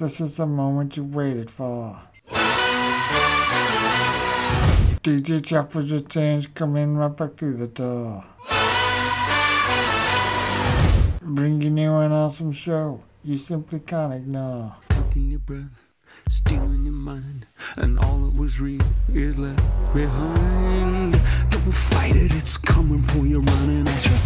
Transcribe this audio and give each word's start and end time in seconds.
This 0.00 0.18
is 0.18 0.38
the 0.38 0.46
moment 0.46 0.96
you 0.96 1.04
waited 1.04 1.50
for. 1.50 1.94
DJ 5.02 5.44
Choppers 5.44 5.92
with 5.92 6.08
change 6.08 6.54
coming 6.54 6.96
right 6.96 7.14
back 7.14 7.36
through 7.36 7.58
the 7.58 7.66
door. 7.66 8.24
Bringing 11.20 11.76
you 11.76 11.94
an 11.96 12.12
awesome 12.12 12.50
show 12.50 13.02
you 13.22 13.36
simply 13.36 13.80
can't 13.80 14.14
ignore. 14.14 14.74
Taking 14.88 15.32
your 15.32 15.40
breath, 15.40 15.84
stealing 16.30 16.84
your 16.84 16.94
mind, 16.94 17.46
and 17.76 17.98
all 17.98 18.20
that 18.20 18.40
was 18.40 18.58
real 18.58 18.80
is 19.12 19.36
left 19.36 19.62
behind. 19.92 21.19
Fight 21.68 22.16
it, 22.16 22.34
it's 22.34 22.56
coming 22.56 23.02
for 23.02 23.26
you, 23.26 23.40
running 23.40 23.86
at 23.86 24.06
you. 24.06 24.16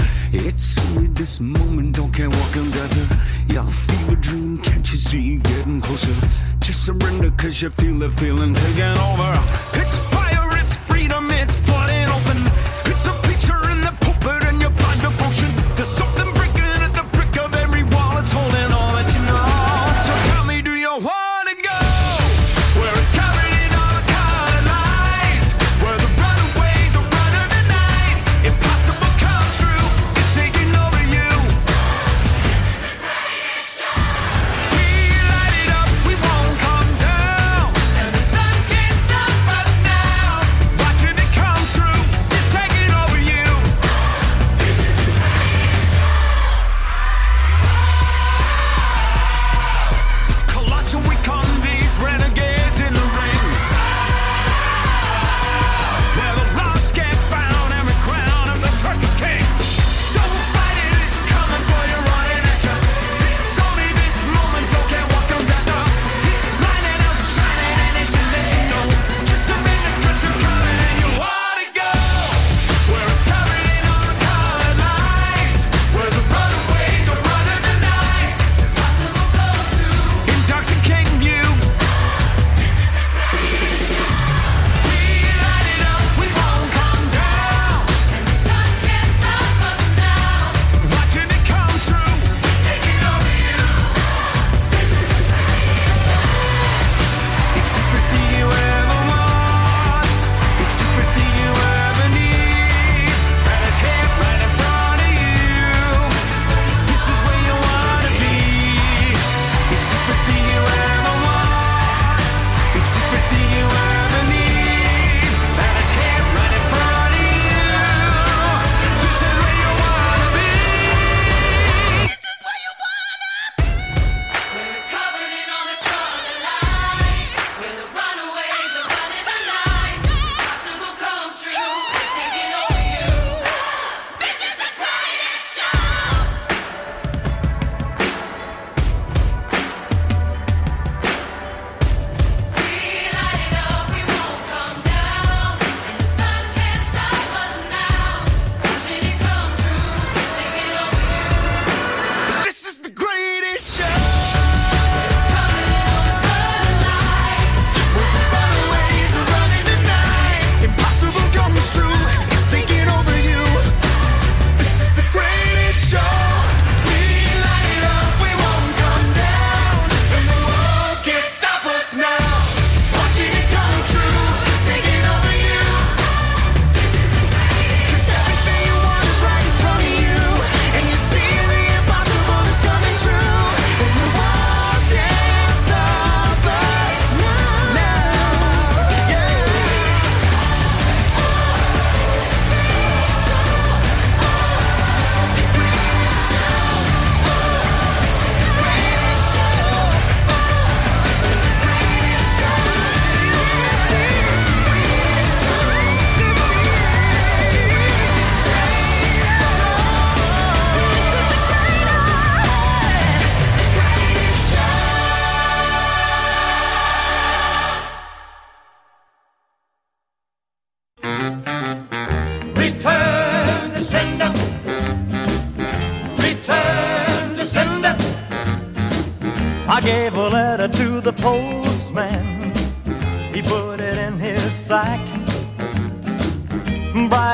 It's 0.46 0.78
only 0.86 1.08
this 1.08 1.40
moment, 1.40 1.96
don't 1.96 2.12
care 2.12 2.30
what 2.30 2.52
can 2.52 2.70
gather. 2.70 3.06
Your 3.48 3.64
fever 3.64 4.14
dream, 4.16 4.58
can't 4.58 4.90
you 4.90 4.96
see 4.96 5.36
getting 5.38 5.80
closer? 5.80 6.14
Just 6.60 6.86
surrender, 6.86 7.30
cause 7.32 7.60
you 7.60 7.70
feel 7.70 7.98
the 7.98 8.08
feeling 8.08 8.54
taking 8.54 8.82
over. 8.82 9.38
It's 9.74 9.98
fire, 10.12 10.48
it's 10.58 10.76
freedom, 10.76 11.28
it's 11.32 11.60
flooding 11.60 12.03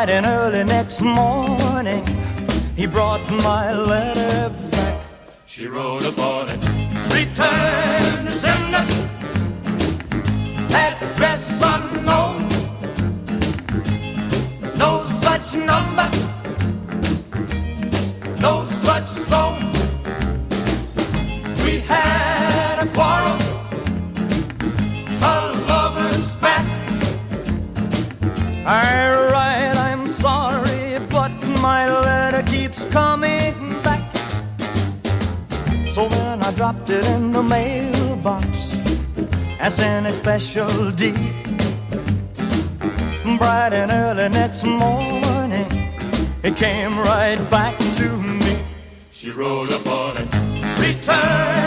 night 0.01 0.11
and 0.11 0.25
early 0.25 0.65
next 0.65 1.03
morning, 1.03 2.03
he 2.75 2.87
brought 2.87 3.21
my 3.31 3.75
letter 3.75 4.49
back. 4.71 5.05
She 5.45 5.67
wrote 5.67 6.07
upon 6.07 6.49
it, 6.49 6.61
return 7.13 8.25
to 8.25 8.33
sender, 8.33 8.87
address 10.73 11.61
unknown, 11.63 12.49
no 14.79 15.05
such 15.05 15.55
number. 15.55 16.30
mailbox 37.51 38.79
as 39.59 39.81
in 39.81 40.07
a 40.07 40.13
special 40.13 40.93
deed. 40.93 41.35
Bright 43.39 43.73
and 43.73 43.91
early 43.91 44.29
next 44.29 44.65
morning, 44.65 45.67
it 46.45 46.55
came 46.57 46.97
right 46.97 47.41
back 47.51 47.77
to 47.99 48.09
me. 48.17 48.57
She 49.11 49.31
wrote 49.31 49.73
upon 49.73 50.17
it, 50.19 50.29
return. 50.79 51.60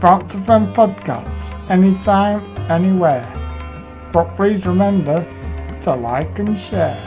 Box 0.00 0.32
to 0.32 0.38
Fun 0.38 0.74
podcasts 0.74 1.54
anytime, 1.70 2.44
anywhere. 2.70 3.26
But 4.12 4.36
please 4.36 4.66
remember 4.66 5.24
to 5.80 5.94
like 5.94 6.38
and 6.38 6.58
share. 6.58 7.00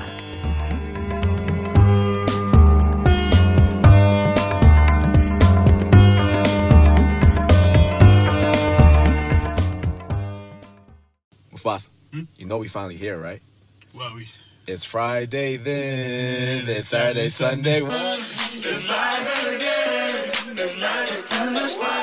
Mufasa, 11.54 11.90
hmm? 12.12 12.24
you 12.38 12.48
know 12.48 12.58
we 12.58 12.68
finally 12.68 12.96
here, 12.96 13.20
right? 13.20 13.42
Well, 13.94 14.16
we... 14.16 14.28
It's 14.66 14.84
Friday 14.84 15.58
then, 15.58 16.68
it's 16.68 16.88
Saturday, 16.88 17.30
Sunday. 17.30 17.82
It's 17.84 18.88
live 18.88 19.56
again, 19.56 20.56
it's 20.58 21.99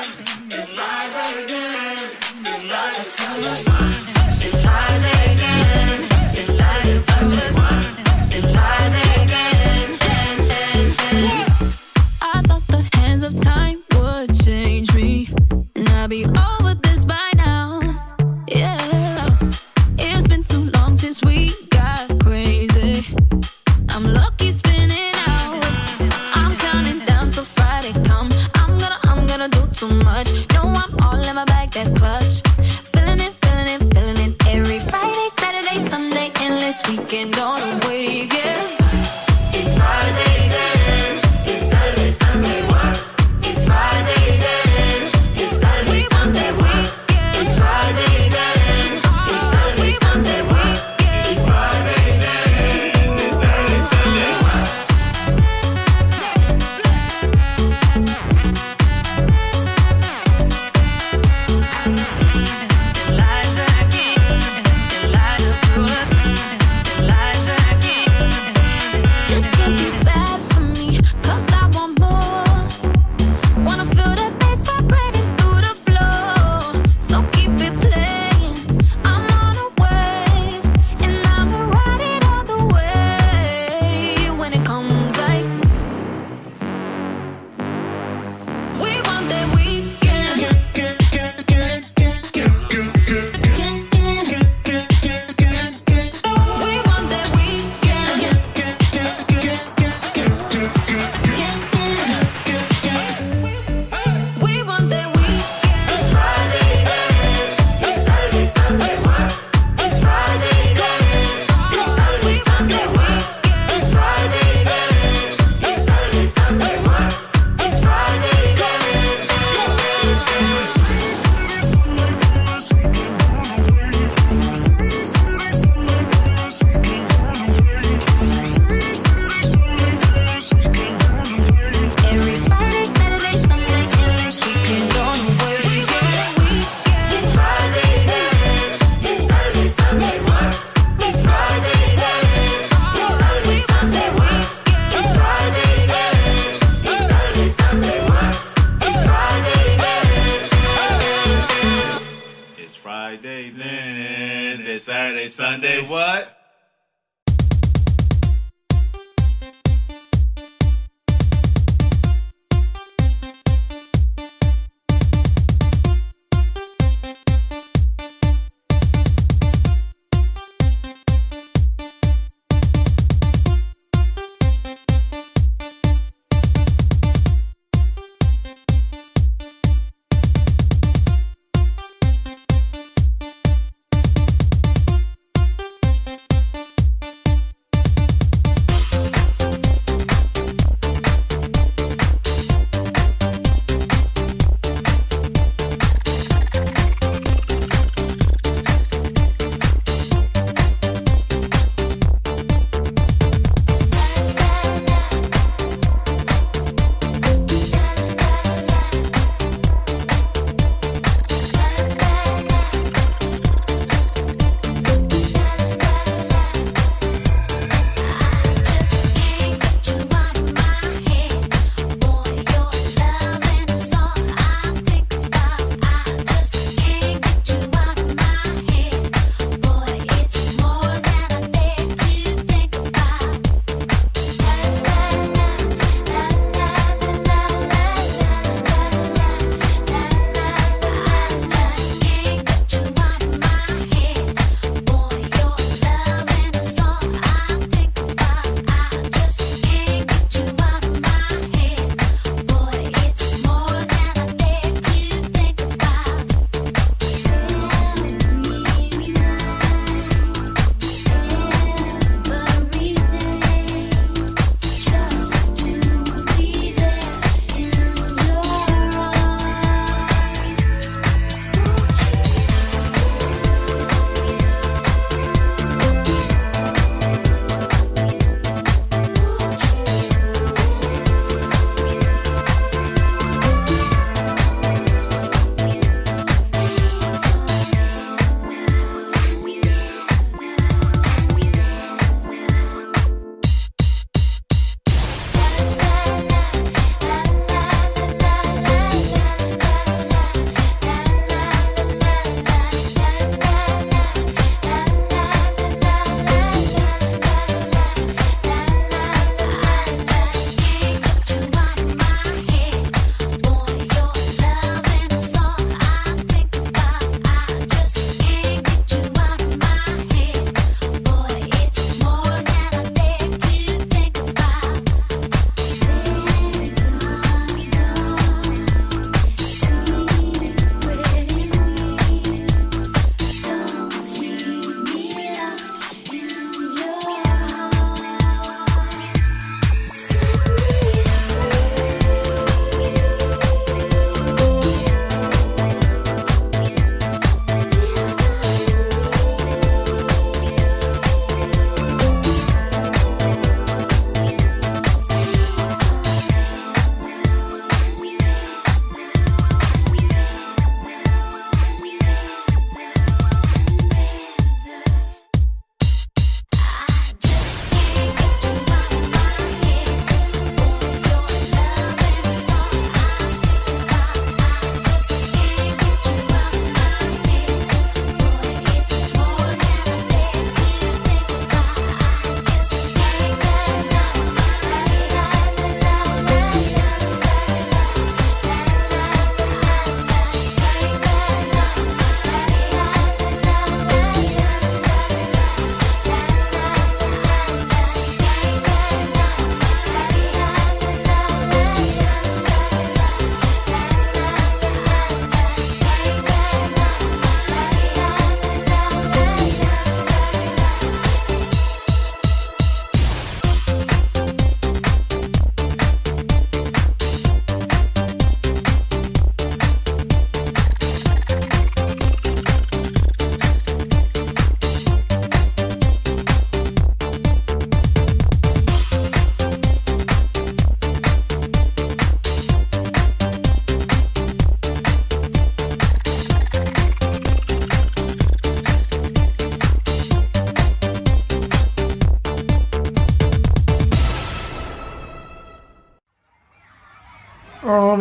Sunday, 155.27 155.85
what? 155.87 156.33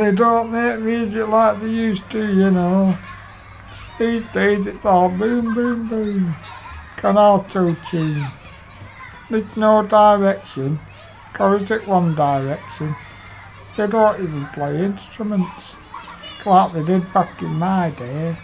They 0.07 0.13
don't 0.13 0.53
make 0.53 0.79
music 0.79 1.27
like 1.27 1.61
they 1.61 1.69
used 1.69 2.09
to, 2.11 2.33
you 2.33 2.49
know. 2.49 2.97
These 3.99 4.25
days 4.27 4.69
it's 4.69 4.85
all 4.85 5.09
boom, 5.09 5.53
boom, 5.53 5.89
boom. 5.89 6.33
Can 6.97 7.19
auto-tune. 7.19 8.25
There's 9.29 9.57
no 9.57 9.83
direction. 9.83 10.79
Is 11.41 11.71
it 11.73 11.89
one 11.89 12.15
direction? 12.15 12.95
They 13.77 13.89
don't 13.89 14.21
even 14.23 14.47
play 14.55 14.85
instruments. 14.85 15.75
Like 16.45 16.73
they 16.73 16.85
did 16.85 17.13
back 17.13 17.43
in 17.43 17.55
my 17.55 17.91
day. 17.91 18.37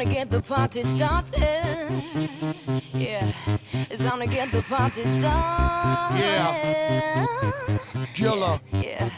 Time 0.00 0.08
to 0.08 0.14
get 0.14 0.30
the 0.30 0.40
party 0.40 0.82
started. 0.82 1.42
Yeah, 2.94 3.30
it's 3.90 4.02
time 4.02 4.20
to 4.20 4.26
get 4.26 4.50
the 4.50 4.62
party 4.62 5.02
started. 5.04 6.18
Yeah. 6.18 7.26
Killer. 8.14 8.58
Yeah. 8.72 9.10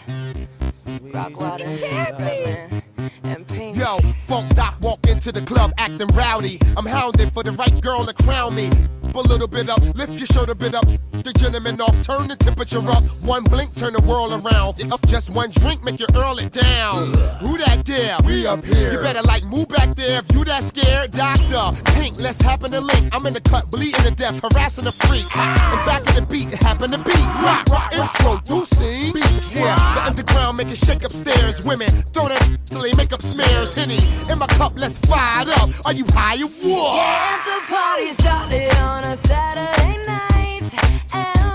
Rockwilder, 1.15 1.81
Redman, 1.81 2.83
and 3.23 3.47
Pink. 3.47 3.77
Yo, 3.77 3.99
Funk 4.27 4.57
Doc 4.57 4.75
walk 4.81 5.07
into 5.07 5.31
the 5.31 5.43
club 5.43 5.73
acting 5.79 6.09
rowdy. 6.09 6.59
I'm 6.77 6.87
hounded 6.87 7.33
for 7.33 7.45
the 7.45 7.53
right 7.53 7.81
girl 7.81 8.05
to 8.05 8.13
crown 8.25 8.57
me. 8.57 8.69
A 9.15 9.21
little 9.21 9.47
bit 9.47 9.69
up, 9.69 9.81
lift 9.95 10.19
your 10.19 10.51
a 10.51 10.55
bit 10.55 10.75
up. 10.75 10.87
The 11.13 11.33
gentleman 11.39 11.81
off, 11.81 12.01
turn 12.03 12.29
the 12.29 12.37
temperature 12.37 12.81
up. 12.89 13.05
One 13.23 13.45
blink, 13.45 13.75
turn 13.77 13.93
the 13.93 14.03
world 14.03 14.33
around. 14.33 14.81
Up 14.91 15.07
just 15.07 15.31
one 15.31 15.51
drink, 15.51 15.85
make 15.85 16.01
you 16.01 16.07
earl 16.17 16.39
it 16.39 16.51
down. 16.51 17.13
Who 17.39 17.59
that 17.59 17.85
there? 17.85 18.17
We 18.25 18.47
up 18.47 18.65
here. 18.65 18.93
You 18.93 18.99
better 18.99 19.23
like 19.23 19.45
move 19.45 19.69
back 19.69 19.95
there 19.95 20.19
if 20.19 20.33
you 20.33 20.45
that 20.45 20.65
scared. 20.65 21.13
Doctor, 21.13 21.77
Pink, 21.93 22.19
let's 22.19 22.41
happen 22.41 22.73
to 22.73 22.81
link. 22.81 23.13
I'm 23.13 23.25
in 23.27 23.35
the 23.35 23.41
cut, 23.41 23.71
bleeding 23.71 24.03
to 24.03 24.11
death, 24.11 24.41
harassing 24.41 24.87
a 24.87 24.93
freak. 24.93 25.29
And 25.37 25.87
back 25.87 26.03
in 26.09 26.25
the 26.25 26.27
beat, 26.27 26.49
happen 26.65 26.91
to 26.91 26.99
be 26.99 27.15
rock, 27.45 27.69
rock, 27.69 27.93
introducing. 27.93 29.13
Yeah, 29.53 29.77
the 29.95 30.03
underground 30.09 30.57
make 30.57 30.69
it 30.69 30.79
shake 30.79 31.05
upstairs. 31.05 31.63
Women 31.63 31.89
throw 32.17 32.29
that 32.29 32.43
till 32.65 32.81
they 32.83 32.95
make 32.95 33.13
up 33.13 33.23
smears. 33.23 33.75
Henny 33.75 34.01
in 34.33 34.39
my 34.39 34.47
cup, 34.59 34.73
let's 34.81 34.99
fire 34.99 35.43
it 35.43 35.53
up. 35.61 35.69
Are 35.85 35.93
you 35.93 36.07
high 36.11 36.41
or 36.41 36.49
what? 36.65 36.97
Get 36.97 37.45
the 37.45 37.59
party 37.69 38.09
started 38.13 38.75
on 38.81 39.02
a 39.05 39.17
Saturday 39.17 39.97
night. 40.07 41.52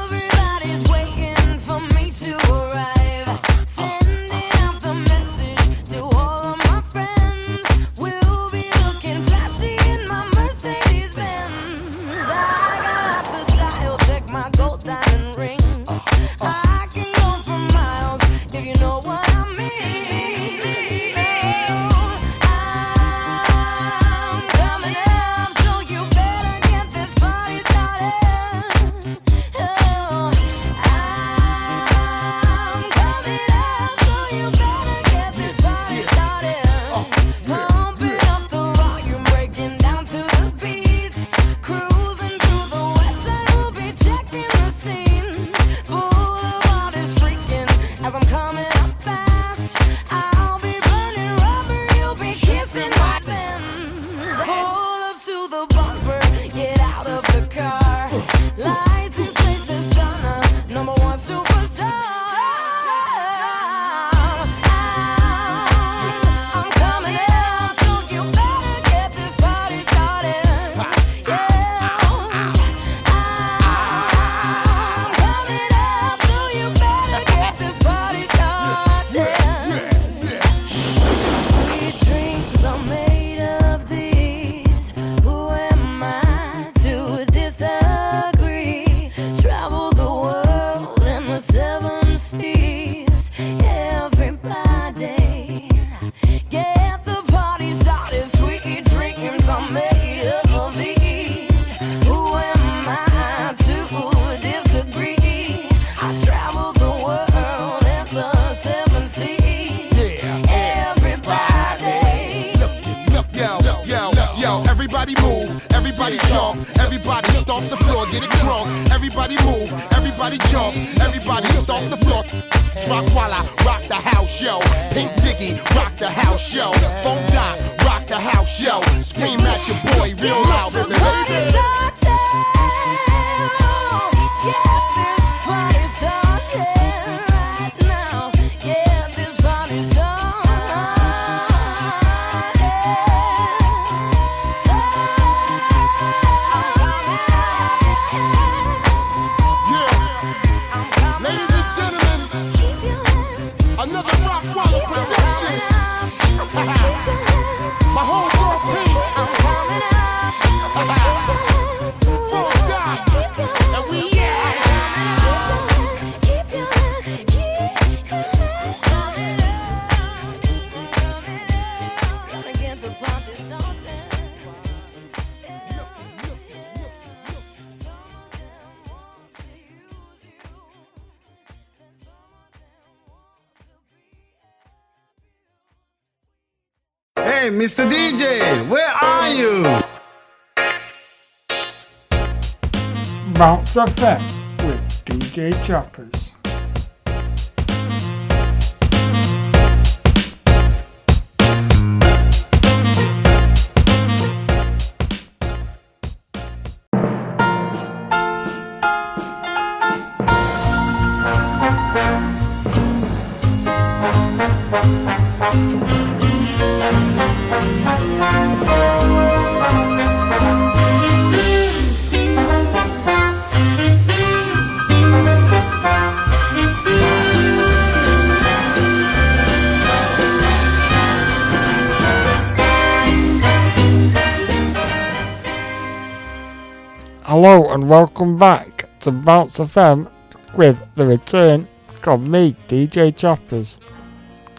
And 237.87 237.91
welcome 237.91 238.37
back 238.37 238.89
to 238.99 239.11
Bounce 239.11 239.59
FM 239.59 240.11
with 240.55 240.77
the 240.95 241.05
return 241.05 241.65
of 242.05 242.27
me, 242.27 242.53
DJ 242.67 243.15
Choppers. 243.15 243.79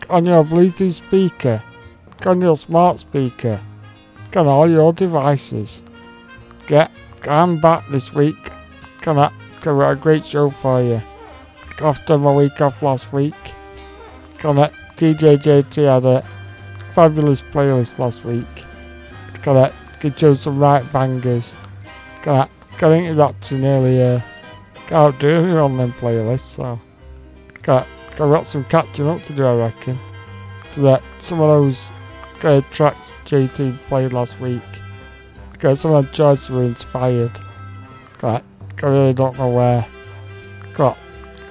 On 0.08 0.24
your 0.24 0.42
Bluetooth 0.44 0.94
speaker, 0.94 1.62
on 2.24 2.40
your 2.40 2.56
smart 2.56 3.00
speaker, 3.00 3.60
on 4.34 4.46
all 4.46 4.70
your 4.70 4.94
devices. 4.94 5.82
Get, 6.68 6.90
I'm 7.24 7.60
back 7.60 7.84
this 7.90 8.14
week. 8.14 8.50
Can 9.02 9.18
I, 9.18 9.30
got 9.60 9.90
a 9.90 9.96
great 9.96 10.24
show 10.24 10.48
for 10.48 10.82
you. 10.82 11.02
After 11.80 12.16
my 12.16 12.34
week 12.34 12.58
off 12.62 12.82
last 12.82 13.12
week, 13.12 13.34
it. 14.58 14.72
DJ 14.96 15.36
JT 15.36 15.84
had 15.84 16.06
a 16.06 16.22
fabulous 16.94 17.42
playlist 17.42 17.98
last 17.98 18.24
week. 18.24 18.64
Got 19.42 19.68
it. 19.68 19.74
Could 20.00 20.16
chose 20.16 20.40
some 20.40 20.58
right 20.58 20.90
bangers. 20.92 21.54
Got. 22.22 22.50
I 22.82 22.88
think 22.88 23.18
it's 23.18 23.50
nearly 23.50 24.02
uh, 24.02 24.20
outdoing 24.90 25.46
me 25.46 25.56
on 25.56 25.76
them 25.76 25.92
playlists, 25.94 26.40
so 26.40 26.80
got 27.62 27.86
got 28.16 28.46
some 28.46 28.64
catching 28.64 29.08
up 29.08 29.22
to 29.24 29.32
do, 29.32 29.44
I 29.44 29.56
reckon. 29.56 29.98
So 30.72 30.82
that 30.82 31.02
some 31.18 31.40
of 31.40 31.48
those 31.48 31.90
uh, 32.42 32.60
tracks 32.70 33.14
JT 33.24 33.78
played 33.86 34.12
last 34.12 34.38
week, 34.40 34.62
got 35.58 35.78
some 35.78 35.92
of 35.92 36.06
the 36.06 36.12
choices 36.12 36.50
were 36.50 36.62
inspired. 36.64 37.32
Got 38.18 38.44
I 38.82 38.86
really 38.86 39.14
don't 39.14 39.36
know 39.38 39.50
where 39.50 39.84
got 40.74 40.96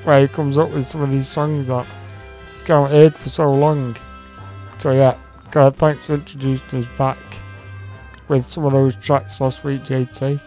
where 0.03 0.21
he 0.21 0.27
comes 0.27 0.57
up 0.57 0.71
with 0.71 0.87
some 0.87 1.01
of 1.01 1.11
these 1.11 1.27
songs 1.27 1.67
that 1.67 1.85
can't 2.65 2.89
heard 2.89 3.15
for 3.15 3.29
so 3.29 3.53
long. 3.53 3.95
So 4.79 4.91
yeah, 4.91 5.17
God, 5.51 5.75
thanks 5.75 6.05
for 6.05 6.13
introducing 6.13 6.83
us 6.83 6.97
back 6.97 7.17
with 8.27 8.45
some 8.47 8.65
of 8.65 8.71
those 8.71 8.95
tracks 8.95 9.41
last 9.41 9.63
week, 9.63 9.83
JT. 9.83 10.39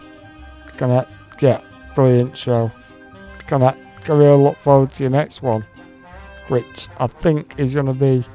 Gonna 0.81 1.07
get 1.37 1.63
brilliant 1.93 2.35
show. 2.35 2.71
Gonna 3.45 3.77
gonna 4.03 4.19
really 4.19 4.41
look 4.41 4.57
forward 4.57 4.89
to 4.93 5.03
your 5.03 5.11
next 5.11 5.43
one, 5.43 5.63
which 6.47 6.87
I 6.97 7.05
think 7.05 7.53
is 7.59 7.71
gonna 7.71 7.93
be 7.93 8.25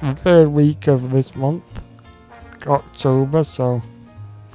the 0.00 0.14
third 0.14 0.50
week 0.50 0.86
of 0.86 1.10
this 1.10 1.34
month, 1.34 1.64
October. 2.64 3.42
So 3.42 3.82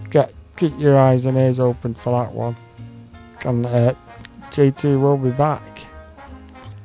get 0.09 0.33
keep 0.55 0.79
your 0.79 0.97
eyes 0.97 1.25
and 1.25 1.37
ears 1.37 1.59
open 1.59 1.93
for 1.93 2.23
that 2.23 2.33
one. 2.33 2.55
And 3.43 3.65
uh, 3.65 3.95
JT 4.51 5.01
will 5.01 5.17
be 5.17 5.31
back. 5.31 5.81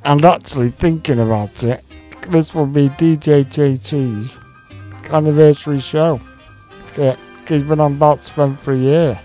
And 0.03 0.25
actually 0.25 0.71
thinking 0.71 1.21
about 1.21 1.63
it, 1.63 1.81
this 2.27 2.53
will 2.53 2.65
be 2.65 2.89
DJ 2.89 3.45
JT's 3.45 4.37
anniversary 5.13 5.79
show. 5.79 6.19
Yeah, 6.97 7.15
he's 7.47 7.63
been 7.63 7.79
on 7.79 7.97
FM 7.97 8.59
for 8.59 8.73
a 8.73 8.77
year. 8.77 9.21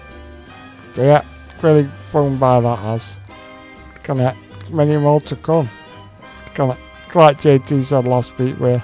So 0.94 1.02
yeah, 1.02 1.24
really 1.62 1.84
flown 2.10 2.36
by 2.38 2.60
that 2.60 2.78
has. 2.78 3.18
Kinda 4.02 4.36
many 4.70 4.96
more 4.96 5.20
to 5.22 5.36
come. 5.36 5.68
Kinda 6.54 6.76
like 7.14 7.40
JT 7.40 7.82
said 7.82 8.06
last 8.06 8.36
week, 8.38 8.58
we're 8.58 8.82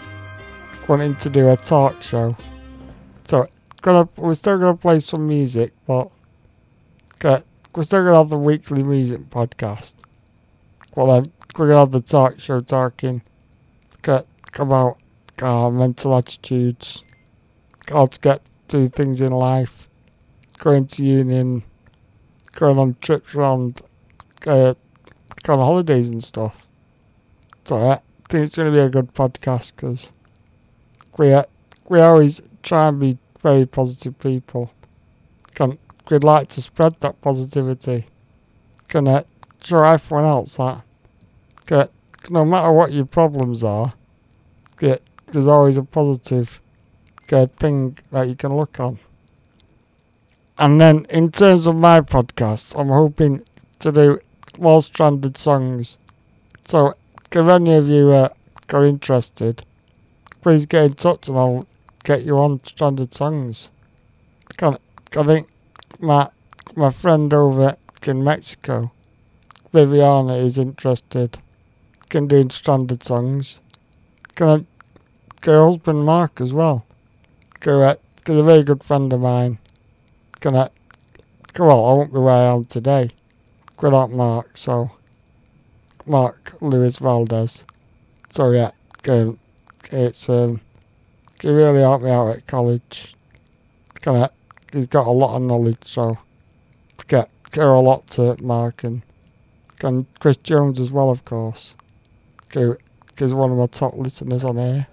wanting 0.88 1.14
to 1.16 1.30
do 1.30 1.48
a 1.48 1.56
talk 1.56 2.02
show. 2.02 2.36
So 3.28 3.46
gonna 3.82 4.08
we're 4.16 4.34
still 4.34 4.58
gonna 4.58 4.76
play 4.76 5.00
some 5.00 5.26
music, 5.26 5.72
but 5.86 6.10
we're 7.22 7.82
still 7.82 8.04
gonna 8.04 8.16
have 8.16 8.30
the 8.30 8.38
weekly 8.38 8.82
music 8.82 9.28
podcast. 9.30 9.94
Well 10.94 11.06
then 11.08 11.32
we're 11.56 11.68
gonna 11.68 11.80
have 11.80 11.92
the 11.92 12.00
talk 12.00 12.40
show 12.40 12.60
talking 12.60 13.22
get 14.02 14.26
about 14.54 14.98
uh, 15.42 15.70
mental 15.70 16.16
attitudes, 16.16 17.04
how 17.88 18.06
to 18.06 18.20
get 18.20 18.42
through 18.68 18.88
things 18.88 19.20
in 19.20 19.32
life, 19.32 19.88
going 20.58 20.86
to 20.86 21.04
union, 21.04 21.62
going 22.56 22.78
on 22.78 22.96
trips 23.00 23.34
around, 23.34 23.80
uh, 24.46 24.74
going 25.44 25.60
on 25.60 25.66
holidays 25.66 26.08
and 26.10 26.24
stuff. 26.24 26.66
So 27.64 27.76
I 27.76 28.00
think 28.28 28.46
it's 28.46 28.56
going 28.56 28.72
to 28.72 28.76
be 28.76 28.82
a 28.82 28.88
good 28.88 29.14
podcast 29.14 29.76
because 29.76 30.12
we 31.16 31.32
uh, 31.32 31.44
we 31.88 32.00
always 32.00 32.42
try 32.62 32.88
and 32.88 32.98
be 32.98 33.18
very 33.40 33.66
positive 33.66 34.18
people. 34.18 34.72
Can 35.54 35.78
we'd 36.10 36.24
like 36.24 36.48
to 36.48 36.62
spread 36.62 37.00
that 37.00 37.20
positivity. 37.20 38.06
Can 38.88 39.06
uh, 39.06 39.22
show 39.62 39.84
everyone 39.84 40.26
else 40.26 40.56
that. 40.56 40.82
No 42.28 42.44
matter 42.44 42.72
what 42.72 42.92
your 42.92 43.06
problems 43.06 43.62
are, 43.62 43.94
get, 44.78 45.00
there's 45.26 45.46
always 45.46 45.76
a 45.76 45.84
positive 45.84 46.60
good 47.28 47.54
thing 47.56 47.98
that 48.10 48.28
you 48.28 48.34
can 48.34 48.56
look 48.56 48.80
on. 48.80 48.98
And 50.58 50.80
then 50.80 51.06
in 51.10 51.32
terms 51.32 51.66
of 51.66 51.76
my 51.76 52.00
podcast, 52.00 52.78
I'm 52.78 52.88
hoping 52.88 53.42
to 53.80 53.92
do 53.92 54.20
more 54.58 54.82
stranded 54.82 55.36
songs. 55.36 55.98
So 56.66 56.94
if 57.30 57.48
any 57.48 57.74
of 57.74 57.88
you 57.88 58.12
uh, 58.12 58.28
are 58.72 58.84
interested, 58.84 59.64
please 60.40 60.66
get 60.66 60.84
in 60.84 60.94
touch 60.94 61.28
and 61.28 61.36
I'll 61.36 61.66
get 62.04 62.24
you 62.24 62.38
on 62.38 62.60
stranded 62.64 63.14
songs. 63.14 63.70
I 64.60 64.76
think 65.10 65.48
my 65.98 66.30
my 66.74 66.90
friend 66.90 67.32
over 67.32 67.76
in 68.02 68.24
Mexico, 68.24 68.92
Viviana, 69.72 70.34
is 70.34 70.58
interested 70.58 71.38
can 72.08 72.26
do 72.26 72.48
stranded 72.50 73.04
songs. 73.04 73.60
Can 74.34 74.48
I, 74.48 74.64
her 75.46 75.64
husband 75.64 76.04
Mark 76.04 76.40
as 76.40 76.52
well. 76.52 76.84
Correct. 77.60 78.02
Because 78.16 78.38
a 78.38 78.42
very 78.42 78.64
good 78.64 78.82
friend 78.82 79.12
of 79.12 79.20
mine. 79.20 79.58
I, 80.54 80.68
well, 81.58 81.86
I 81.86 81.92
won't 81.94 82.12
be 82.12 82.18
where 82.18 82.34
I 82.34 82.54
am 82.54 82.64
today 82.64 83.10
without 83.80 84.10
Mark, 84.10 84.56
so 84.56 84.90
Mark 86.04 86.52
Lewis 86.60 86.98
Valdez. 86.98 87.64
So 88.30 88.50
yeah, 88.50 88.70
it's 89.90 90.28
um, 90.28 90.60
he 91.40 91.48
really 91.48 91.80
helped 91.80 92.04
me 92.04 92.10
out 92.10 92.28
at 92.28 92.46
college. 92.46 93.14
I, 94.06 94.28
he's 94.72 94.86
got 94.86 95.06
a 95.06 95.10
lot 95.10 95.36
of 95.36 95.42
knowledge, 95.42 95.78
so 95.84 96.18
to 96.98 97.06
get 97.06 97.30
care 97.50 97.68
a 97.68 97.80
lot 97.80 98.06
to 98.10 98.40
Mark 98.42 98.84
and 98.84 99.02
and 99.82 100.06
Chris 100.20 100.36
Jones 100.36 100.78
as 100.78 100.92
well, 100.92 101.10
of 101.10 101.24
course 101.24 101.74
because 102.48 103.34
one 103.34 103.50
of 103.50 103.58
my 103.58 103.66
top 103.66 103.94
listeners 103.94 104.44
on 104.44 104.56
here. 104.56 104.86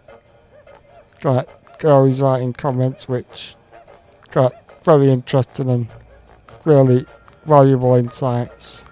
Got 1.22 1.48
always 1.84 2.22
writing 2.22 2.54
comments 2.54 3.08
which 3.08 3.56
got 4.32 4.54
very 4.84 5.10
interesting 5.10 5.70
and 5.70 5.88
really 6.66 7.06
valuable 7.46 7.96
insights. 7.96 8.84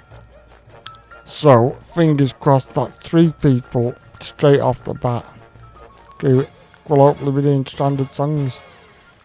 So, 1.24 1.72
fingers 1.96 2.34
crossed 2.34 2.74
that 2.74 2.96
three 2.96 3.32
people 3.42 3.96
straight 4.20 4.60
off 4.60 4.84
the 4.84 4.94
bat 4.94 5.26
who 6.20 6.46
will 6.88 6.98
hopefully 6.98 7.32
be 7.32 7.42
doing 7.42 7.66
stranded 7.66 8.12
songs 8.14 8.60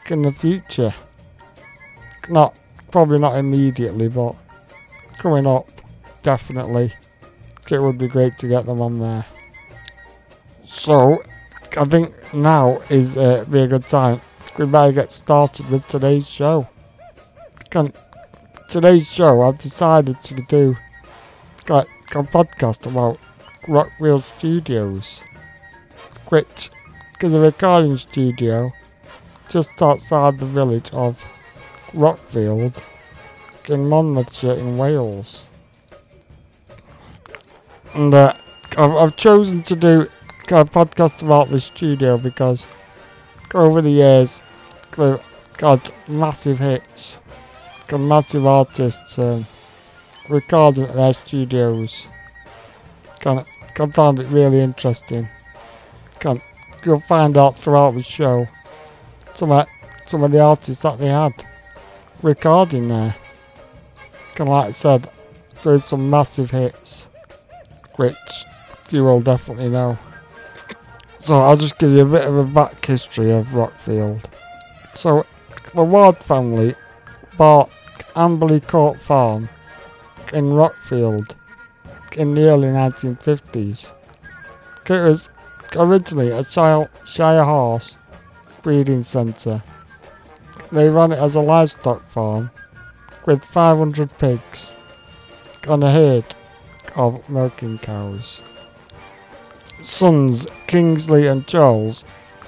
in 0.09 0.23
the 0.23 0.31
future. 0.31 0.95
Not, 2.29 2.55
probably 2.91 3.19
not 3.19 3.37
immediately, 3.37 4.09
but 4.09 4.35
coming 5.19 5.47
up, 5.47 5.69
definitely. 6.23 6.93
It 7.71 7.79
would 7.81 7.99
be 7.99 8.09
great 8.09 8.39
to 8.39 8.49
get 8.49 8.67
them 8.67 8.81
on 8.81 9.01
there. 9.01 9.27
So, 10.65 11.23
I 11.77 11.85
think 11.85 12.15
now 12.33 12.81
is 12.89 13.17
uh, 13.17 13.45
be 13.51 13.61
a 13.61 13.67
good 13.67 13.87
time. 13.89 14.21
We 14.59 14.65
better 14.65 14.93
get 14.93 15.13
started 15.13 15.69
with 15.69 15.87
today's 15.87 16.27
show. 16.27 16.67
Today's 18.71 19.07
show, 19.07 19.43
I've 19.43 19.59
decided 19.59 20.23
to 20.25 20.35
do 20.49 20.75
a 21.69 21.85
podcast 22.11 22.87
about 22.87 23.19
Rockfield 23.65 24.25
Studios, 24.39 25.25
which 26.31 26.71
is 27.21 27.35
a 27.35 27.41
recording 27.41 27.99
studio 27.99 28.73
just 29.51 29.83
outside 29.83 30.39
the 30.39 30.47
village 30.47 30.89
of 30.95 31.23
Rockfield 31.93 32.83
in 33.69 33.87
Monmouthshire 33.91 34.55
in 34.55 34.79
Wales. 34.79 35.51
And 37.93 38.15
uh, 38.15 38.33
I've, 38.79 38.95
I've 38.95 39.17
chosen 39.17 39.63
to 39.65 39.77
do 39.77 40.09
a 40.49 40.65
podcast 40.65 41.21
about 41.21 41.51
the 41.51 41.61
studio 41.61 42.17
because 42.17 42.67
over 43.55 43.81
the 43.81 43.91
years 43.91 44.43
they've 44.93 45.21
got 45.59 45.91
massive 46.09 46.59
hits, 46.59 47.21
got 47.89 47.99
massive 47.99 48.47
artists 48.47 49.19
um, 49.19 49.47
recording 50.29 50.85
at 50.85 50.95
their 50.95 51.13
studios. 51.13 52.09
Can 53.21 53.45
can 53.75 53.93
find 53.93 54.19
it 54.19 54.27
really 54.29 54.61
interesting. 54.61 55.29
Can 56.21 56.41
you'll 56.85 57.01
find 57.01 57.37
out 57.37 57.59
throughout 57.59 57.93
the 57.93 58.03
show 58.03 58.47
some 59.35 59.51
of, 59.51 59.67
some 60.07 60.23
of 60.23 60.33
the 60.33 60.41
artists 60.41 60.83
that 60.83 60.99
they 60.99 61.09
had 61.09 61.33
recording 62.23 62.89
there. 62.89 63.15
Can 64.35 64.47
like 64.47 64.69
I 64.69 64.71
said, 64.71 65.11
there's 65.63 65.85
some 65.85 66.09
massive 66.09 66.51
hits 66.51 67.09
which 67.97 68.45
you 68.91 69.05
will 69.05 69.21
definitely 69.21 69.69
know. 69.69 69.99
So 71.19 71.35
I'll 71.35 71.57
just 71.57 71.79
give 71.79 71.91
you 71.91 72.03
a 72.03 72.11
bit 72.11 72.25
of 72.25 72.37
a 72.37 72.45
back 72.45 72.85
history 72.85 73.31
of 73.33 73.47
Rockfield. 73.49 74.25
So 74.97 75.27
the 75.75 75.85
Ward 75.85 76.23
family 76.23 76.75
bought 77.37 77.71
Amberley 78.15 78.67
Court 78.67 78.99
Farm 78.99 79.51
in 80.33 80.53
Rockfield 80.53 81.37
in 82.17 82.35
the 82.35 82.49
early 82.49 82.69
1950s. 82.69 83.93
It 84.89 84.91
was 84.91 85.29
originally 85.75 86.31
a 86.31 86.43
Shire, 86.43 87.45
horse 87.45 87.99
breeding 88.63 89.03
centre. 89.03 89.63
They 90.73 90.89
ran 90.89 91.13
it 91.13 91.19
as 91.19 91.35
a 91.35 91.41
livestock 91.41 92.09
farm 92.09 92.51
with 93.27 93.45
500 93.45 94.17
pigs 94.17 94.75
and 95.69 95.85
a 95.85 95.93
herd 95.93 96.25
of 96.97 97.29
milking 97.29 97.77
cows. 97.79 98.41
Sons 99.83 100.47
Kingsley 100.67 101.27
and 101.27 101.47
Charles 101.47 102.03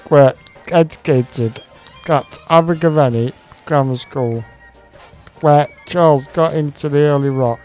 were 0.08 0.34
educated 0.72 1.60
at 2.08 2.38
Abergavenny 2.48 3.32
Grammar 3.66 3.96
School, 3.96 4.44
where 5.40 5.68
Charles 5.86 6.26
got 6.28 6.54
into 6.54 6.88
the 6.88 6.98
early 6.98 7.30
rock 7.30 7.60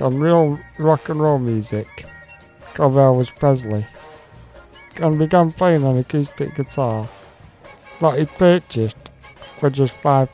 and 0.00 0.20
real 0.20 0.58
rock 0.78 1.08
and 1.08 1.20
roll 1.20 1.38
music 1.38 2.06
of 2.78 2.92
Elvis 2.92 3.34
Presley 3.36 3.86
and 4.96 5.18
began 5.18 5.52
playing 5.52 5.84
an 5.84 5.98
acoustic 5.98 6.54
guitar 6.54 7.08
that 8.00 8.18
he 8.18 8.26
purchased 8.26 8.96
for 9.58 9.70
just 9.70 9.94
£5. 10.02 10.28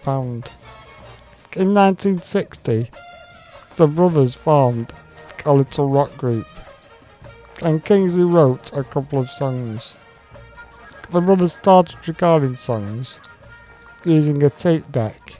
In 1.57 1.75
1960, 1.75 2.91
the 3.77 3.87
brothers 3.87 4.35
formed 4.35 4.93
a 5.45 5.53
little 5.53 5.89
rock 5.89 6.17
group 6.17 6.47
and 7.63 7.85
Kingsley 7.85 8.25
wrote 8.25 8.73
a 8.73 8.85
couple 8.85 9.19
of 9.19 9.31
songs. 9.31 9.97
The 11.13 11.21
brothers 11.21 11.53
started 11.53 12.09
recording 12.09 12.57
songs 12.57 13.21
using 14.05 14.43
a 14.43 14.51
tape 14.51 14.91
deck 14.91 15.39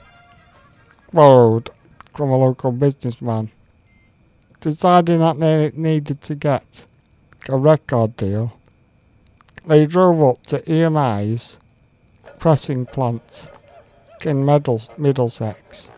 borrowed 1.11 1.69
from 2.15 2.29
a 2.29 2.37
local 2.37 2.71
businessman. 2.71 3.51
Deciding 4.61 5.19
that 5.19 5.41
they 5.41 5.73
needed 5.75 6.21
to 6.21 6.35
get 6.35 6.87
a 7.49 7.57
record 7.57 8.15
deal, 8.15 8.57
they 9.65 9.85
drove 9.85 10.23
up 10.23 10.47
to 10.47 10.59
EMI's 10.71 11.59
pressing 12.39 12.85
plant 12.85 13.49
in 14.21 14.45
Middles- 14.45 14.89
Middlesex. 14.97 15.91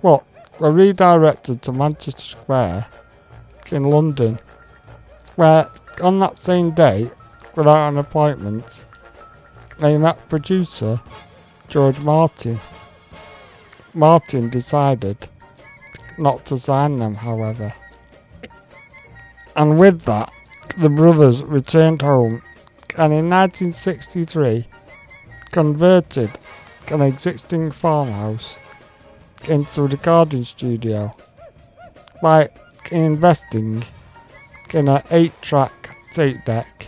But 0.00 0.24
were 0.58 0.72
redirected 0.72 1.60
to 1.62 1.72
Manchester 1.72 2.22
Square 2.22 2.86
in 3.70 3.84
London, 3.84 4.38
where 5.36 5.68
on 6.00 6.20
that 6.20 6.38
same 6.38 6.70
day, 6.70 7.10
without 7.54 7.88
an 7.88 7.98
appointment, 7.98 8.86
they 9.80 9.96
met 9.98 10.28
producer 10.28 11.00
George 11.68 11.98
Martin. 12.00 12.60
Martin 13.94 14.48
decided 14.50 15.28
not 16.18 16.44
to 16.46 16.58
sign 16.58 16.98
them, 16.98 17.14
however. 17.14 17.72
And 19.56 19.78
with 19.78 20.02
that, 20.02 20.32
the 20.78 20.88
brothers 20.88 21.42
returned 21.44 22.02
home 22.02 22.42
and 22.96 23.12
in 23.12 23.30
1963 23.30 24.66
converted 25.50 26.30
an 26.88 27.02
existing 27.02 27.70
farmhouse 27.70 28.58
into 29.48 29.82
a 29.82 29.86
recording 29.86 30.44
studio 30.44 31.14
by 32.22 32.48
investing 32.90 33.84
in 34.72 34.88
an 34.88 35.02
8 35.10 35.32
track 35.42 35.96
tape 36.12 36.44
deck 36.44 36.86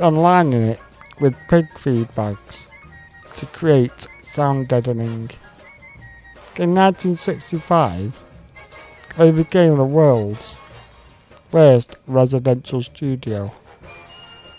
and 0.00 0.16
lining 0.16 0.62
it 0.62 0.80
with 1.20 1.34
pig 1.48 1.66
feed 1.78 2.14
bags 2.14 2.68
to 3.36 3.46
create 3.46 4.08
sound 4.22 4.68
deadening. 4.68 5.30
In 6.56 6.74
1965, 6.74 8.22
they 9.16 9.30
became 9.30 9.76
the 9.76 9.84
world's 9.84 10.58
first 11.48 11.96
residential 12.06 12.82
studio, 12.82 13.52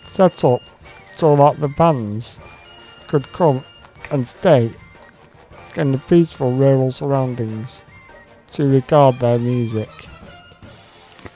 set 0.05 0.43
up 0.43 0.61
so 1.15 1.35
that 1.35 1.59
the 1.59 1.67
bands 1.67 2.39
could 3.07 3.27
come 3.33 3.63
and 4.11 4.27
stay 4.27 4.71
in 5.75 5.91
the 5.91 5.97
peaceful 5.97 6.51
rural 6.51 6.91
surroundings 6.91 7.83
to 8.51 8.67
record 8.67 9.15
their 9.19 9.37
music. 9.37 9.89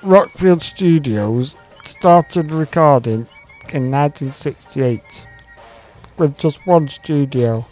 Rockfield 0.01 0.61
Studios 0.61 1.55
started 1.83 2.51
recording 2.51 3.27
in 3.73 3.89
1968 3.89 5.25
with 6.17 6.38
just 6.38 6.65
one 6.67 6.88
studio, 6.88 7.65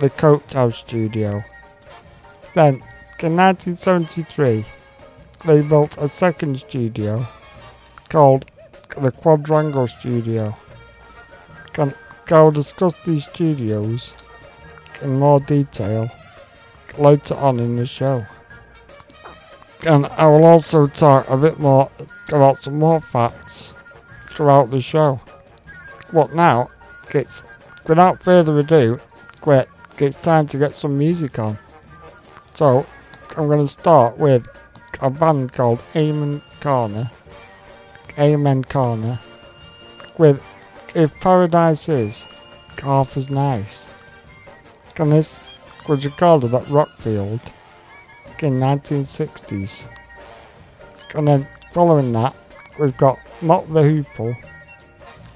the 0.00 0.10
Coach 0.10 0.74
Studio. 0.74 1.44
Then, 2.54 2.82
in 3.20 3.36
1973, 3.36 4.66
they 5.46 5.62
built 5.62 5.96
a 5.98 6.08
second 6.08 6.58
studio 6.58 7.24
called 8.08 8.46
the 9.00 9.12
Quadrangle 9.12 9.86
Studio. 9.86 10.56
Can, 11.72 11.94
I'll 12.30 12.50
discuss 12.50 12.96
these 13.06 13.24
studios 13.28 14.16
in 15.00 15.20
more 15.20 15.38
detail 15.38 16.10
later 16.98 17.34
on 17.36 17.60
in 17.60 17.76
the 17.76 17.86
show. 17.86 18.26
And 19.86 20.06
I 20.06 20.26
will 20.26 20.44
also 20.44 20.88
talk 20.88 21.30
a 21.30 21.36
bit 21.36 21.60
more 21.60 21.88
about 22.30 22.64
some 22.64 22.80
more 22.80 23.00
facts 23.00 23.74
throughout 24.34 24.70
the 24.70 24.80
show. 24.80 25.20
What 26.10 26.34
now, 26.34 26.70
it's 27.10 27.44
without 27.86 28.22
further 28.22 28.58
ado, 28.58 29.00
great, 29.40 29.66
it's 29.98 30.16
time 30.16 30.46
to 30.48 30.58
get 30.58 30.74
some 30.74 30.98
music 30.98 31.38
on. 31.38 31.58
So, 32.54 32.86
I'm 33.36 33.46
going 33.48 33.64
to 33.64 33.66
start 33.66 34.18
with 34.18 34.46
a 35.00 35.10
band 35.10 35.52
called 35.52 35.80
Amen 35.96 36.42
Corner. 36.60 37.10
Amen 38.18 38.64
Corner. 38.64 39.18
With 40.18 40.40
If 40.94 41.12
Paradise 41.20 41.88
Is 41.88 42.26
Half 42.80 43.16
as 43.16 43.28
Nice. 43.30 43.88
And 44.96 45.10
this 45.10 45.40
was 45.88 46.04
recorded 46.04 46.54
at 46.54 46.62
Rockfield 46.64 47.40
in 48.38 48.54
1960s. 48.54 49.88
And 51.14 51.26
then 51.26 51.48
following 51.72 52.12
that, 52.12 52.34
we've 52.78 52.96
got 52.96 53.18
Mott 53.42 53.72
the 53.72 53.80
Hoople 53.80 54.36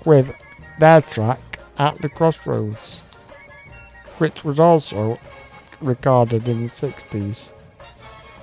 with 0.05 0.35
their 0.79 1.01
track 1.01 1.41
At 1.79 1.99
the 1.99 2.09
Crossroads, 2.09 3.01
which 4.19 4.45
was 4.45 4.59
also 4.59 5.19
recorded 5.81 6.49
in 6.49 6.63
the 6.63 6.69
60s. 6.69 7.53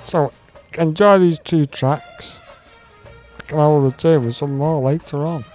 So 0.03 0.31
enjoy 0.77 1.19
these 1.19 1.39
two 1.39 1.65
tracks, 1.65 2.41
and 3.49 3.60
I 3.60 3.67
will 3.67 3.81
return 3.81 4.25
with 4.25 4.36
some 4.36 4.58
more 4.58 4.81
later 4.81 5.17
on. 5.25 5.45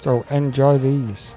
So 0.00 0.24
enjoy 0.30 0.78
these. 0.78 1.36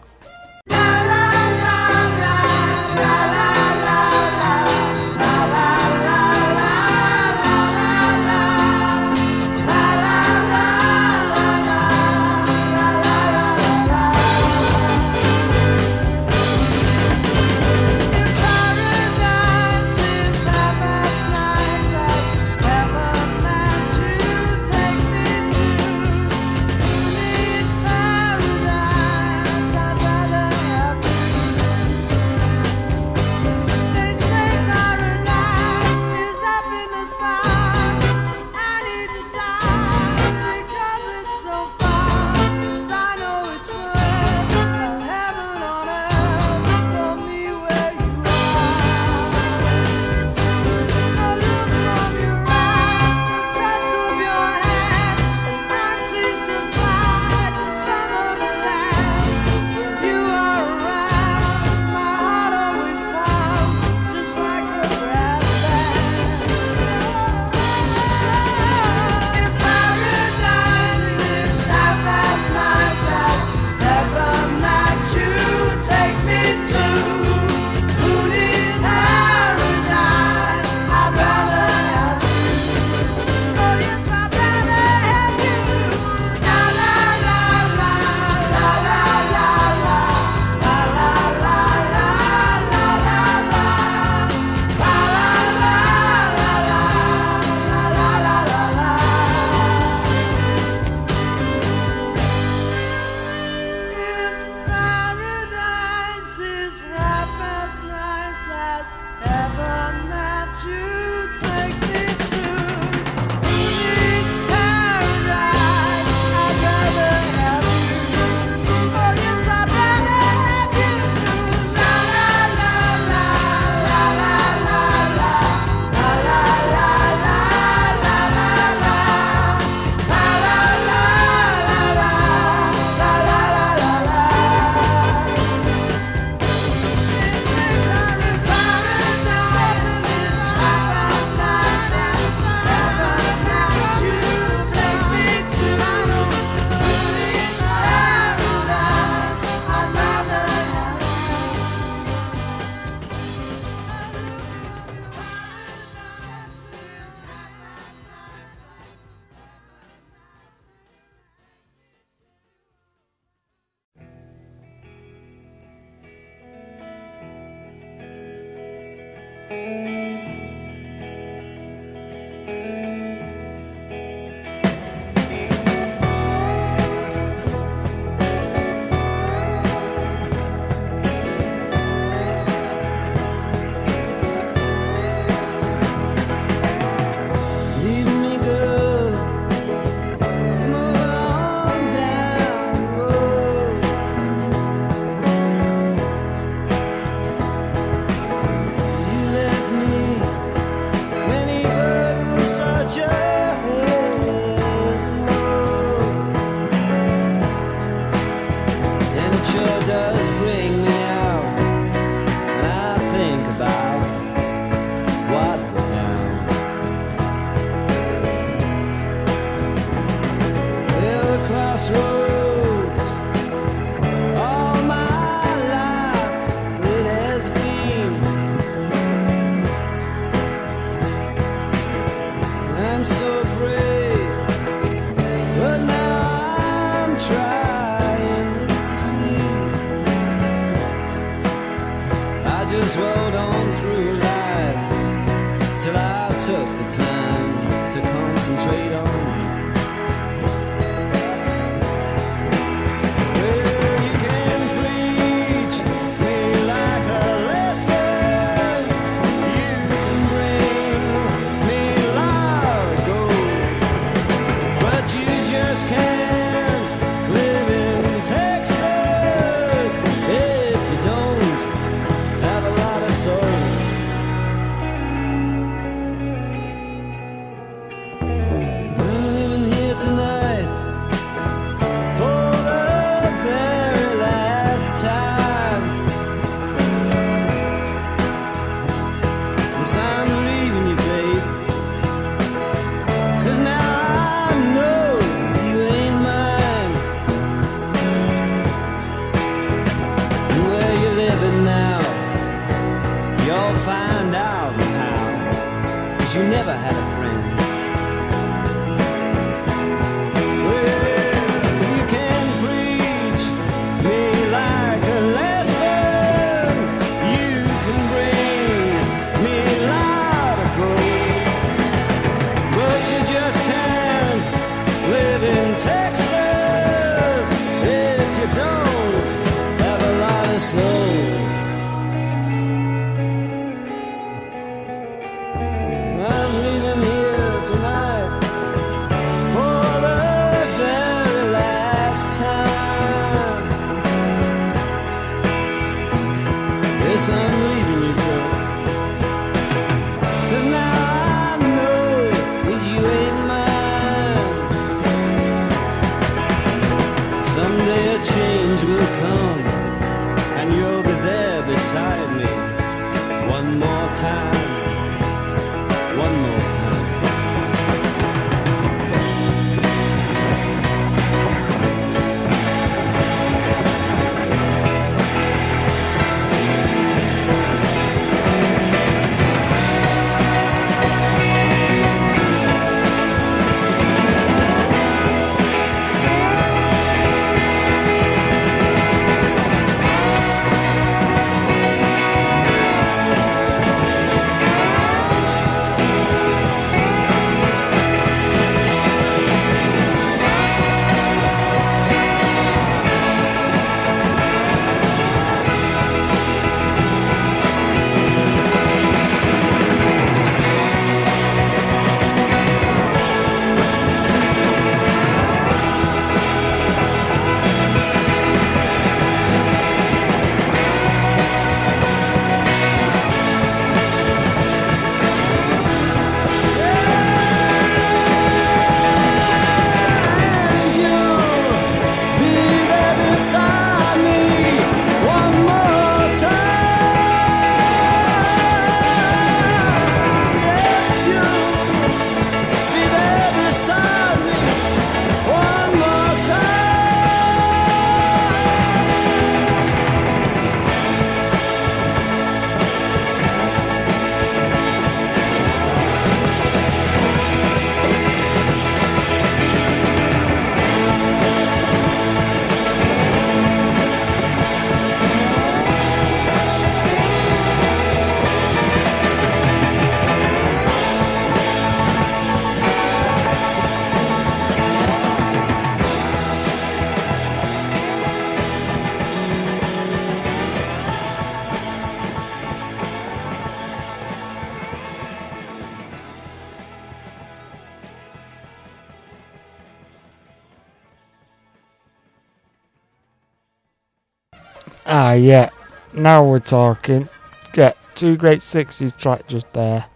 Now 496.28 496.44
we're 496.44 496.60
talking. 496.60 497.30
Get 497.72 497.96
two 498.16 498.36
great 498.36 498.60
60s 498.60 499.18
tracks 499.18 499.46
just 499.48 499.72
there. 499.72 500.08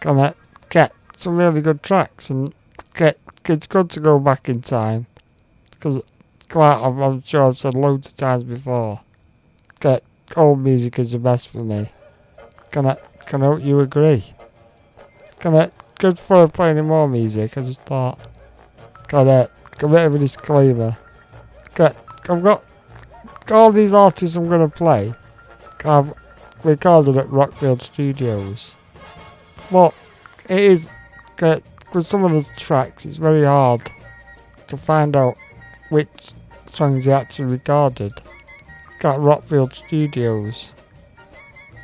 Gonna 0.00 0.34
get 0.68 0.92
some 1.16 1.38
really 1.38 1.62
good 1.62 1.82
tracks 1.82 2.28
and 2.28 2.52
get 2.92 3.18
it's 3.46 3.66
good 3.66 3.88
to 3.92 4.00
go 4.00 4.18
back 4.18 4.50
in 4.50 4.60
time 4.60 5.06
because 5.70 6.02
like 6.54 6.78
I'm, 6.78 7.22
sure 7.22 7.46
I've 7.46 7.58
said 7.58 7.74
loads 7.74 8.08
of 8.08 8.16
times 8.16 8.42
before. 8.42 9.00
Get 9.80 10.04
old 10.36 10.58
music 10.58 10.98
is 10.98 11.12
the 11.12 11.18
best 11.18 11.48
for 11.48 11.64
me. 11.64 11.88
Can 12.70 12.84
I 12.84 12.96
can 13.24 13.42
I, 13.42 13.56
you 13.56 13.80
agree? 13.80 14.34
Can 15.38 15.56
I 15.56 15.70
good 15.98 16.18
for 16.18 16.48
playing 16.48 16.84
more 16.84 17.08
music? 17.08 17.56
I 17.56 17.62
just 17.62 17.80
thought. 17.86 18.18
Can 19.08 19.26
I 19.26 19.48
a 19.82 19.88
bit 19.88 20.04
of 20.04 20.14
a 20.14 20.18
disclaimer. 20.18 20.98
Okay, 21.68 21.96
I've 22.28 22.42
got 22.42 22.62
all 23.50 23.72
these 23.72 23.94
artists 23.94 24.36
I'm 24.36 24.50
to 24.50 24.76
play. 24.76 25.14
I've 25.84 26.12
recorded 26.64 27.16
at 27.16 27.26
Rockfield 27.28 27.82
Studios. 27.82 28.76
But 29.70 29.94
it 30.48 30.58
is, 30.58 30.88
okay, 31.32 31.62
with 31.94 32.06
some 32.06 32.24
of 32.24 32.32
the 32.32 32.48
tracks, 32.56 33.04
it's 33.06 33.16
very 33.16 33.44
hard 33.44 33.82
to 34.68 34.76
find 34.76 35.16
out 35.16 35.36
which 35.90 36.32
songs 36.66 37.04
he 37.04 37.12
actually 37.12 37.46
recorded. 37.46 38.12
Got 38.98 39.18
Rockfield 39.18 39.74
Studios. 39.74 40.74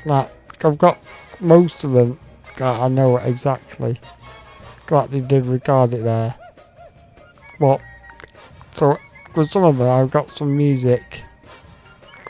Like, 0.04 0.30
I've 0.64 0.78
got 0.78 0.98
most 1.40 1.84
of 1.84 1.92
them 1.92 2.18
I 2.60 2.88
know 2.88 3.18
exactly. 3.18 4.00
That 4.88 5.10
they 5.10 5.20
did 5.20 5.46
record 5.46 5.92
it 5.94 6.04
there. 6.04 6.34
But, 7.58 7.80
so, 8.72 8.98
with 9.34 9.50
some 9.50 9.64
of 9.64 9.78
them, 9.78 9.88
I've 9.88 10.10
got 10.10 10.30
some 10.30 10.56
music 10.56 11.22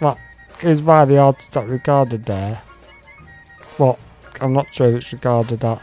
that 0.01 0.19
is 0.63 0.81
by 0.81 1.05
the 1.05 1.19
artist 1.19 1.53
that 1.53 1.67
recorded 1.69 2.25
there. 2.25 2.63
But, 3.79 3.99
I'm 4.41 4.53
not 4.53 4.73
sure 4.73 4.89
if 4.89 4.95
it's 4.97 5.13
recorded 5.13 5.65
at 5.65 5.83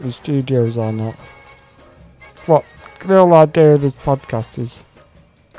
the 0.00 0.12
studios 0.12 0.76
or 0.76 0.92
not. 0.92 1.16
But, 2.46 2.64
the 3.00 3.08
whole 3.08 3.34
idea 3.34 3.74
of 3.74 3.82
this 3.82 3.94
podcast 3.94 4.58
is 4.58 4.84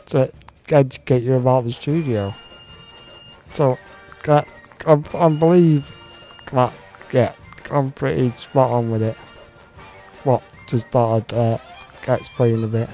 to 0.07 0.31
educate 0.69 1.23
you 1.23 1.35
about 1.35 1.63
the 1.63 1.71
studio. 1.71 2.33
So, 3.53 3.77
I, 4.27 4.43
believe 5.29 5.89
that, 6.51 6.73
yeah, 7.11 7.33
I'm 7.71 7.91
pretty 7.91 8.31
spot 8.31 8.71
on 8.71 8.91
with 8.91 9.03
it. 9.03 9.15
What, 10.23 10.43
just 10.67 10.89
thought 10.89 11.31
I'd 11.31 11.37
uh, 11.37 11.57
explain 12.07 12.63
a 12.63 12.67
bit. 12.67 12.89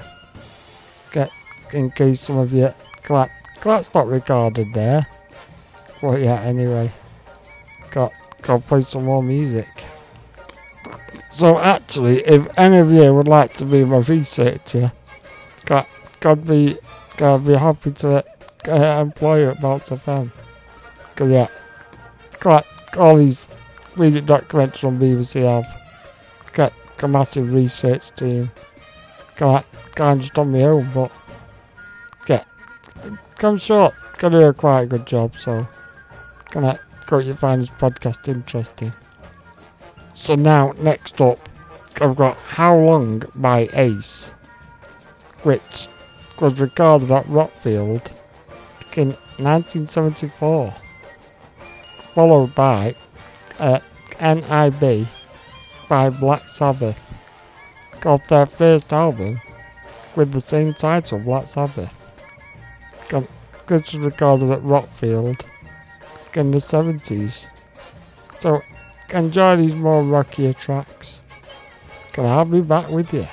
Get, 1.12 1.30
in 1.72 1.90
case 1.90 2.20
some 2.20 2.38
of 2.38 2.52
you, 2.52 2.72
that, 3.08 3.30
that's 3.62 3.92
not 3.92 4.06
recorded 4.06 4.72
there. 4.74 5.06
Well, 6.04 6.18
yeah, 6.18 6.38
anyway. 6.42 6.92
Got, 7.90 8.12
got 8.42 8.60
to 8.60 8.68
play 8.68 8.82
some 8.82 9.06
more 9.06 9.22
music. 9.22 9.66
So 11.32 11.58
actually, 11.58 12.20
if 12.26 12.46
any 12.58 12.76
of 12.76 12.92
you 12.92 13.14
would 13.14 13.26
like 13.26 13.54
to 13.54 13.64
be 13.64 13.86
my 13.86 14.00
researcher, 14.00 14.92
got, 15.64 15.88
got 16.20 16.46
be, 16.46 16.76
got 17.16 17.38
be 17.38 17.54
happy 17.54 17.92
to 17.92 18.22
uh, 18.68 19.00
employ 19.00 19.44
you 19.44 19.50
at 19.52 19.62
Bounce 19.62 19.88
FM. 19.88 20.30
Cause 21.16 21.30
yeah, 21.30 21.48
got 22.38 22.66
all 22.98 23.16
these 23.16 23.48
music 23.96 24.26
documentaries 24.26 24.86
on 24.86 24.98
BBC 24.98 25.40
have 25.42 26.52
got 26.52 26.74
a 27.02 27.08
massive 27.08 27.54
research 27.54 28.14
team. 28.14 28.50
Got 29.36 29.64
kind 29.94 30.20
just 30.20 30.38
on 30.38 30.52
my 30.52 30.64
own, 30.64 30.86
but 30.92 31.10
yeah, 32.28 32.44
I'm 33.42 33.56
sure 33.56 33.90
gonna 34.18 34.40
do 34.40 34.46
a 34.48 34.52
quite 34.52 34.82
a 34.82 34.86
good 34.86 35.06
job. 35.06 35.34
So 35.38 35.66
gonna 36.54 36.78
hope 37.08 37.24
you 37.24 37.34
find 37.34 37.60
this 37.60 37.70
podcast 37.70 38.28
interesting. 38.28 38.92
So 40.14 40.36
now, 40.36 40.72
next 40.78 41.20
up, 41.20 41.48
I've 42.00 42.14
got 42.14 42.36
How 42.36 42.76
Long 42.76 43.24
by 43.34 43.68
Ace, 43.72 44.30
which 45.42 45.88
was 46.40 46.60
recorded 46.60 47.10
at 47.10 47.26
Rockfield 47.26 48.12
in 48.96 49.08
1974, 49.38 50.72
followed 52.14 52.54
by 52.54 52.94
uh, 53.58 53.80
NIB 54.20 55.08
by 55.88 56.08
Black 56.10 56.48
Sabbath, 56.48 57.00
got 58.00 58.28
their 58.28 58.46
first 58.46 58.92
album 58.92 59.40
with 60.14 60.30
the 60.30 60.40
same 60.40 60.72
title, 60.72 61.18
Black 61.18 61.48
Sabbath. 61.48 61.92
This 63.66 63.94
was 63.94 63.96
recorded 63.96 64.50
at 64.50 64.60
Rockfield 64.60 65.44
in 66.36 66.50
the 66.50 66.58
70s. 66.58 67.50
So 68.40 68.62
enjoy 69.10 69.56
these 69.56 69.74
more 69.74 70.02
rockier 70.02 70.52
tracks. 70.52 71.22
Can 72.12 72.26
I 72.26 72.44
be 72.44 72.60
back 72.60 72.88
with 72.90 73.12
you? 73.12 73.26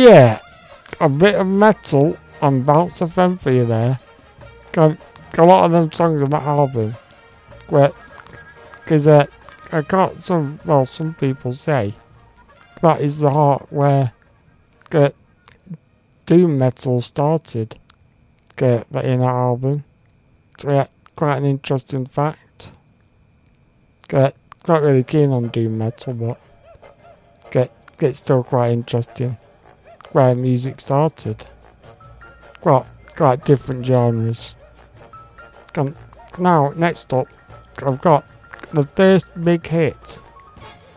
Yeah, 0.00 0.40
a 0.98 1.10
bit 1.10 1.34
of 1.34 1.46
metal 1.46 2.16
on 2.40 2.62
Bounce 2.62 3.00
FM 3.00 3.38
for 3.38 3.50
you 3.50 3.66
there. 3.66 3.98
Got 4.72 4.96
a 5.36 5.44
lot 5.44 5.66
of 5.66 5.72
them 5.72 5.92
songs 5.92 6.22
on 6.22 6.30
that 6.30 6.42
album. 6.42 6.94
Where, 7.68 7.92
cause 8.86 9.06
uh, 9.06 9.26
I 9.70 9.82
got 9.82 10.22
some, 10.22 10.58
well, 10.64 10.86
some 10.86 11.12
people 11.14 11.52
say 11.52 11.94
that 12.80 13.02
is 13.02 13.18
the 13.18 13.28
heart 13.28 13.66
where 13.70 14.12
get 14.88 15.14
doom 16.24 16.58
metal 16.58 17.02
started. 17.02 17.76
Get 18.56 18.90
that 18.90 19.04
in 19.04 19.20
that 19.20 19.26
album. 19.26 19.84
So 20.58 20.70
yeah, 20.70 20.86
quite 21.14 21.36
an 21.36 21.44
interesting 21.44 22.06
fact. 22.06 22.72
Get 24.08 24.34
not 24.66 24.80
really 24.80 25.04
keen 25.04 25.30
on 25.30 25.48
doom 25.48 25.76
metal, 25.76 26.14
but 26.14 26.40
get 27.50 27.70
get 27.98 28.16
still 28.16 28.42
quite 28.42 28.70
interesting. 28.70 29.36
Where 30.12 30.34
music 30.34 30.80
started. 30.80 31.46
Quite 32.60 32.86
quite 33.16 33.44
different 33.44 33.84
genres. 33.86 34.54
Now 36.38 36.72
next 36.76 37.12
up, 37.12 37.28
I've 37.84 38.00
got 38.00 38.24
the 38.72 38.84
first 38.84 39.26
big 39.42 39.66
hit 39.66 40.20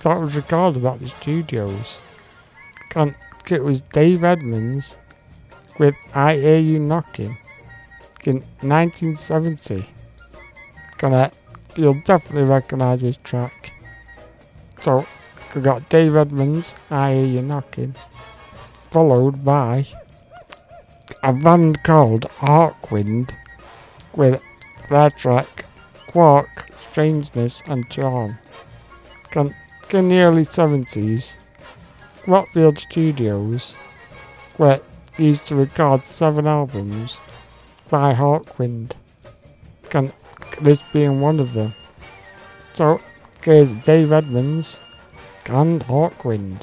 that 0.03 0.19
was 0.19 0.35
recorded 0.35 0.85
at 0.85 0.99
the 0.99 1.09
studios. 1.09 1.99
Can, 2.89 3.15
it 3.49 3.63
was 3.63 3.81
Dave 3.81 4.23
Edmunds 4.23 4.97
with 5.79 5.95
I 6.13 6.35
Hear 6.35 6.59
You 6.59 6.79
Knocking 6.79 7.37
in 8.23 8.35
1970. 8.61 9.85
Gonna, 10.97 11.31
you'll 11.75 12.01
definitely 12.05 12.43
recognise 12.43 13.01
this 13.01 13.17
track. 13.17 13.71
So, 14.81 15.05
we 15.55 15.61
got 15.61 15.89
Dave 15.89 16.15
Edmunds, 16.15 16.75
I 16.91 17.13
Hear 17.13 17.25
You 17.25 17.41
Knocking, 17.41 17.95
followed 18.93 19.43
by 19.43 19.87
a 21.23 21.33
band 21.33 21.81
called 21.81 22.27
Hawkwind 22.37 23.31
with 24.15 24.39
their 24.87 25.09
track 25.09 25.65
Quark, 26.05 26.69
Strangeness 26.91 27.63
and 27.65 27.89
Charm. 27.89 28.37
Can, 29.31 29.55
in 29.89 30.09
the 30.09 30.19
early 30.19 30.45
70s, 30.45 31.37
Rockfield 32.25 32.77
Studios 32.77 33.75
were 34.59 34.79
used 35.17 35.47
to 35.47 35.55
record 35.55 36.05
seven 36.05 36.45
albums 36.45 37.17
by 37.89 38.13
Hawkwind, 38.13 38.91
can, 39.89 40.13
this 40.61 40.81
being 40.93 41.19
one 41.19 41.39
of 41.39 41.53
them. 41.53 41.73
So, 42.75 43.01
here's 43.41 43.73
Dave 43.73 44.11
Edmunds 44.11 44.79
and 45.47 45.81
Hawkwind. 45.81 46.61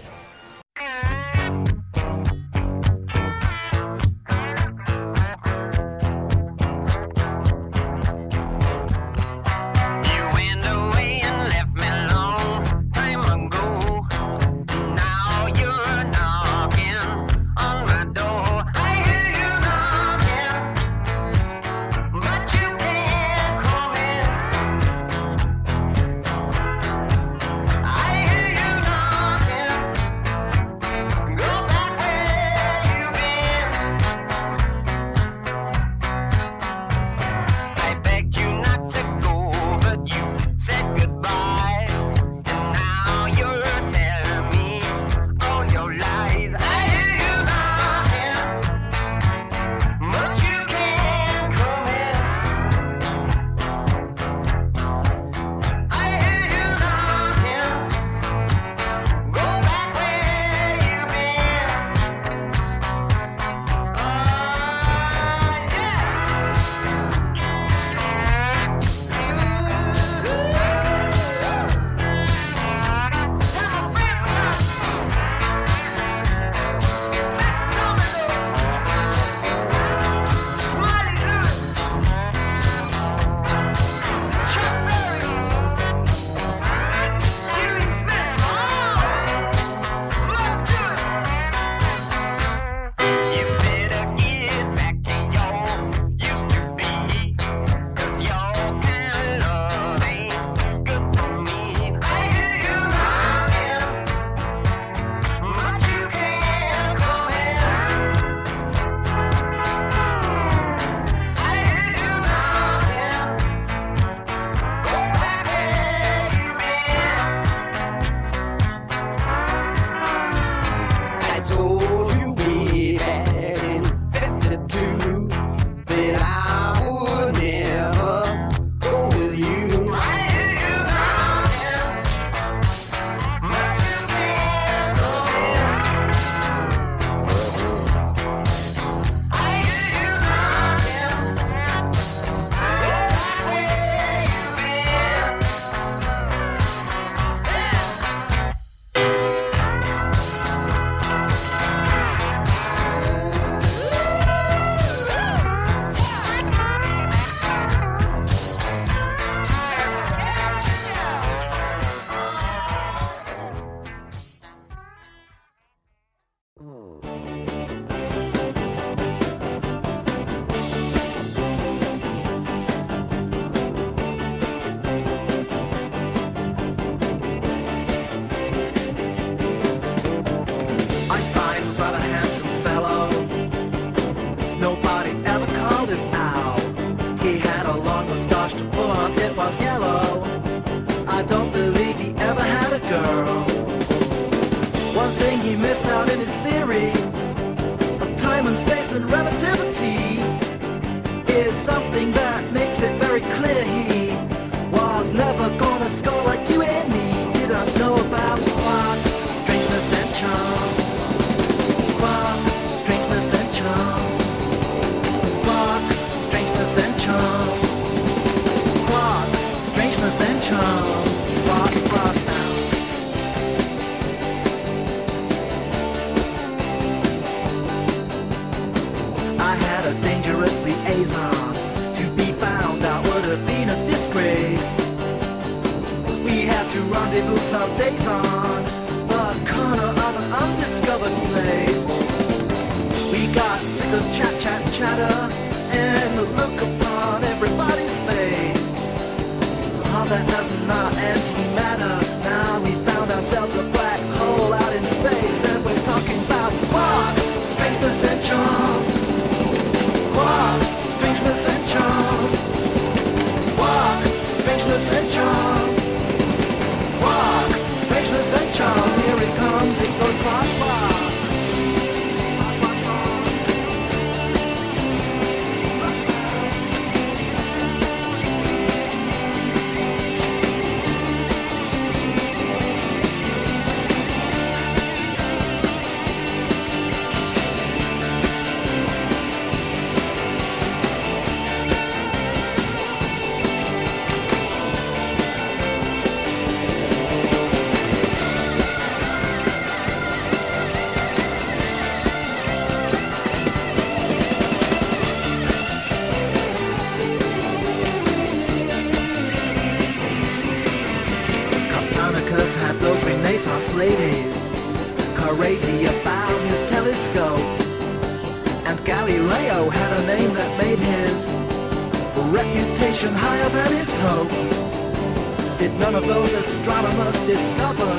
None 325.93 326.05
of 326.05 326.09
those 326.09 326.33
astronomers 326.35 327.19
discover 327.27 327.93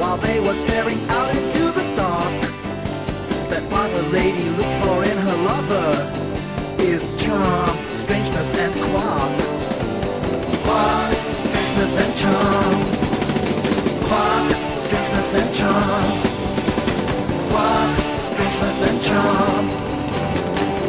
while 0.00 0.16
they 0.16 0.40
were 0.40 0.54
staring 0.54 0.98
out 1.10 1.30
into 1.36 1.70
the 1.78 1.84
dark 1.94 2.40
that 3.48 3.62
what 3.70 3.88
a 3.88 4.02
lady 4.08 4.48
looks 4.58 4.76
for 4.78 5.04
in 5.04 5.16
her 5.16 5.36
lover 5.46 5.92
is 6.80 7.02
charm, 7.22 7.76
strangeness, 7.94 8.52
and 8.54 8.74
quark? 8.74 9.32
Quark, 10.64 11.14
strangeness, 11.30 11.94
and 12.02 12.14
charm. 12.18 12.74
Quark, 14.08 14.74
strangeness, 14.74 15.34
and 15.34 15.54
charm. 15.54 16.06
Quark, 17.50 18.18
strangeness, 18.18 18.82
and 18.82 19.00
charm. 19.06 19.64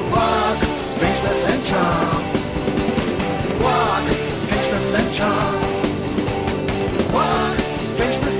Quark, 0.10 0.58
strangeness, 0.82 1.44
and 1.52 1.64
charm. 1.64 2.24
Quark, 3.62 4.06
strangeness, 4.32 4.96
and 4.96 5.14
charm. 5.14 5.73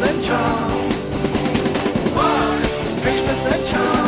And 0.06 0.22
charm. 0.22 0.92
Strangeness, 2.80 3.46
and 3.46 3.66
charm. 3.66 4.08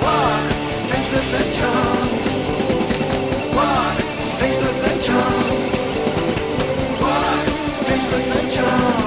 Quark, 0.00 0.50
strangeness, 0.70 1.32
and 1.34 1.54
charm. 1.56 2.08
Quark, 3.52 3.96
strangeness, 4.22 4.82
and 4.84 5.02
charm. 5.02 5.42
Strangeness, 7.66 8.30
and 8.30 8.52
charm. 8.52 9.05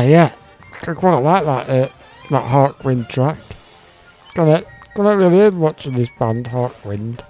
Ah, 0.00 0.04
yeah. 0.04 0.32
I 0.88 0.94
quite 0.94 1.18
like 1.18 1.44
that, 1.44 1.68
uh, 1.68 1.88
that 2.30 2.50
Hawkwind 2.50 3.10
track. 3.10 3.36
Got 4.32 4.48
it 4.48 4.66
really 4.96 5.40
in 5.40 5.60
watching 5.60 5.92
this 5.92 6.08
band, 6.18 6.46
Hawkwind. 6.46 7.20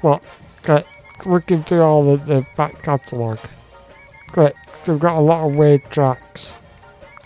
What? 0.00 0.22
Got 0.62 0.86
looking 1.26 1.62
through 1.62 1.82
all 1.82 2.16
the, 2.16 2.24
the 2.24 2.46
back 2.56 2.82
catalogue. 2.82 3.40
Got 4.32 4.54
they've 4.86 4.98
got 4.98 5.18
a 5.18 5.20
lot 5.20 5.46
of 5.46 5.54
weird 5.54 5.84
tracks. 5.90 6.56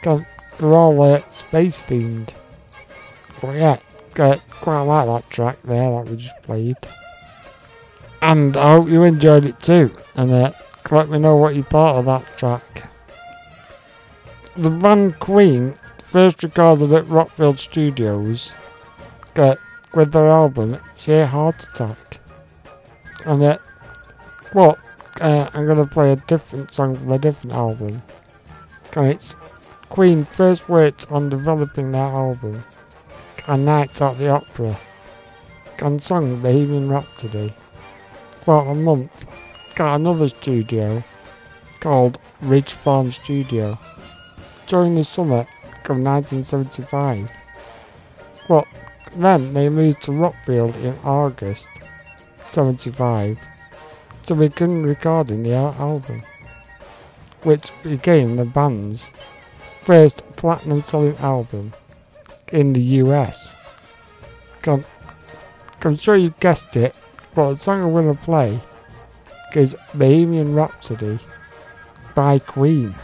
They're 0.03 0.27
all 0.61 1.01
uh, 1.01 1.23
space 1.31 1.85
themed. 1.85 2.31
But 3.41 3.53
yeah, 3.53 3.79
got 4.15 4.41
quite 4.51 4.83
like 4.83 5.07
that 5.07 5.31
track 5.31 5.63
there 5.63 5.93
that 5.93 6.11
we 6.11 6.17
just 6.17 6.43
played. 6.43 6.77
And 8.21 8.57
I 8.57 8.73
hope 8.73 8.89
you 8.89 9.05
enjoyed 9.05 9.45
it 9.45 9.61
too. 9.61 9.93
And 10.17 10.33
uh, 10.33 10.51
let 10.91 11.09
me 11.09 11.21
know 11.21 11.37
what 11.37 11.55
you 11.55 11.63
thought 11.63 12.01
of 12.01 12.07
that 12.07 12.27
track 12.37 12.91
the 14.59 14.71
band 14.71 15.19
Queen 15.21 15.75
first 16.03 16.43
recorded 16.43 16.91
at 16.93 17.05
Rockfield 17.07 17.59
Studios 17.59 18.53
uh, 19.37 19.57
with 19.93 20.13
their 20.13 20.29
album 20.29 20.79
Sheer 20.97 21.27
Heart 21.27 21.65
Attack. 21.65 22.21
And 23.27 23.43
uh, 23.43 23.59
well, 24.55 24.79
uh, 25.21 25.51
I'm 25.53 25.67
going 25.67 25.77
to 25.77 25.87
play 25.87 26.13
a 26.13 26.17
different 26.17 26.75
song 26.75 26.97
from 26.97 27.13
a 27.13 27.19
different 27.19 27.55
album. 27.55 28.03
And 28.95 29.09
it's 29.09 29.37
Queen 29.91 30.25
first 30.25 30.71
worked 30.71 31.11
on 31.13 31.29
developing 31.29 31.93
their 31.93 32.03
album, 32.03 32.63
A 33.49 33.59
Night 33.59 34.01
at 34.01 34.17
the 34.17 34.31
Opera, 34.31 34.79
and 35.81 36.03
song 36.03 36.41
Bohemian 36.41 36.89
Rhapsody. 36.89 37.53
For 38.43 38.67
a 38.67 38.75
month, 38.75 39.27
got 39.75 39.97
another 39.97 40.29
studio 40.29 41.05
called 41.81 42.19
Ridge 42.41 42.73
Farm 42.73 43.13
Studio 43.13 43.79
during 44.67 44.95
the 44.95 45.05
summer 45.05 45.47
of 45.85 45.99
1975. 45.99 47.31
Well, 48.49 48.67
then 49.17 49.55
they 49.55 49.69
moved 49.69 50.03
to 50.03 50.11
Rockfield 50.11 50.75
in 50.83 50.97
August 51.05 51.69
75 52.49 53.39
to 54.27 54.35
begin 54.35 54.85
recording 54.85 55.43
the 55.43 55.55
al- 55.55 55.75
album, 55.79 56.23
which 57.43 57.71
became 57.83 58.37
the 58.37 58.45
band's 58.45 59.11
first 59.83 60.23
platinum 60.37 60.83
selling 60.83 61.17
album 61.19 61.73
in 62.53 62.73
the 62.73 62.83
US. 62.83 63.57
Can, 64.63 64.85
I'm 65.83 65.97
sure 65.97 66.17
you 66.17 66.35
guessed 66.41 66.77
it, 66.77 66.95
but 67.35 67.55
the 67.55 67.59
song 67.59 67.85
I'm 67.85 67.93
going 67.93 68.17
to 68.17 68.23
play 68.23 68.61
is 69.55 69.77
Bohemian 69.95 70.55
Rhapsody 70.55 71.19
by 72.15 72.39
Queen. 72.39 72.95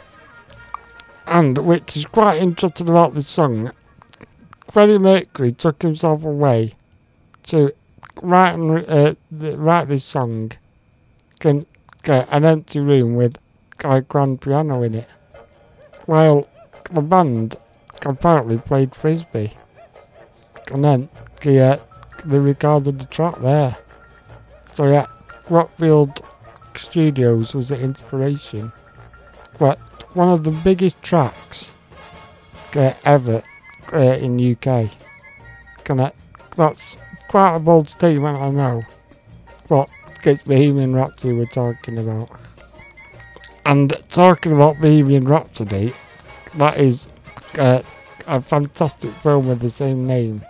And 1.27 1.59
which 1.59 1.97
is 1.97 2.05
quite 2.05 2.43
interesting 2.43 2.89
about 2.89 3.15
this 3.15 3.29
song, 3.29 3.73
Freddie 4.71 4.99
Mercury 4.99 5.53
took 5.53 5.83
himself 5.83 6.25
away 6.25 6.75
to 7.45 7.73
write 8.23 8.55
and 8.55 8.89
uh, 8.89 9.15
write 9.57 9.89
this 9.89 10.05
song 10.05 10.53
in 11.45 11.67
uh, 12.07 12.25
an 12.31 12.45
empty 12.45 12.81
room 12.81 13.15
with 13.15 13.37
a 13.85 14.01
grand 14.01 14.41
piano 14.41 14.83
in 14.83 14.95
it, 14.95 15.09
while 16.07 16.49
the 16.93 17.01
band 17.01 17.57
apparently 18.05 18.59
played 18.59 18.95
frisbee, 18.95 19.53
and 20.73 20.85
then 20.85 21.09
he, 21.41 21.59
uh, 21.59 21.79
they 22.25 22.39
recorded 22.39 22.99
the 22.99 23.07
track 23.07 23.41
there. 23.41 23.77
So 24.75 24.87
yeah, 24.87 25.07
Rockfield 25.49 26.25
Studios 26.77 27.55
was 27.55 27.69
the 27.69 27.81
inspiration. 27.81 28.73
But 29.59 29.79
one 30.15 30.29
of 30.29 30.45
the 30.45 30.51
biggest 30.51 31.01
tracks 31.03 31.75
uh, 32.75 32.93
ever 33.05 33.43
uh, 33.93 33.99
in 33.99 34.53
UK. 34.53 34.91
I, 35.89 36.13
that's 36.57 36.97
quite 37.29 37.57
a 37.57 37.59
bold 37.59 37.91
statement, 37.91 38.39
I 38.39 38.51
know. 38.51 38.83
But 39.69 39.89
it's 40.25 40.43
Bohemian 40.43 40.95
Rhapsody 40.95 41.35
we're 41.35 41.47
talking 41.47 41.99
about. 41.99 42.31
And 43.65 43.93
talking 44.09 44.53
about 44.53 44.81
Bohemian 44.81 45.25
Rhapsody, 45.25 45.93
that 46.57 46.79
is 46.79 47.09
uh, 47.59 47.83
a 48.27 48.43
fantastic 48.43 49.13
film 49.15 49.49
with 49.49 49.61
the 49.61 49.69
same 49.69 50.07
name 50.07 50.43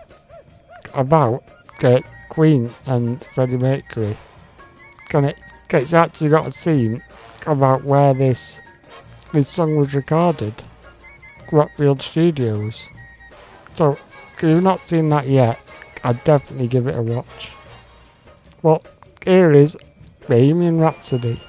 about 0.94 1.42
uh, 1.82 2.00
Queen 2.28 2.70
and 2.86 3.24
Freddie 3.26 3.58
Mercury. 3.58 4.16
Can 5.08 5.24
it? 5.24 5.38
It's 5.70 5.94
actually 5.94 6.28
got 6.28 6.46
a 6.46 6.50
scene 6.50 7.02
about 7.46 7.84
where 7.84 8.12
this 8.12 8.60
this 9.32 9.48
song 9.48 9.76
was 9.76 9.94
recorded, 9.94 10.54
Rockfield 11.50 12.02
Studios. 12.02 12.88
So, 13.74 13.92
if 14.34 14.42
you've 14.42 14.62
not 14.62 14.80
seen 14.80 15.08
that 15.08 15.26
yet, 15.26 15.58
I'd 16.04 16.22
definitely 16.24 16.68
give 16.68 16.86
it 16.86 16.96
a 16.96 17.02
watch. 17.02 17.50
Well, 18.62 18.82
here 19.24 19.52
is 19.52 19.76
Bohemian 20.28 20.80
Rhapsody. 20.80 21.40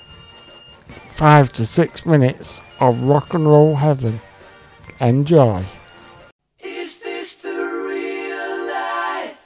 Five 1.07 1.51
to 1.53 1.65
six 1.65 2.05
minutes 2.05 2.61
of 2.79 3.03
rock 3.03 3.33
and 3.33 3.45
roll 3.47 3.75
heaven. 3.75 4.21
Enjoy. 4.99 5.63
Is 6.59 6.97
this 6.99 7.35
the 7.35 7.49
real 7.49 8.67
life? 8.67 9.43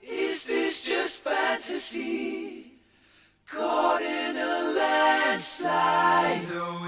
Is 0.00 0.44
this 0.44 0.84
just 0.84 1.24
fantasy? 1.24 2.72
Caught 3.50 4.02
in 4.02 4.36
a 4.36 4.74
landslide, 4.76 6.48
no 6.50 6.87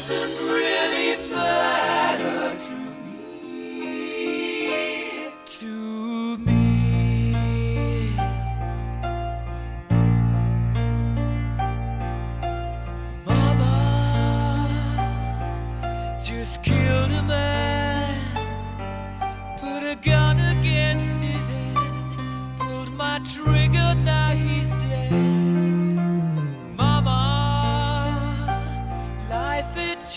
doesn't 0.00 0.38
really 0.48 1.16
matter 1.30 2.56
to 2.58 2.74
me. 3.04 3.98
To 5.44 6.38
me. 6.38 8.14
Mama 13.26 13.76
just 16.24 16.62
killed 16.62 17.10
a 17.10 17.22
man, 17.22 18.18
put 19.58 19.82
a 19.82 19.96
gun 20.00 20.40
against 20.56 21.16
his 21.16 21.46
head, 21.46 21.76
pulled 22.58 22.90
my 22.94 23.18
trigger, 23.18 23.94
now 23.96 24.30
he's 24.30 24.59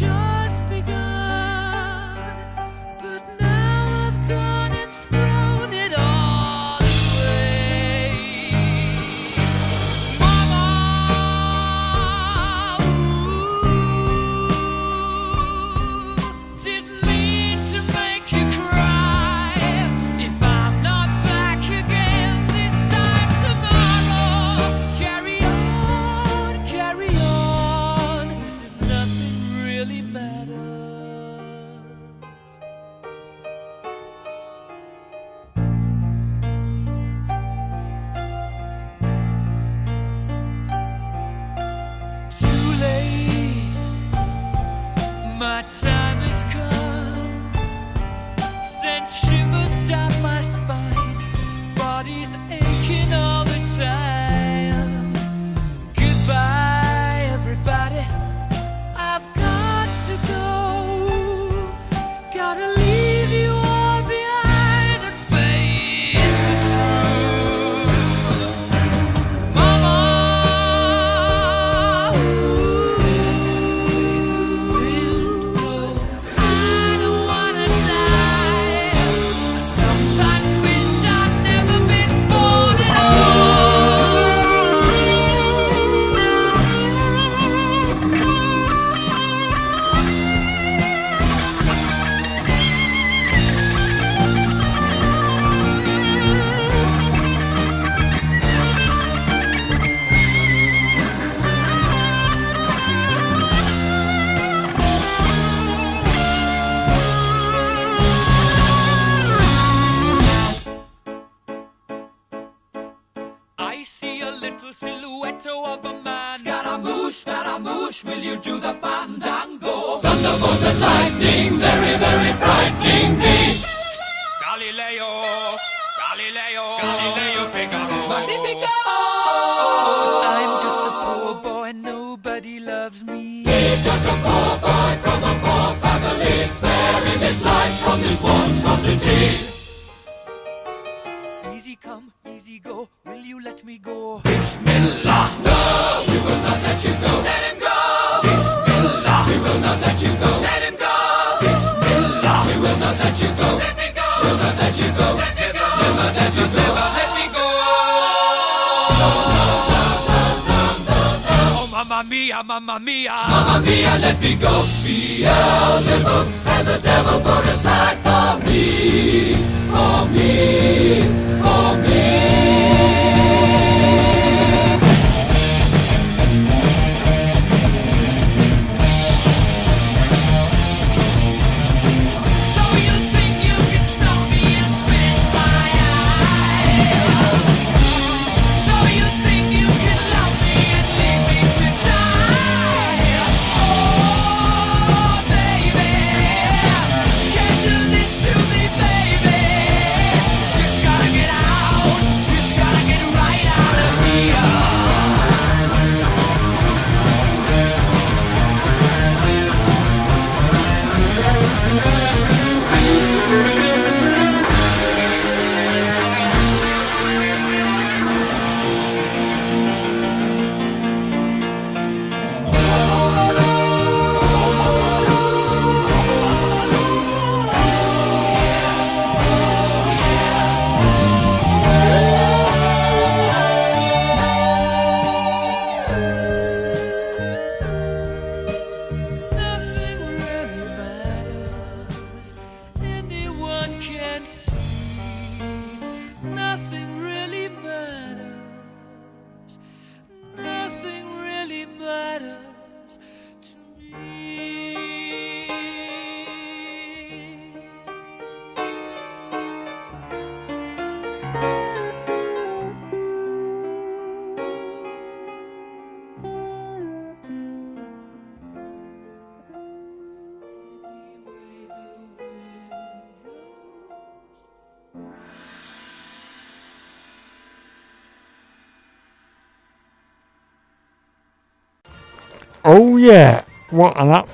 life 0.01 0.22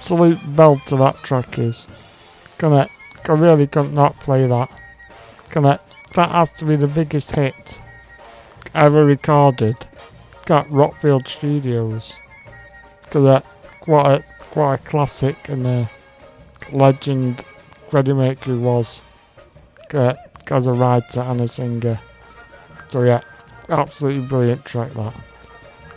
absolute 0.10 0.40
belter 0.56 0.98
that 0.98 1.16
track 1.18 1.60
is. 1.60 1.88
Gonna, 2.58 2.90
I 3.28 3.32
really 3.34 3.68
could 3.68 3.94
not 3.94 4.20
play 4.20 4.48
that. 4.48 4.68
Gonna, 5.52 5.80
that 6.16 6.32
has 6.32 6.52
to 6.54 6.66
be 6.66 6.76
the 6.76 6.88
biggest 6.88 7.36
hit 7.36 7.80
ever 8.74 9.06
recorded. 9.06 9.76
Got 10.48 10.68
Rockfield 10.70 11.28
Studios. 11.28 12.16
Cause 13.12 13.44
what 13.86 14.06
a 14.08 14.24
what 14.56 14.80
a 14.80 14.84
classic 14.84 15.48
and 15.48 15.68
a 15.68 15.90
legend 16.72 17.46
Freddie 17.90 18.14
Mercury 18.14 18.58
was. 18.58 19.04
Uh, 19.94 20.16
as 20.50 20.66
a 20.66 20.74
writer 20.74 21.22
and 21.22 21.42
a 21.42 21.48
singer. 21.48 22.00
So 22.88 23.04
yeah, 23.04 23.22
absolutely 23.70 24.28
brilliant 24.28 24.66
track 24.66 24.92
that. 24.94 25.14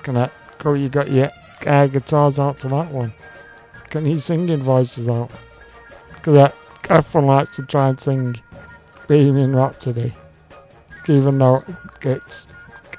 Gonna 0.03 0.31
go 0.59 0.75
you 0.75 0.91
got 0.91 1.11
your 1.11 1.31
air 1.65 1.89
guitars 1.89 2.39
out 2.39 2.59
to 2.59 2.69
that 2.69 2.91
one. 2.91 3.15
Get 3.93 4.03
your 4.05 4.17
singing 4.17 4.63
voices 4.63 5.07
out. 5.07 5.31
Cause 6.23 6.35
uh, 6.35 6.51
everyone 6.89 7.27
likes 7.27 7.57
to 7.57 7.67
try 7.67 7.91
and 7.91 8.01
sing 8.01 8.41
Bohemian 9.07 9.55
Rhapsody. 9.55 10.15
Even 11.09 11.37
though 11.37 11.63
it's 12.01 12.49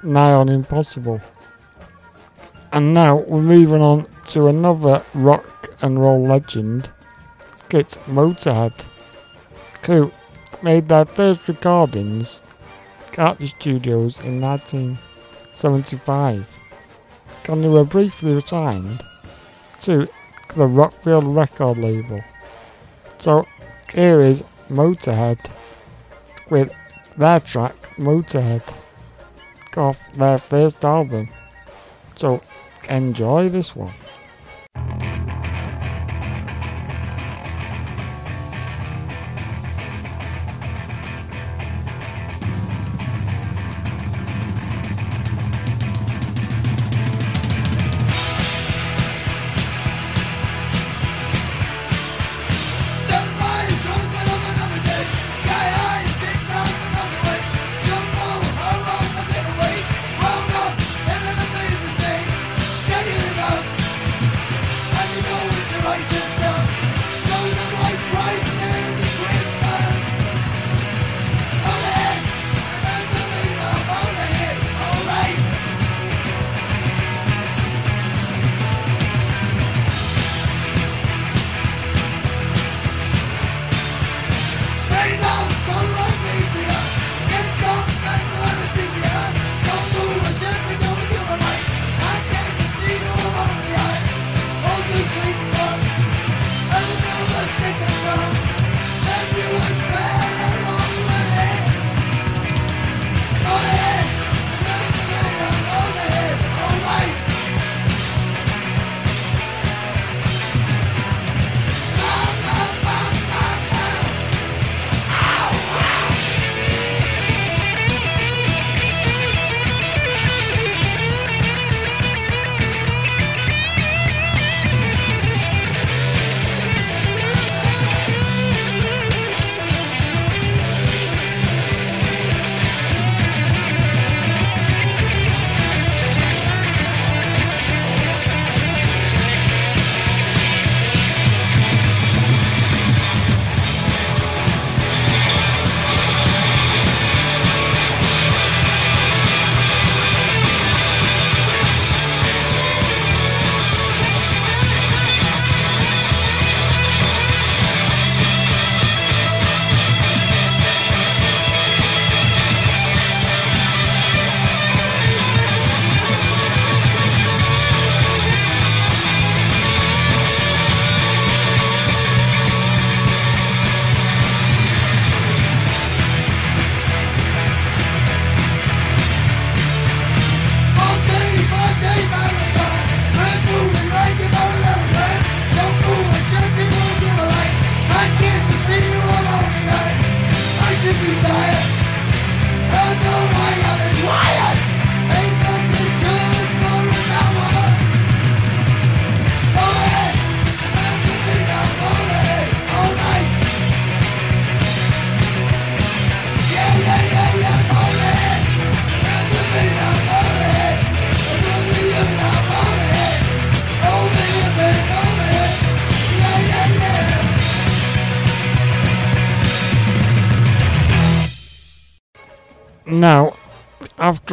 nigh 0.03 0.33
on 0.33 0.49
impossible. 0.49 1.19
And 2.71 2.93
now 2.93 3.15
we're 3.15 3.41
moving 3.41 3.81
on 3.81 4.05
to 4.27 4.49
another 4.49 5.03
rock 5.15 5.75
and 5.81 5.99
roll 5.99 6.27
legend. 6.27 6.91
It's 7.71 7.97
Motorhead. 8.05 8.85
Who 9.87 10.11
made 10.61 10.89
their 10.89 11.05
first 11.05 11.47
recordings 11.47 12.43
at 13.17 13.39
the 13.39 13.47
studios 13.47 14.19
in 14.19 14.39
1975. 14.39 16.59
And 17.49 17.63
they 17.63 17.67
were 17.67 17.83
briefly 17.83 18.39
signed 18.41 19.01
to 19.81 20.07
the 20.53 20.67
Rockfield 20.67 21.35
record 21.35 21.77
label. 21.77 22.23
So 23.19 23.47
here 23.91 24.21
is 24.21 24.43
Motorhead 24.69 25.39
with 26.49 26.71
their 27.17 27.39
track 27.39 27.75
Motorhead 27.97 28.61
off 29.75 29.99
their 30.13 30.37
first 30.37 30.83
album. 30.85 31.29
So 32.15 32.41
enjoy 32.89 33.49
this 33.49 33.75
one. 33.75 33.93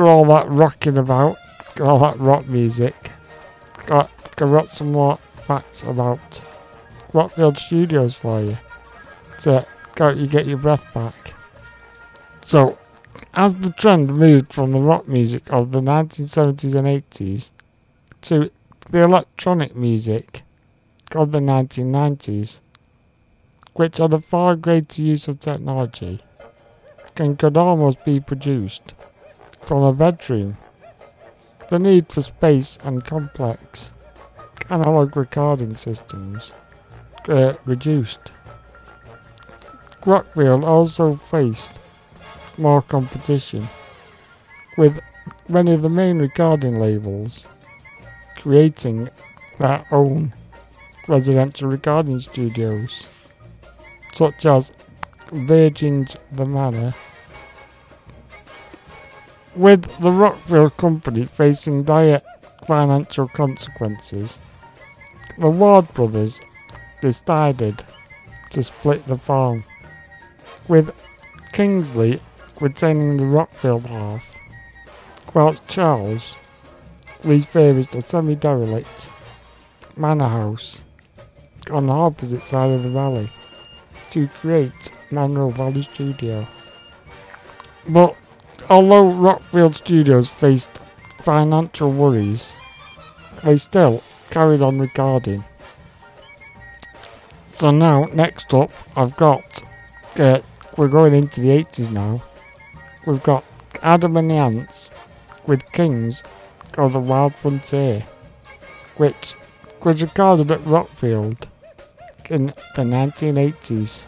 After 0.01 0.09
all 0.11 0.25
that 0.25 0.49
rocking 0.49 0.97
about, 0.97 1.37
all 1.79 1.99
that 1.99 2.19
rock 2.19 2.47
music, 2.47 3.11
got 3.85 4.11
got 4.37 4.67
some 4.71 4.93
more 4.93 5.19
facts 5.45 5.83
about 5.83 6.43
Rockfield 7.13 7.59
Studios 7.59 8.15
for 8.15 8.41
you 8.41 8.57
to 9.41 9.67
go 9.97 10.09
you 10.09 10.27
get 10.27 10.47
your 10.47 10.57
breath 10.57 10.95
back. 10.95 11.35
So, 12.43 12.79
as 13.35 13.57
the 13.57 13.73
trend 13.73 14.09
moved 14.17 14.55
from 14.55 14.73
the 14.73 14.81
rock 14.81 15.07
music 15.07 15.53
of 15.53 15.71
the 15.71 15.83
1970s 15.83 16.75
and 16.75 16.89
80s 16.89 17.51
to 18.23 18.51
the 18.91 19.03
electronic 19.03 19.77
music 19.77 20.45
of 21.15 21.33
the 21.33 21.41
1990s, 21.41 22.61
which 23.75 23.99
had 23.99 24.15
a 24.15 24.23
far 24.23 24.57
greater 24.57 25.03
use 25.03 25.29
of 25.29 25.41
technology 25.41 26.23
and 27.19 27.39
could 27.39 27.59
almost 27.59 28.03
be 28.07 28.19
produced 28.19 28.95
from 29.63 29.83
a 29.83 29.93
bedroom. 29.93 30.57
The 31.69 31.79
need 31.79 32.09
for 32.09 32.23
space 32.23 32.79
and 32.83 33.05
complex 33.05 33.93
analog 34.69 35.17
recording 35.17 35.77
systems 35.77 36.53
uh, 37.29 37.55
reduced. 37.65 38.33
Rockfield 40.03 40.65
also 40.65 41.13
faced 41.13 41.79
more 42.57 42.83
competition, 42.83 43.69
with 44.77 44.99
many 45.49 45.73
of 45.73 45.83
the 45.83 45.89
main 45.89 46.19
recording 46.19 46.81
labels 46.81 47.47
creating 48.37 49.09
their 49.59 49.85
own 49.91 50.33
residential 51.07 51.69
recording 51.69 52.19
studios, 52.21 53.11
such 54.15 54.47
as 54.47 54.73
Virgin's 55.31 56.17
The 56.33 56.47
Manor. 56.47 56.95
With 59.57 59.83
the 59.99 60.11
Rockfield 60.11 60.77
Company 60.77 61.27
facing 61.27 61.83
dire 61.83 62.23
financial 62.67 63.27
consequences, 63.27 64.41
the 65.39 65.51
Ward 65.51 65.93
brothers 65.93 66.41
decided 67.03 67.83
to 68.51 68.63
split 68.63 69.07
the 69.07 69.19
farm, 69.19 69.65
with 70.69 70.95
Kingsley 71.53 72.21
retaining 72.61 73.17
the 73.17 73.25
Rockfield 73.25 73.87
half, 73.87 74.35
whilst 75.35 75.67
Charles 75.67 76.37
refurbished 77.25 77.95
a 77.95 78.03
semi-derelict 78.03 79.11
manor 79.97 80.29
house 80.29 80.85
on 81.71 81.87
the 81.87 81.93
opposite 81.93 82.45
side 82.45 82.71
of 82.71 82.83
the 82.85 82.91
valley 82.91 83.31
to 84.11 84.29
create 84.29 84.91
Monnow 85.11 85.53
Valley 85.53 85.83
Studio. 85.83 86.47
But 87.89 88.17
although 88.69 89.11
Rockfield 89.11 89.75
Studios 89.75 90.31
faced 90.31 90.81
financial 91.23 91.93
worries, 91.93 92.57
they 93.45 93.57
still 93.57 94.03
carried 94.31 94.63
on 94.63 94.79
recording. 94.79 95.45
So 97.47 97.71
now, 97.71 98.05
next 98.13 98.53
up, 98.55 98.71
I've 98.97 99.17
got, 99.17 99.63
uh, 100.17 100.41
we're 100.77 100.89
going 100.89 101.15
into 101.15 101.41
the 101.41 101.49
80s 101.49 101.91
now, 101.91 102.23
we've 103.07 103.23
got 103.23 103.45
Adam 103.83 104.17
and 104.17 104.31
the 104.31 104.35
Ants 104.35 104.91
with 105.47 105.71
Kings 105.73 106.23
of 106.79 106.93
The 106.93 107.01
Wild 107.01 107.35
Frontier, 107.35 108.07
which 108.97 109.35
was 109.85 110.03
recorded 110.03 110.51
at 110.51 110.61
Rockfield 110.61 111.47
in 112.29 112.47
the 112.77 112.83
1980s. 112.83 114.07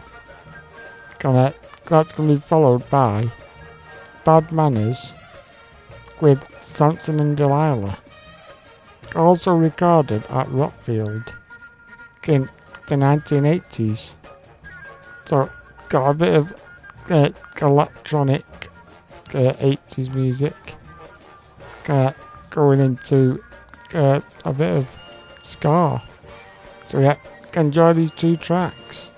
Gonna, 1.18 1.54
that's 1.86 2.12
going 2.12 2.28
to 2.28 2.34
be 2.36 2.40
followed 2.40 2.88
by 2.90 3.30
Bad 4.24 4.52
Manners 4.52 5.14
with 6.20 6.40
Samson 6.60 7.18
and 7.20 7.36
Delilah, 7.36 7.98
also 9.16 9.54
recorded 9.54 10.24
at 10.26 10.46
Rockfield 10.48 11.32
in 12.26 12.48
the 12.88 12.94
1980s. 12.94 14.14
So, 15.24 15.50
got 15.88 16.10
a 16.10 16.14
bit 16.14 16.34
of 16.34 16.54
uh, 17.10 17.30
electronic 17.60 18.44
uh, 19.30 19.52
80s 19.54 20.14
music 20.14 20.54
uh, 21.88 22.12
going 22.50 22.80
into 22.80 23.42
uh, 23.94 24.20
a 24.44 24.52
bit 24.52 24.76
of 24.76 24.88
ska. 25.42 26.02
So, 26.88 27.00
yeah, 27.00 27.16
enjoy 27.54 27.94
these 27.94 28.10
two 28.10 28.36
tracks. 28.36 29.11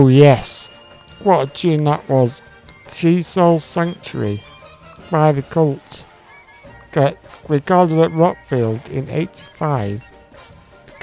Oh 0.00 0.06
yes, 0.06 0.68
what 1.24 1.48
a 1.48 1.52
tune 1.52 1.82
that 1.82 2.08
was. 2.08 2.40
She 2.92 3.20
Sells 3.20 3.64
Sanctuary 3.64 4.44
by 5.10 5.32
the 5.32 5.42
Cult. 5.42 6.06
Got 6.92 7.16
recorded 7.48 7.98
at 7.98 8.12
Rockfield 8.12 8.88
in 8.90 9.08
85 9.08 10.06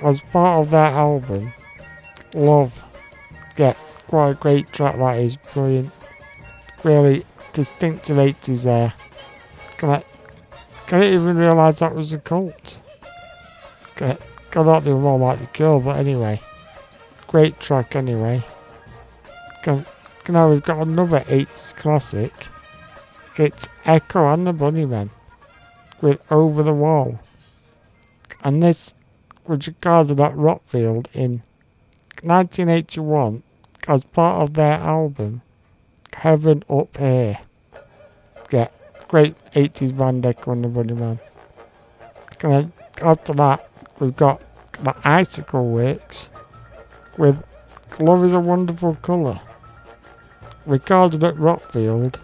as 0.02 0.22
part 0.22 0.62
of 0.62 0.72
their 0.72 0.86
album 0.86 1.54
Love. 2.34 2.86
Yeah, 3.58 3.74
quite 4.08 4.30
a 4.30 4.34
great 4.36 4.72
track 4.72 4.96
that 4.96 5.20
is, 5.20 5.36
brilliant. 5.36 5.92
Really 6.86 7.26
distinctive 7.52 8.16
80s 8.16 8.64
there. 8.64 8.94
Can 9.76 9.90
I, 9.90 10.04
can 10.88 11.02
I 11.02 11.12
even 11.12 11.36
realise 11.36 11.80
that 11.80 11.94
was 11.94 12.14
a 12.14 12.20
cult? 12.20 12.82
I 14.00 14.16
thought 14.52 14.86
they 14.86 14.94
were 14.94 15.02
more 15.02 15.20
like 15.20 15.40
the 15.40 15.58
girl, 15.58 15.82
but 15.82 15.98
anyway. 15.98 16.40
Great 17.28 17.60
track 17.60 17.98
anyway. 17.98 18.42
Now 19.68 20.50
we've 20.52 20.62
got 20.62 20.86
another 20.86 21.22
80s 21.22 21.76
classic. 21.76 22.48
It's 23.36 23.68
Echo 23.84 24.28
and 24.28 24.46
the 24.46 24.52
Bunnymen 24.52 25.10
with 26.02 26.22
Over 26.32 26.62
the 26.62 26.74
Wall. 26.74 27.20
And 28.44 28.62
this 28.62 28.94
was 29.48 29.68
recorded 29.68 30.22
at 30.22 30.34
Rockfield 30.34 31.08
in 31.14 31.42
1981 32.22 33.42
as 33.88 34.04
part 34.04 34.44
of 34.44 34.54
their 34.54 34.74
album 34.74 35.42
Heaven 36.14 36.64
Up 36.70 36.96
Here. 36.98 37.40
Yeah, 38.52 38.68
great 39.08 39.36
80s 39.54 39.98
band 39.98 40.28
Echo 40.28 40.52
and 40.52 40.64
the 40.64 40.68
Bunnymen. 40.68 41.20
Can 42.38 42.52
I, 42.52 42.68
after 43.02 43.34
that, 43.34 43.68
we've 44.00 44.16
got 44.16 44.42
the 44.84 44.96
Icicle 45.04 45.70
Works 45.70 46.30
with 47.18 47.44
Love 47.98 48.26
is 48.26 48.34
a 48.34 48.40
Wonderful 48.40 48.96
Colour 48.96 49.40
recorded 50.66 51.24
at 51.24 51.36
Rockfield 51.36 52.20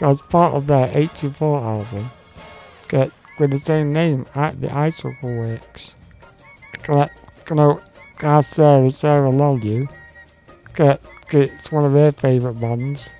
as 0.00 0.20
part 0.20 0.54
of 0.54 0.66
their 0.66 0.90
84 0.92 1.60
album 1.60 2.10
get 2.88 3.10
with 3.38 3.50
the 3.50 3.58
same 3.58 3.92
name 3.92 4.26
at 4.34 4.60
the 4.60 4.74
Icicle 4.74 5.18
Works. 5.22 5.96
I 7.60 7.76
ask 8.22 8.54
Sarah, 8.54 8.90
Sarah 8.90 9.30
get, 10.74 11.00
it's 11.32 11.72
one 11.72 11.84
of 11.84 11.92
her 11.92 12.12
favourite 12.12 12.60
bands. 12.60 13.12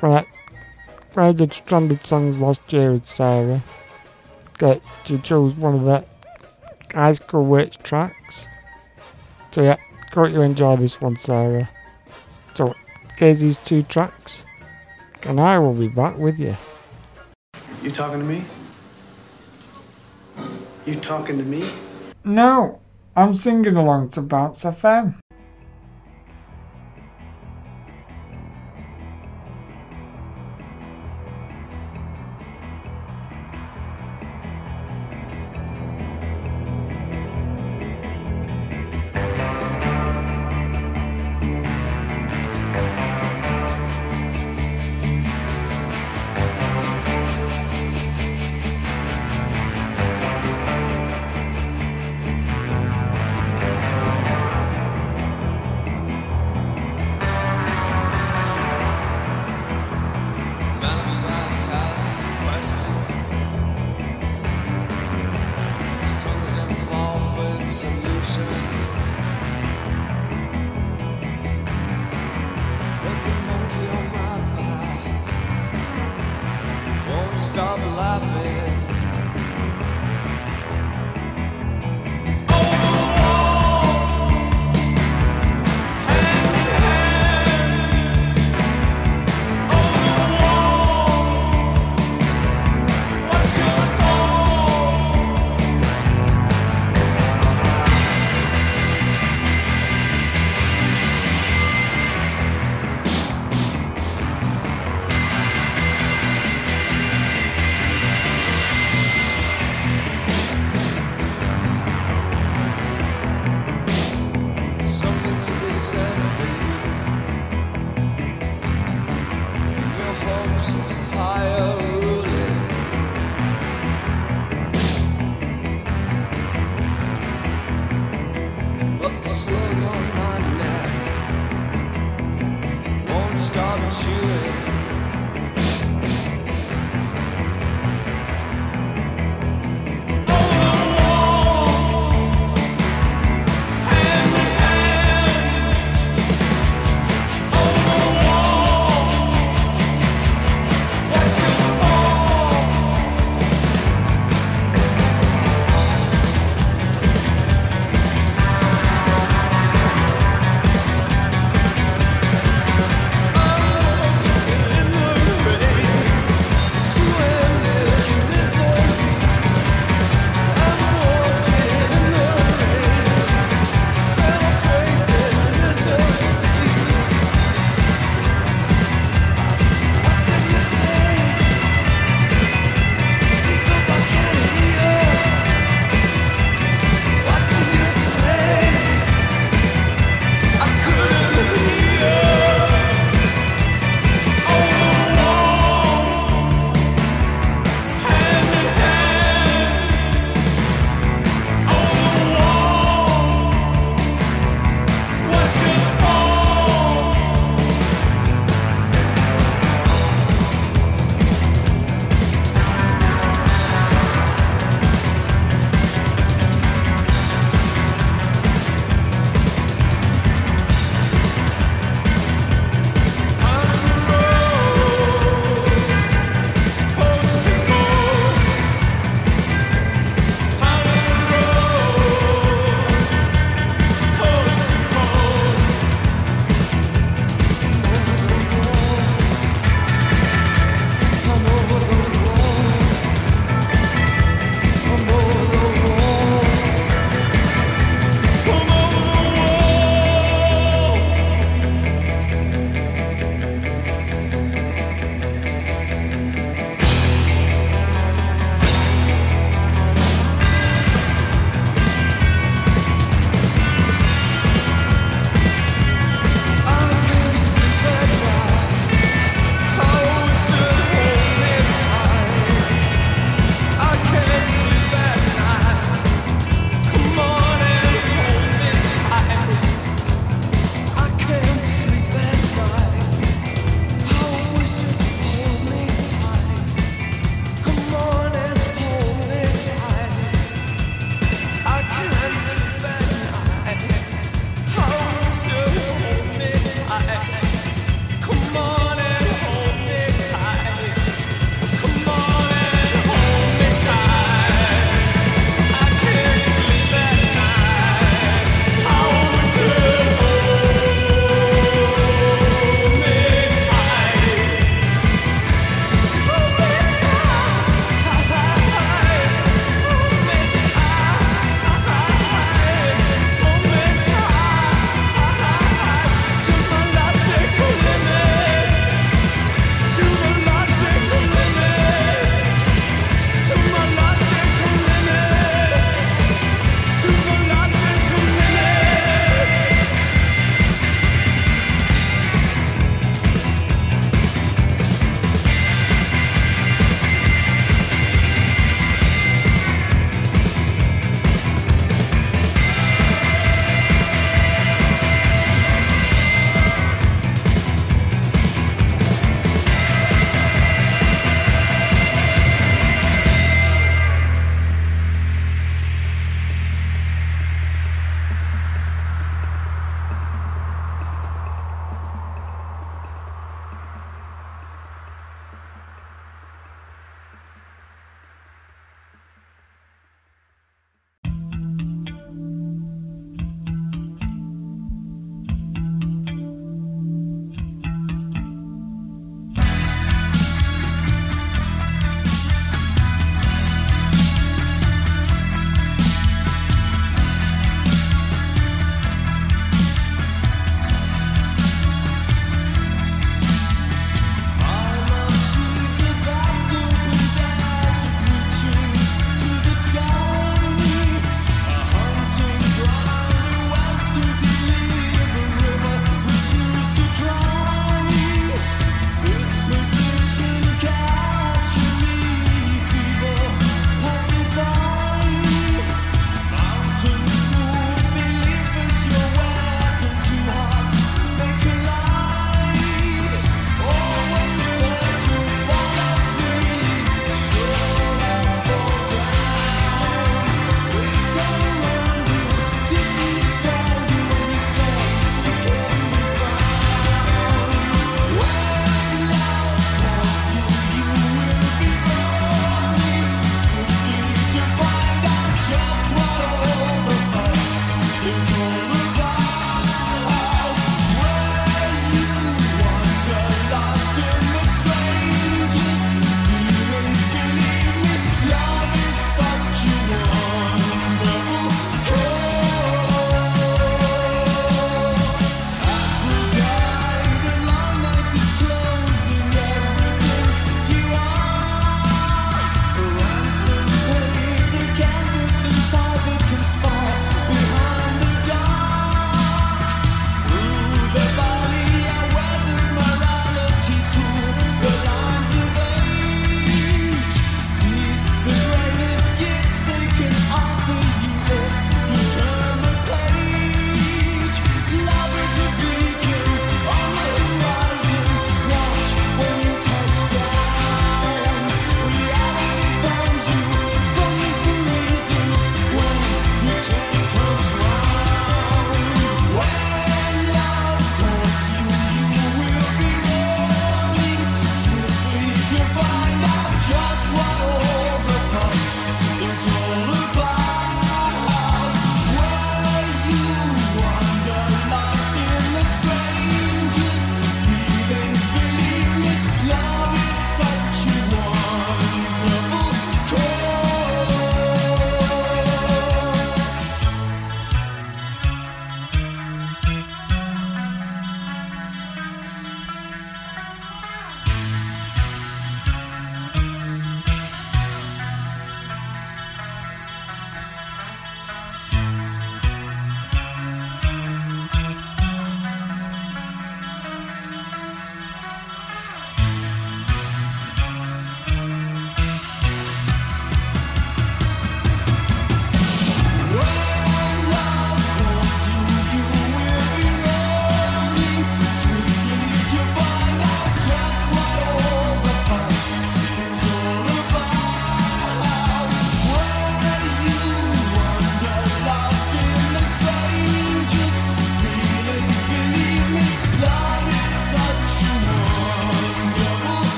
When 0.00 0.12
I, 0.12 1.32
did 1.32 1.52
Stranded 1.52 2.06
Songs 2.06 2.38
last 2.38 2.72
year 2.72 2.92
with 2.92 3.06
Sarah, 3.06 3.62
she 5.04 5.18
chose 5.18 5.54
one 5.54 5.74
of 5.74 5.84
the 5.84 6.04
Icicle 6.94 7.44
Works 7.44 7.78
tracks. 7.82 8.48
So 9.50 9.62
yeah, 9.62 9.76
hope 10.12 10.32
you 10.32 10.42
enjoy 10.42 10.76
this 10.76 11.00
one, 11.00 11.16
Sarah. 11.16 11.68
So 13.16 13.24
here's 13.24 13.40
these 13.40 13.56
two 13.64 13.82
tracks, 13.82 14.44
and 15.22 15.40
I 15.40 15.58
will 15.58 15.72
be 15.72 15.88
back 15.88 16.18
with 16.18 16.38
you. 16.38 16.54
You 17.82 17.90
talking 17.90 18.18
to 18.18 18.24
me? 18.26 18.44
You 20.84 20.96
talking 20.96 21.38
to 21.38 21.44
me? 21.44 21.66
No, 22.24 22.78
I'm 23.16 23.32
singing 23.32 23.76
along 23.76 24.10
to 24.10 24.20
Bounce 24.20 24.64
FM. 24.64 25.14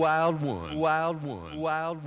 Wild 0.00 0.40
one, 0.40 0.78
wild 0.78 1.22
one, 1.22 1.58
wild 1.58 1.99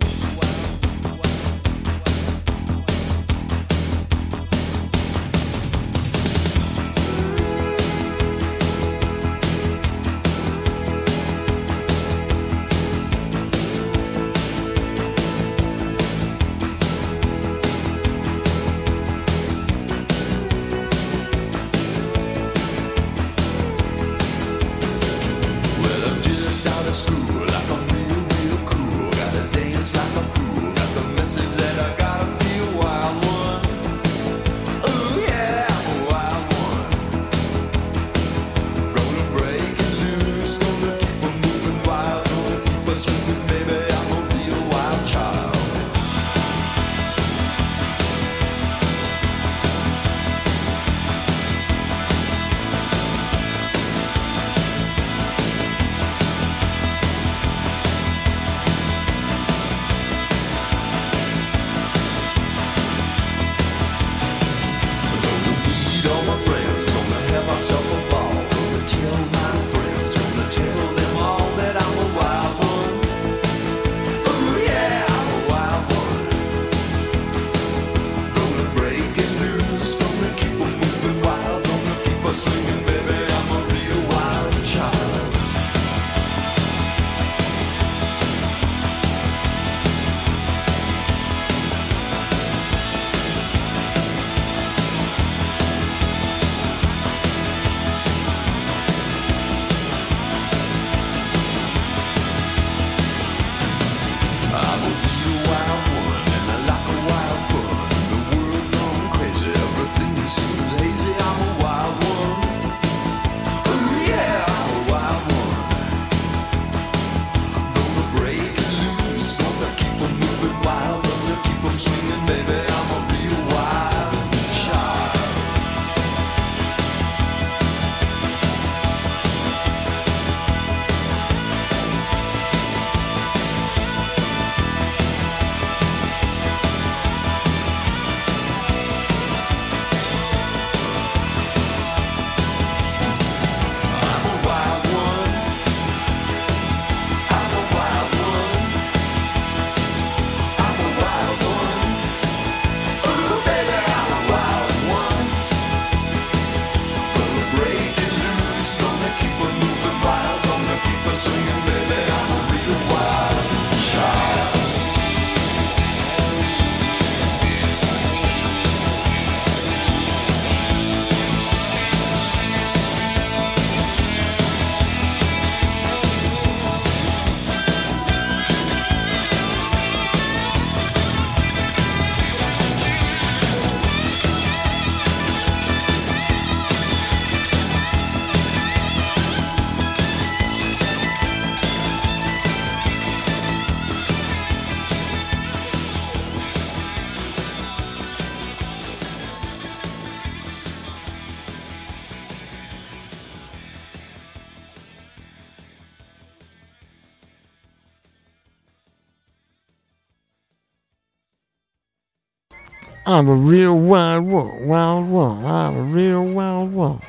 I'm 213.14 213.30
a 213.30 213.36
real 213.36 213.78
wild 213.78 214.26
one, 214.26 214.68
wild 214.68 215.08
one. 215.08 215.46
I'm 215.46 215.78
a 215.78 215.84
real 215.84 216.26
wild 216.26 216.74
one. 216.74 217.00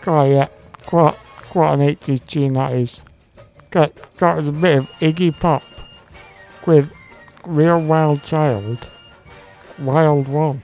God, 0.00 0.24
yeah, 0.24 0.48
quite, 0.84 1.14
quite 1.50 1.74
an 1.74 1.80
80s 1.80 2.26
tune 2.26 2.54
that 2.54 2.72
is. 2.72 3.04
Got, 3.70 3.92
got 4.16 4.38
us 4.38 4.48
a 4.48 4.52
bit 4.52 4.78
of 4.78 4.88
Iggy 4.98 5.38
Pop 5.38 5.62
with 6.66 6.90
Real 7.46 7.80
Wild 7.80 8.24
Child, 8.24 8.90
Wild 9.78 10.26
One. 10.26 10.60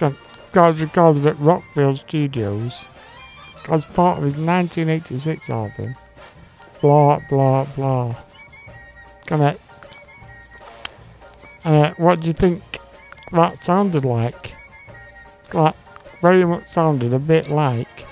Us 0.00 0.80
recorded 0.80 1.26
at 1.26 1.36
Rockfield 1.36 1.98
Studios 1.98 2.86
as 3.68 3.84
part 3.84 4.16
of 4.16 4.24
his 4.24 4.38
1986 4.38 5.50
album, 5.50 5.94
Blah 6.80 7.20
Blah 7.28 7.64
Blah. 7.76 8.16
I, 9.30 9.58
uh, 11.66 11.92
what 11.98 12.22
do 12.22 12.28
you 12.28 12.32
think 12.32 12.75
that 13.32 13.62
sounded 13.62 14.04
like? 14.04 14.54
That 15.50 15.76
very 16.22 16.44
much 16.44 16.68
sounded 16.68 17.12
a 17.12 17.18
bit 17.18 17.48
like 17.48 18.06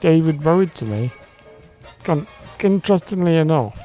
David 0.00 0.42
Bowie 0.42 0.66
to 0.66 0.84
me. 0.84 1.10
Con- 2.04 2.26
interestingly 2.60 3.36
enough, 3.36 3.78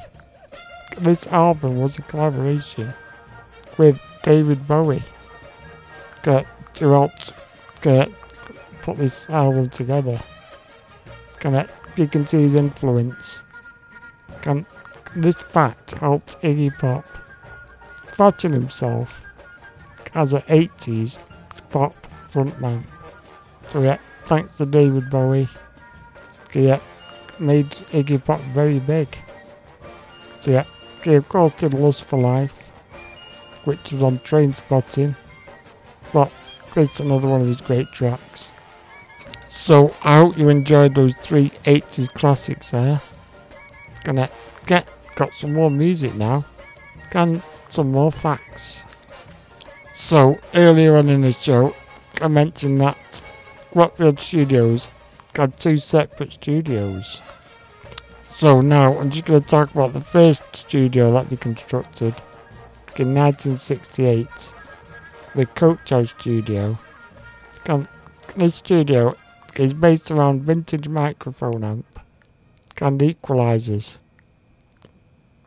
this 0.98 1.26
album 1.28 1.80
was 1.80 1.98
a 1.98 2.02
collaboration 2.02 2.92
with 3.78 4.00
David 4.22 4.66
Bowie. 4.66 5.02
Got 6.22 6.46
who 6.78 6.90
helped 6.90 7.32
get 7.82 8.10
put 8.82 8.96
this 8.96 9.28
album 9.30 9.68
together. 9.68 10.20
Can 11.40 11.68
you 11.96 12.08
can 12.08 12.26
see 12.26 12.42
his 12.42 12.54
influence. 12.54 13.44
Can 14.42 14.66
this 15.14 15.36
fact 15.36 15.92
helped 15.92 16.40
Iggy 16.42 16.76
Pop 16.78 17.04
fashion 18.12 18.52
himself 18.52 19.23
as 20.14 20.34
an 20.34 20.42
80s 20.42 21.18
pop 21.70 21.94
frontman. 22.28 22.82
So 23.68 23.82
yeah, 23.82 23.98
thanks 24.26 24.56
to 24.58 24.66
David 24.66 25.10
Bowie, 25.10 25.48
yeah, 26.52 26.80
made 27.38 27.70
Iggy 27.70 28.24
Pop 28.24 28.40
very 28.52 28.78
big. 28.78 29.08
So 30.40 30.52
yeah, 30.52 30.64
he 31.02 31.14
of 31.14 31.28
course 31.28 31.52
did 31.52 31.74
Lust 31.74 32.04
for 32.04 32.18
Life, 32.18 32.68
which 33.64 33.92
was 33.92 34.02
on 34.02 34.18
Trainspotting, 34.20 35.16
but 36.12 36.30
it's 36.76 37.00
another 37.00 37.28
one 37.28 37.40
of 37.40 37.46
his 37.46 37.60
great 37.60 37.88
tracks. 37.92 38.52
So 39.48 39.94
I 40.02 40.18
hope 40.18 40.36
you 40.36 40.48
enjoyed 40.48 40.94
those 40.94 41.14
three 41.16 41.50
80s 41.64 42.12
classics 42.12 42.72
there. 42.72 43.00
Gonna 44.04 44.28
get 44.66 44.88
got 45.14 45.32
some 45.34 45.54
more 45.54 45.70
music 45.70 46.14
now. 46.14 46.44
And 47.14 47.42
some 47.68 47.92
more 47.92 48.10
facts. 48.10 48.84
So 49.94 50.40
earlier 50.54 50.96
on 50.96 51.08
in 51.08 51.20
the 51.20 51.32
show, 51.32 51.72
I 52.20 52.26
mentioned 52.26 52.80
that 52.80 53.22
Rockfield 53.72 54.18
Studios 54.18 54.88
had 55.36 55.58
two 55.60 55.76
separate 55.76 56.32
studios. 56.32 57.22
So 58.28 58.60
now 58.60 58.98
I'm 58.98 59.10
just 59.10 59.24
going 59.24 59.40
to 59.40 59.48
talk 59.48 59.72
about 59.72 59.92
the 59.92 60.00
first 60.00 60.42
studio 60.56 61.12
that 61.12 61.30
they 61.30 61.36
constructed 61.36 62.16
in 62.96 63.14
1968, 63.14 64.26
the 65.36 65.46
Coach 65.46 65.90
House 65.90 66.12
Studio. 66.18 66.76
This 68.36 68.56
studio 68.56 69.14
is 69.54 69.72
based 69.72 70.10
around 70.10 70.42
vintage 70.42 70.88
microphone 70.88 71.62
amp 71.62 72.00
and 72.80 73.00
equalizers. 73.00 73.98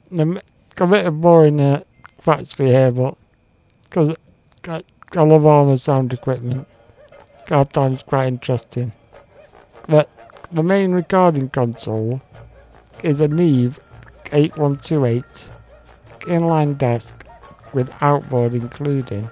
A 0.10 0.26
bit 0.88 1.06
of 1.06 1.20
boring 1.20 1.60
uh, 1.60 1.84
facts 2.22 2.54
for 2.54 2.64
you 2.64 2.70
here, 2.70 2.92
but 2.92 3.18
because 3.84 4.16
I, 4.68 4.84
I 5.16 5.22
love 5.22 5.46
all 5.46 5.70
the 5.70 5.78
sound 5.78 6.12
equipment, 6.12 6.68
I 7.50 7.64
thought 7.64 8.06
quite 8.06 8.28
interesting. 8.28 8.92
The, 9.88 10.06
the 10.52 10.64
main 10.64 10.92
recording 10.92 11.50
console 11.50 12.22
is 13.02 13.22
a 13.22 13.30
Neve 13.30 13.80
8128 14.34 15.24
inline 16.28 16.78
desk 16.78 17.14
with 17.72 17.90
outboard 18.02 18.54
including 18.54 19.30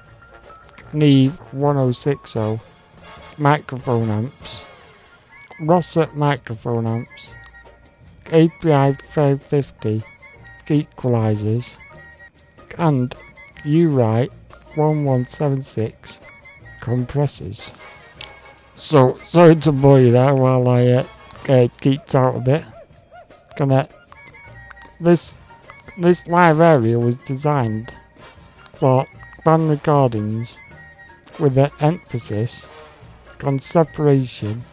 Neve 0.94 1.38
1060 1.52 2.62
microphone 3.38 4.10
amps, 4.10 4.66
Rossett 5.60 6.16
microphone 6.16 6.88
amps, 6.88 7.36
API 8.28 8.94
550 9.10 10.02
equalizers, 10.68 11.78
and 12.78 13.14
UREI 13.66 14.30
1176 14.76 16.20
compressors. 16.82 17.74
So, 18.76 19.18
sorry 19.30 19.56
to 19.58 19.72
bore 19.72 20.00
you 20.00 20.12
there 20.12 20.36
while 20.36 20.68
I 20.68 20.88
uh, 20.88 21.00
uh, 21.48 21.68
geeked 21.82 22.14
out 22.16 22.36
a 22.36 22.40
bit. 22.40 22.64
Gonna, 23.56 23.88
this, 25.00 25.34
this 25.98 26.28
live 26.28 26.60
area 26.60 27.00
was 27.00 27.18
designed 27.18 27.94
for 28.74 29.08
band 29.46 29.70
recordings 29.70 30.60
with 31.40 31.58
an 31.58 31.72
emphasis 31.80 32.70
on 33.44 33.60
separation 33.60 34.64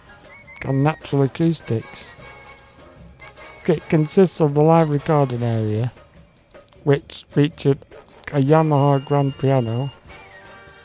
and 0.64 0.84
natural 0.84 1.22
acoustics. 1.22 2.14
It 3.66 3.88
consists 3.88 4.40
of 4.40 4.54
the 4.54 4.62
live 4.62 4.90
recording 4.90 5.42
area, 5.42 5.92
which 6.84 7.24
featured 7.30 7.78
a 8.32 8.36
Yamaha 8.36 9.04
grand 9.04 9.36
piano, 9.38 9.90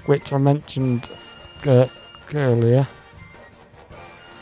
which 0.06 0.34
I 0.34 0.38
mentioned 0.38 1.08
uh, 1.66 1.88
earlier, 2.34 2.86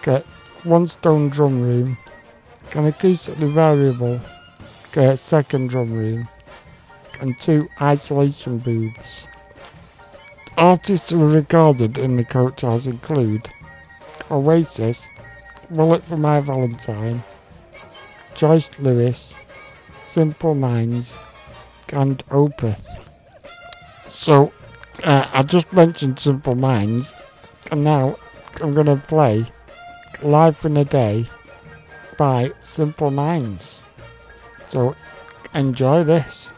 uh, 0.08 0.22
one 0.64 0.88
stone 0.88 1.30
drum 1.30 1.62
room, 1.62 1.98
an 2.74 2.92
acoustically 2.92 3.52
variable 3.54 4.20
uh, 4.98 5.16
second 5.16 5.70
drum 5.70 5.94
room, 5.94 6.28
and 7.22 7.40
two 7.40 7.68
isolation 7.80 8.58
booths. 8.58 9.28
Artists 10.58 11.12
who 11.12 11.20
were 11.20 11.28
recorded 11.28 12.00
in 12.00 12.16
the 12.16 12.24
coach 12.26 12.62
house 12.62 12.88
include 12.88 13.50
Oasis, 14.32 15.08
Bullet 15.70 16.04
for 16.04 16.18
My 16.18 16.40
Valentine, 16.40 17.24
Joyce 18.34 18.70
Lewis, 18.80 19.36
Simple 20.04 20.56
Minds, 20.56 21.18
and 21.92 22.26
Opeth. 22.30 22.95
So, 24.16 24.54
uh, 25.04 25.28
I 25.34 25.44
just 25.44 25.72
mentioned 25.74 26.20
Simple 26.20 26.56
Minds, 26.56 27.14
and 27.70 27.84
now 27.84 28.16
I'm 28.62 28.74
going 28.74 28.88
to 28.88 28.96
play 28.96 29.46
Life 30.24 30.64
in 30.64 30.78
a 30.78 30.86
Day 30.86 31.28
by 32.18 32.54
Simple 32.62 33.12
Minds. 33.12 33.84
So, 34.70 34.96
enjoy 35.54 36.06
this. 36.06 36.54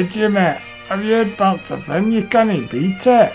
See 0.00 0.06
here, 0.06 0.28
Jimmy. 0.30 0.40
Have 0.88 1.04
you 1.04 1.12
heard 1.12 1.34
about 1.34 1.58
the 1.60 1.76
film? 1.76 2.10
You 2.10 2.24
can't 2.24 2.70
beat 2.70 3.06
it. 3.06 3.32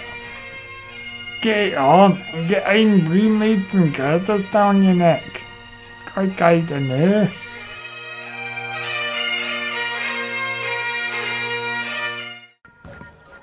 Get 1.42 1.74
it 1.74 1.78
on 1.78 2.18
and 2.34 2.50
get 2.50 2.66
Irn-Bru 2.66 3.30
made 3.38 3.64
from 3.64 3.92
girders 3.92 4.50
down 4.50 4.82
your 4.82 4.96
neck. 4.96 5.44
Quite 6.08 6.36
guide 6.36 6.72
in 6.72 6.88
there. 6.88 7.28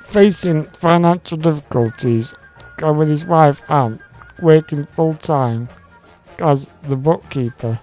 Facing 0.01 0.65
financial 0.65 1.39
difficulties, 1.39 2.35
and 2.79 2.99
with 2.99 3.09
his 3.09 3.25
wife 3.25 3.63
Anne 3.71 4.01
working 4.41 4.85
full 4.85 5.15
time 5.15 5.69
as 6.41 6.67
the 6.83 6.97
bookkeeper, 6.97 7.79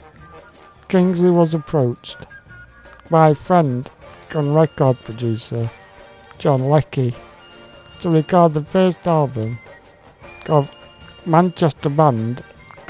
Kingsley 0.89 1.29
was 1.29 1.53
approached 1.53 2.17
by 3.09 3.29
a 3.29 3.35
friend 3.35 3.89
and 4.35 4.55
record 4.55 4.97
producer 5.03 5.69
John 6.37 6.63
Leckie 6.63 7.15
to 8.01 8.09
record 8.09 8.53
the 8.53 8.63
first 8.63 9.05
album 9.07 9.59
of 10.47 10.69
Manchester 11.25 11.89
band 11.89 12.43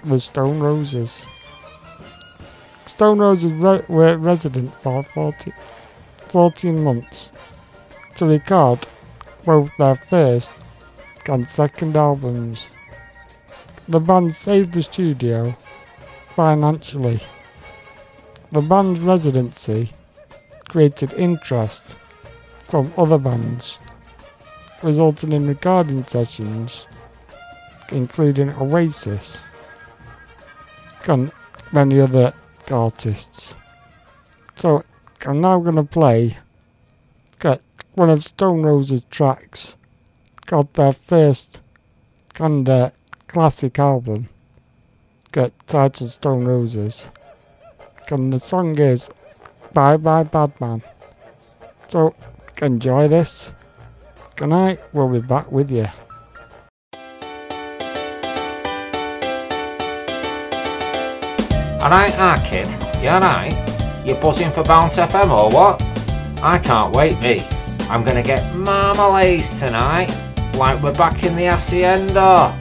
The 0.04 0.20
Stone 0.20 0.60
Roses. 0.60 1.26
Stone 2.86 3.20
Roses 3.20 3.52
re- 3.54 3.84
were 3.88 4.18
resident 4.18 4.74
for 4.82 5.04
40, 5.04 5.52
14 6.28 6.84
months 6.84 7.32
to 8.16 8.26
record 8.26 8.86
both 9.46 9.72
their 9.78 9.96
first 9.96 10.52
and 11.28 11.48
second 11.48 11.96
albums. 11.96 12.72
The 13.88 14.00
band 14.00 14.36
saved 14.36 14.74
the 14.74 14.84
studio 14.84 15.56
financially. 16.36 17.22
The 18.52 18.62
band's 18.62 19.00
residency 19.00 19.92
created 20.70 21.12
interest 21.14 21.98
from 22.62 22.94
other 22.98 23.18
bands, 23.18 23.80
resulting 24.82 25.34
in 25.34 25.48
recording 25.48 26.04
sessions 26.06 26.88
including 27.92 28.52
Oasis 28.52 29.48
and 31.08 31.32
many 31.72 32.00
other 32.00 32.34
artists. 32.70 33.56
So 34.56 34.84
I'm 35.26 35.42
now 35.42 35.60
going 35.60 35.76
to 35.76 35.84
play 35.84 36.38
one 38.00 38.10
of 38.10 38.24
Stone 38.24 38.62
Roses' 38.62 39.02
tracks 39.10 39.76
got 40.46 40.74
their 40.76 40.94
first 40.94 41.60
kind 42.34 42.70
of 42.70 42.94
classic 43.28 43.78
album 43.78 44.30
get 45.34 45.52
titled 45.68 46.12
Stone 46.12 46.46
Roses 46.46 47.10
and 48.10 48.32
the 48.32 48.40
song 48.40 48.78
is 48.80 49.10
Bye 49.74 49.98
Bye 49.98 50.24
Badman. 50.24 50.82
So 51.88 52.16
enjoy 52.62 53.08
this. 53.08 53.54
Good 54.36 54.50
night, 54.50 54.80
we'll 54.94 55.10
be 55.10 55.20
back 55.20 55.52
with 55.52 55.70
you. 55.72 55.88
Alright, 61.82 62.14
ah 62.20 62.42
kid, 62.46 62.68
you 63.02 63.10
alright? 63.10 63.56
You 64.06 64.16
buzzing 64.16 64.52
for 64.52 64.64
Bounce 64.64 64.98
FM 64.98 65.30
or 65.32 65.50
what? 65.50 65.82
I 66.44 66.60
can't 66.60 66.94
wait, 66.96 67.20
me. 67.22 67.46
I'm 67.90 68.04
gonna 68.04 68.24
get 68.24 68.44
marmalades 68.56 69.60
tonight, 69.60 70.10
like 70.56 70.82
we're 70.84 70.94
back 70.94 71.24
in 71.24 71.36
the 71.36 71.46
Hacienda. 71.46 72.54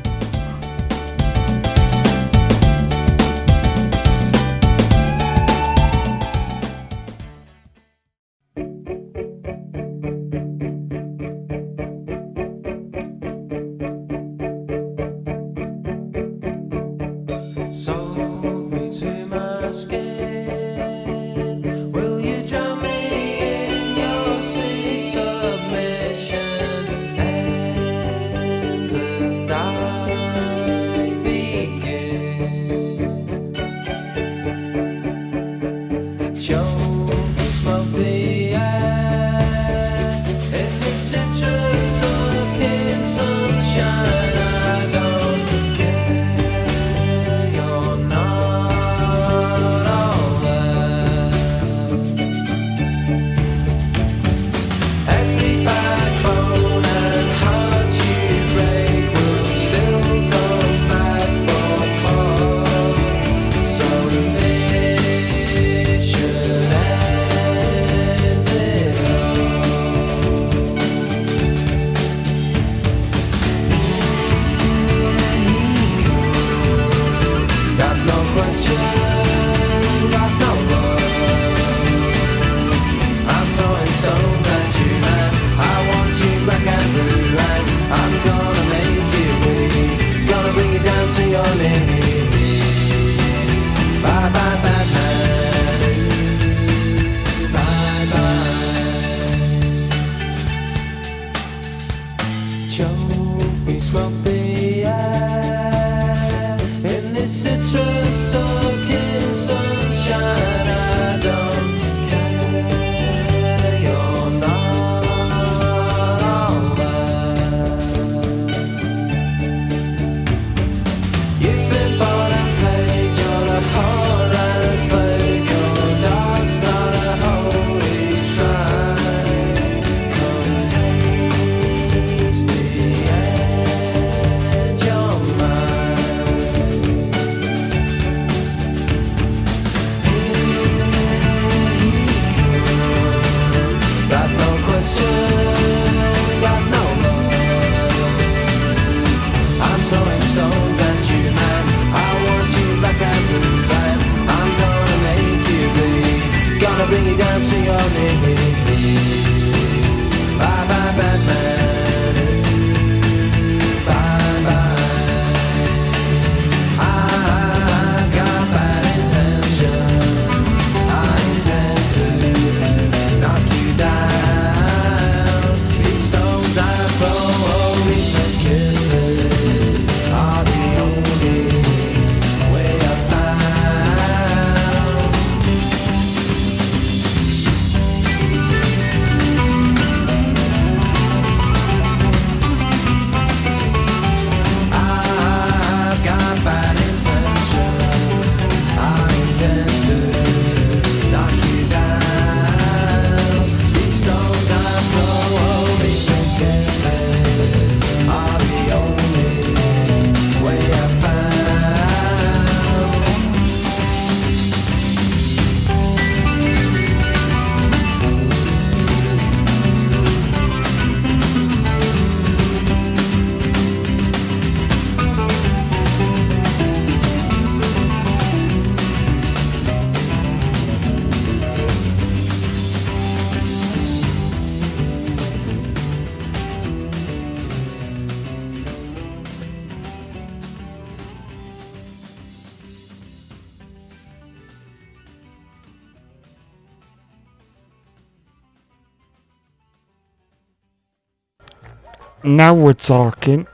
Now 252.28 252.52
we're 252.52 252.74
talking. 252.74 253.46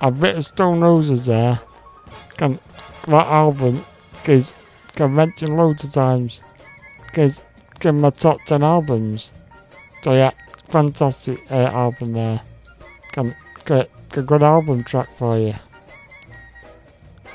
Bit 0.00 0.36
of 0.36 0.44
Stone 0.44 0.80
Roses 0.80 1.26
there. 1.26 1.60
Can 2.36 2.58
that 3.06 3.26
album 3.28 3.84
is 4.26 4.52
can 4.96 5.14
mention 5.14 5.56
loads 5.56 5.84
of 5.84 5.92
times. 5.92 6.42
Cause 7.12 7.40
in 7.84 8.00
my 8.00 8.10
top 8.10 8.38
ten 8.46 8.64
albums. 8.64 9.32
So 10.02 10.12
yeah, 10.14 10.32
fantastic 10.70 11.38
uh, 11.52 11.66
album 11.66 12.14
there. 12.14 12.42
Can 13.12 13.36
a 13.68 13.86
good 14.10 14.42
album 14.42 14.82
track 14.82 15.14
for 15.14 15.38
you. 15.38 15.54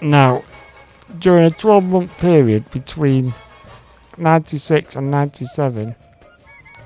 Now, 0.01 0.43
during 1.19 1.45
a 1.45 1.51
12 1.51 1.85
month 1.85 2.17
period 2.17 2.69
between 2.71 3.33
96 4.17 4.97
and 4.97 5.09
97, 5.09 5.95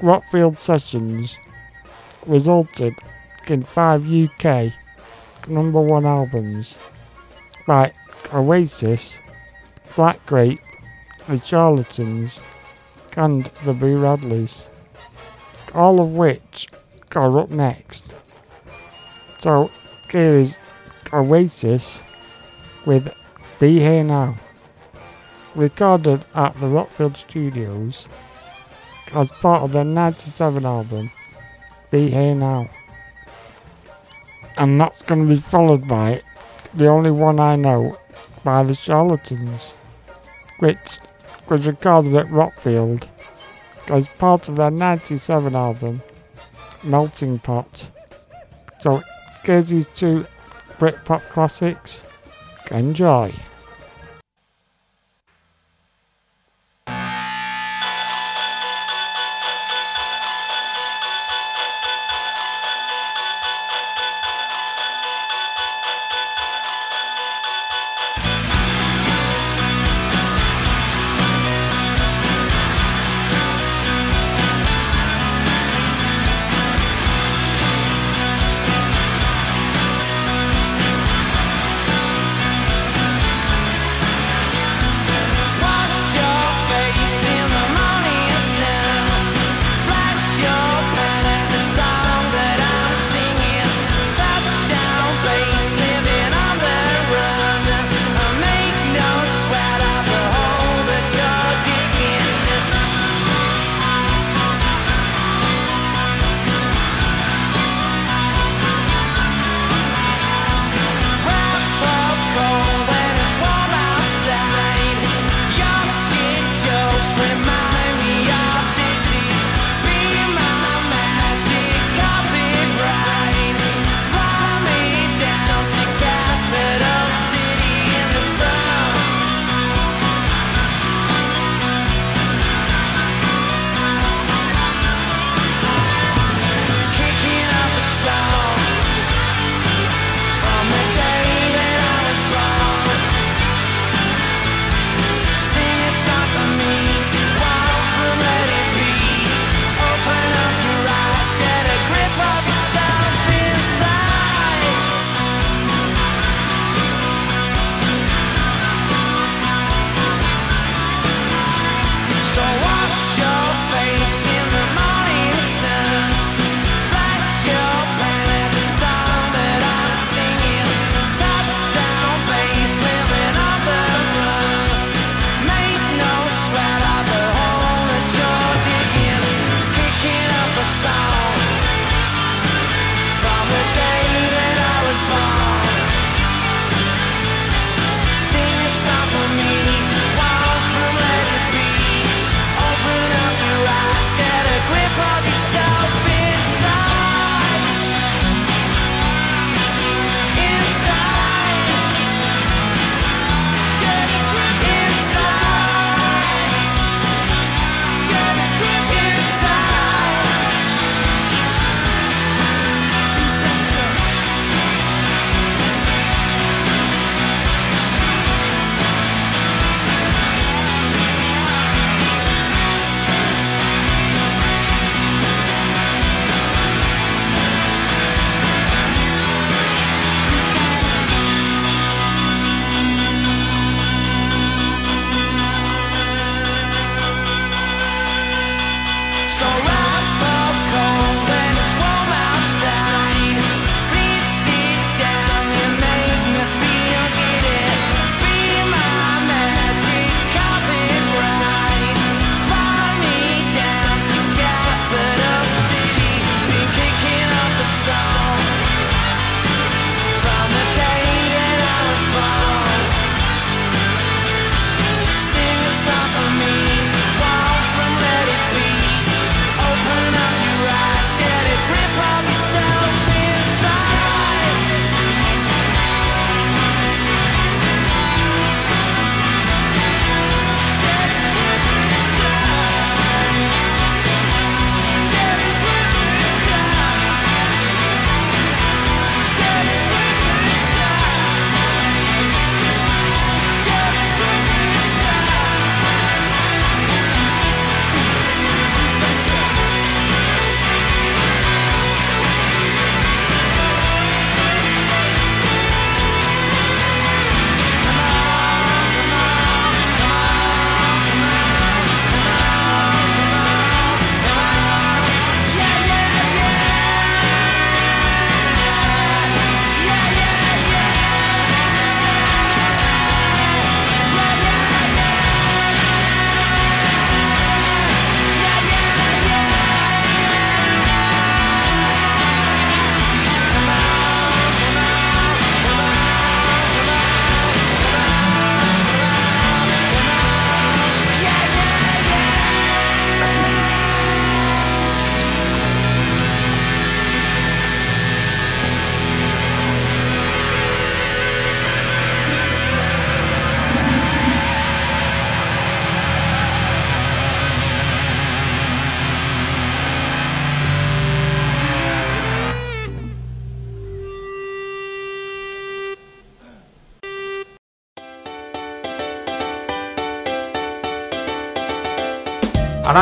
Rockfield 0.02 0.60
Sessions 0.60 1.36
resulted 2.28 2.94
in 3.50 3.64
five 3.64 4.12
UK 4.12 4.72
number 5.48 5.82
one 5.82 6.06
albums 6.06 6.80
by 7.66 7.92
Oasis, 8.34 9.20
Black 9.96 10.24
Grape, 10.26 10.60
The 11.28 11.40
Charlatans, 11.40 12.42
and 13.18 13.46
The 13.66 13.74
Boo 13.74 13.98
Radleys, 13.98 14.70
all 15.74 16.00
of 16.00 16.12
which 16.12 16.68
are 17.16 17.40
up 17.40 17.50
next. 17.50 18.16
So 19.40 19.72
here 20.12 20.36
is 20.36 20.58
Oasis 21.12 22.04
with 22.86 23.14
Be 23.60 23.80
Here 23.80 24.04
Now, 24.04 24.38
recorded 25.56 26.26
at 26.36 26.54
the 26.60 26.68
Rockfield 26.68 27.18
Studios 27.18 28.08
as 29.14 29.32
part 29.32 29.64
of 29.64 29.72
their 29.72 29.84
97 29.84 30.66
album 30.66 31.12
Be 31.90 32.10
Here 32.10 32.36
Now. 32.36 32.70
And 34.60 34.80
that's 34.80 35.02
going 35.02 35.22
to 35.22 35.34
be 35.34 35.40
followed 35.40 35.88
by 35.88 36.22
the 36.74 36.88
only 36.88 37.12
one 37.12 37.40
I 37.40 37.56
know 37.56 37.98
by 38.44 38.62
the 38.64 38.74
Charlatans, 38.74 39.76
which 40.60 41.00
was 41.50 41.66
recorded 41.66 42.14
at 42.16 42.28
Rockfield 42.28 43.08
as 43.90 44.08
part 44.08 44.50
of 44.50 44.58
their 44.58 44.70
97 44.70 45.56
album 45.56 46.02
Melting 46.84 47.40
Pot. 47.40 47.90
So 48.80 49.02
here's 49.44 49.70
these 49.70 49.88
two 49.96 50.28
Britpop 50.78 51.22
classics. 51.30 52.06
Enjoy. 52.70 53.34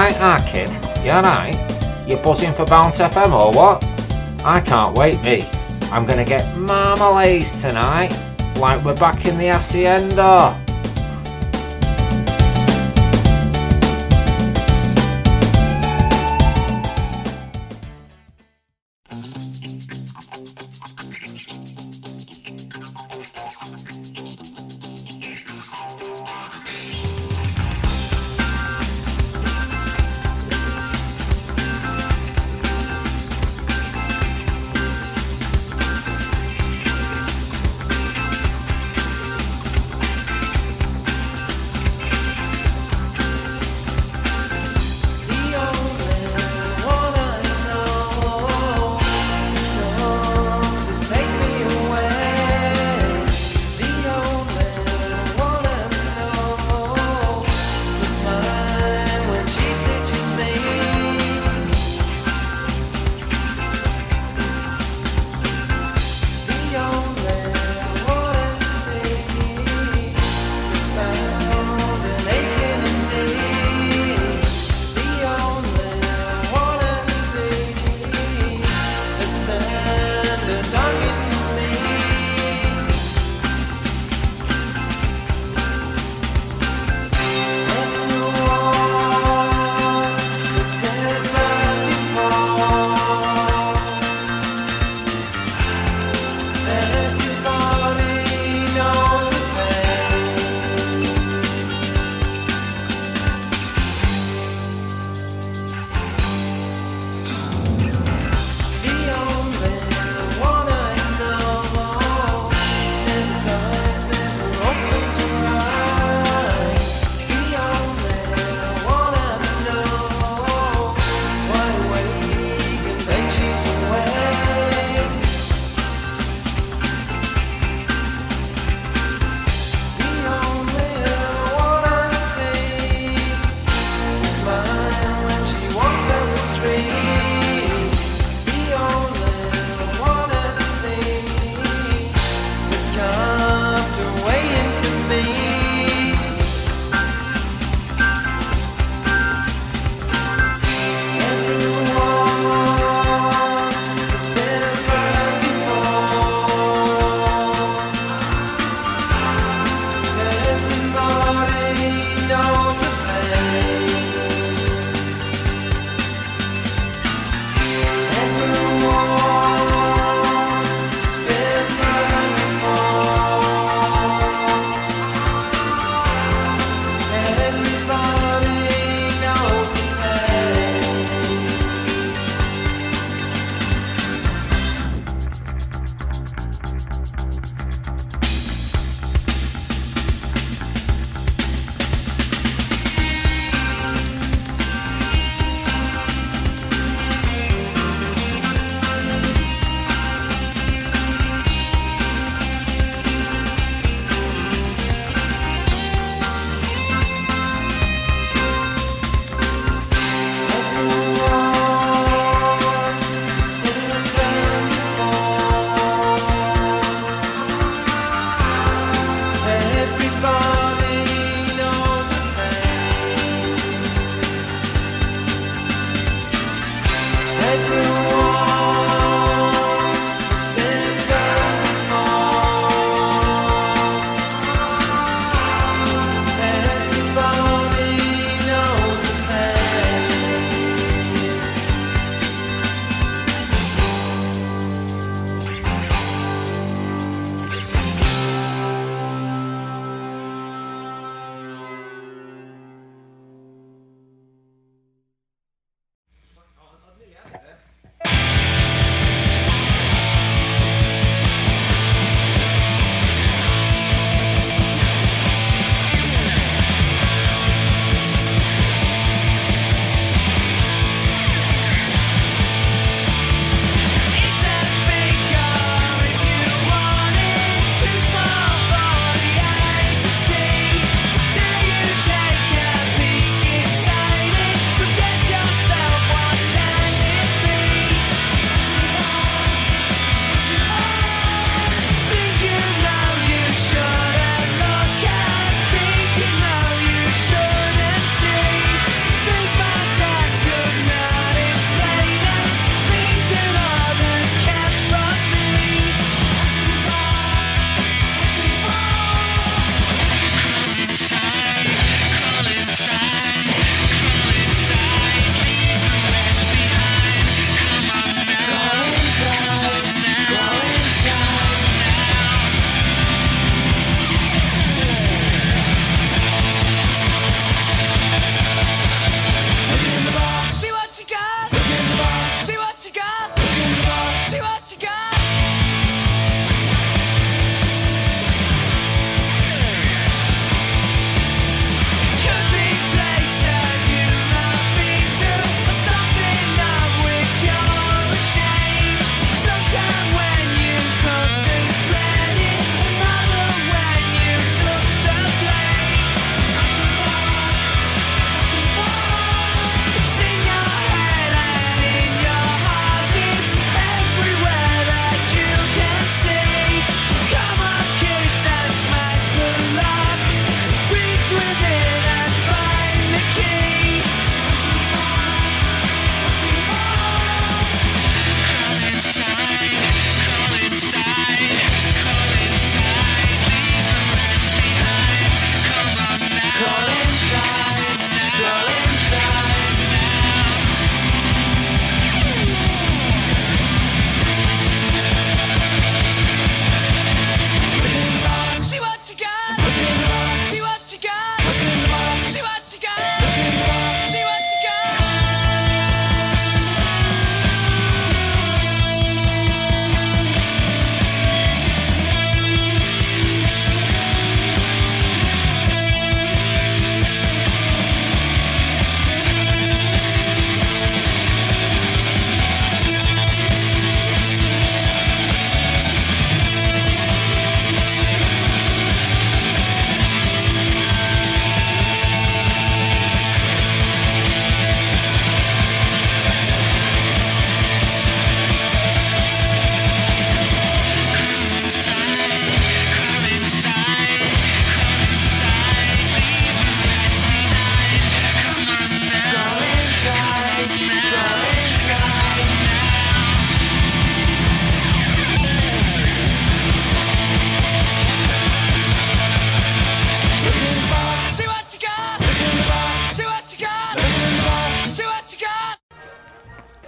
Alright, 0.08 0.22
ah 0.22 0.46
kid, 0.48 0.70
you 1.04 1.12
alright? 1.12 2.08
You 2.08 2.16
buzzing 2.16 2.54
for 2.54 2.64
Bounce 2.64 3.00
FM 3.00 3.34
or 3.34 3.52
what? 3.52 3.84
I 4.46 4.62
can't 4.62 4.98
wait, 4.98 5.22
me. 5.22 5.46
I'm 5.92 6.06
gonna 6.06 6.24
get 6.24 6.46
marmalades 6.56 7.62
tonight, 7.62 8.18
like 8.56 8.82
we're 8.86 8.96
back 8.96 9.26
in 9.26 9.38
the 9.38 9.48
hacienda. 9.48 10.67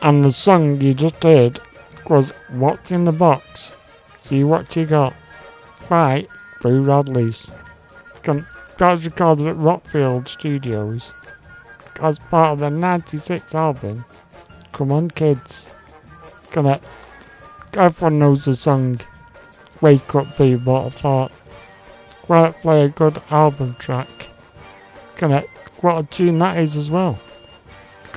And 0.10 0.26
the 0.26 0.32
song 0.32 0.82
you 0.82 0.96
just 0.96 1.22
heard 1.22 1.60
was 2.08 2.34
What's 2.50 2.90
in 2.90 3.06
the 3.06 3.12
Box? 3.12 3.76
See 4.18 4.44
What 4.44 4.76
You 4.76 4.88
Got 4.88 5.14
by 5.88 6.26
Boo 6.64 6.82
Radleys. 6.82 7.52
That 8.24 8.44
was 8.80 9.06
recorded 9.06 9.46
at 9.46 9.56
Rockfield 9.58 10.28
Studios 10.28 11.14
as 12.02 12.18
part 12.18 12.54
of 12.54 12.60
the 12.62 12.72
96 12.72 13.54
album 13.54 14.04
Come 14.72 14.92
On 14.92 15.12
Kids. 15.12 15.70
Gonna, 16.54 16.82
everyone 17.74 18.18
knows 18.18 18.46
the 18.46 18.56
song 18.56 19.02
Wake 19.80 20.16
Up 20.16 20.36
But 20.40 20.88
I 20.88 20.90
thought, 20.90 21.32
quite 22.24 22.60
play 22.64 22.86
a 22.86 22.90
good 22.90 23.22
album 23.30 23.76
track. 23.78 24.30
Gonna, 25.18 25.44
what 25.82 26.04
a 26.04 26.08
tune 26.08 26.40
that 26.40 26.58
is 26.58 26.76
as 26.76 26.90
well. 26.90 27.20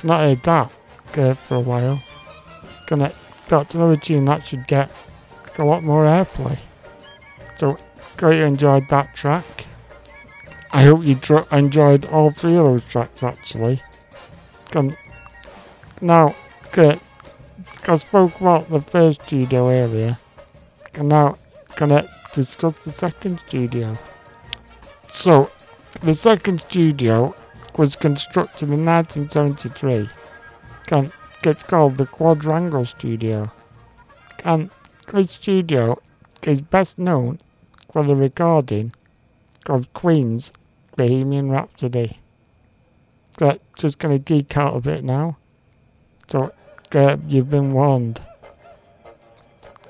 Not 0.03 0.21
heard 0.21 0.41
that 0.41 0.71
for 1.13 1.55
a 1.55 1.59
while. 1.59 2.01
Gonna, 2.87 3.13
that's 3.47 3.75
another 3.75 3.95
tune 3.95 4.25
that 4.25 4.45
should 4.45 4.67
get 4.67 4.91
a 5.57 5.63
lot 5.63 5.83
more 5.83 6.05
airplay. 6.05 6.57
So, 7.57 7.77
glad 8.17 8.37
you 8.37 8.43
enjoyed 8.45 8.89
that 8.89 9.15
track. 9.15 9.65
I 10.71 10.83
hope 10.83 11.03
you 11.03 11.17
enjoyed 11.51 12.05
all 12.07 12.31
three 12.31 12.55
of 12.55 12.63
those 12.63 12.83
tracks 12.83 13.21
actually. 13.21 13.81
Now, 16.01 16.35
good. 16.71 16.99
I 17.87 17.95
spoke 17.95 18.41
about 18.41 18.69
the 18.69 18.81
first 18.81 19.21
studio 19.23 19.69
earlier. 19.69 20.17
And 20.95 21.09
now, 21.09 21.37
gonna 21.75 22.09
discuss 22.33 22.83
the 22.83 22.91
second 22.91 23.39
studio. 23.39 23.97
So, 25.11 25.51
the 26.01 26.15
second 26.15 26.61
studio 26.61 27.35
was 27.77 27.95
constructed 27.95 28.69
in 28.69 28.83
1973. 28.83 30.09
It's 30.91 31.63
called 31.63 31.97
the 31.97 32.05
Quadrangle 32.05 32.85
Studio. 32.85 33.51
And 34.43 34.69
this 35.11 35.31
studio 35.31 36.01
is 36.43 36.61
best 36.61 36.99
known 36.99 37.39
for 37.91 38.03
the 38.03 38.15
recording 38.15 38.93
of 39.67 39.91
Queen's 39.93 40.51
Bohemian 40.95 41.49
Rhapsody. 41.49 42.19
But 43.37 43.61
just 43.75 43.97
gonna 43.97 44.19
geek 44.19 44.57
out 44.57 44.75
a 44.75 44.81
bit 44.81 45.03
now. 45.03 45.37
So 46.27 46.53
uh, 46.91 47.17
you've 47.27 47.49
been 47.49 47.73
warned. 47.73 48.21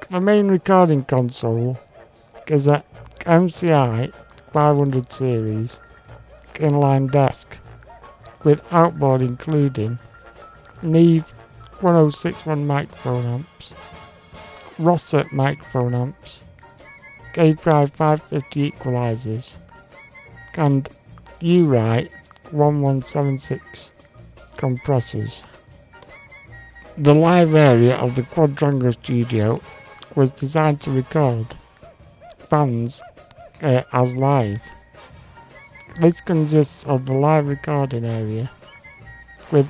The 0.09 0.21
main 0.21 0.47
recording 0.47 1.03
console 1.05 1.79
is 2.47 2.67
a 2.67 2.83
MCI 3.21 4.13
500 4.51 5.11
series 5.11 5.79
inline 6.55 7.11
desk 7.11 7.57
with 8.43 8.61
outboard 8.71 9.21
including 9.21 9.97
Neve 10.83 11.33
1061 11.79 12.67
microphone 12.67 13.25
amps, 13.25 13.73
Rossett 14.77 15.31
microphone 15.31 15.93
amps, 15.93 16.43
Gauge 17.33 17.59
550 17.59 18.71
equalizers, 18.71 19.57
and 20.55 20.89
UREI 21.41 22.09
1176 22.51 23.93
compressors. 24.57 25.43
The 26.97 27.15
live 27.15 27.55
area 27.55 27.95
of 27.95 28.15
the 28.15 28.23
Quadrangle 28.23 28.91
Studio 28.91 29.61
was 30.15 30.31
designed 30.31 30.81
to 30.81 30.91
record 30.91 31.55
bands 32.49 33.01
uh, 33.61 33.81
as 33.91 34.15
live. 34.15 34.61
This 35.99 36.21
consists 36.21 36.83
of 36.83 37.05
the 37.05 37.13
live 37.13 37.47
recording 37.47 38.05
area 38.05 38.51
with 39.51 39.69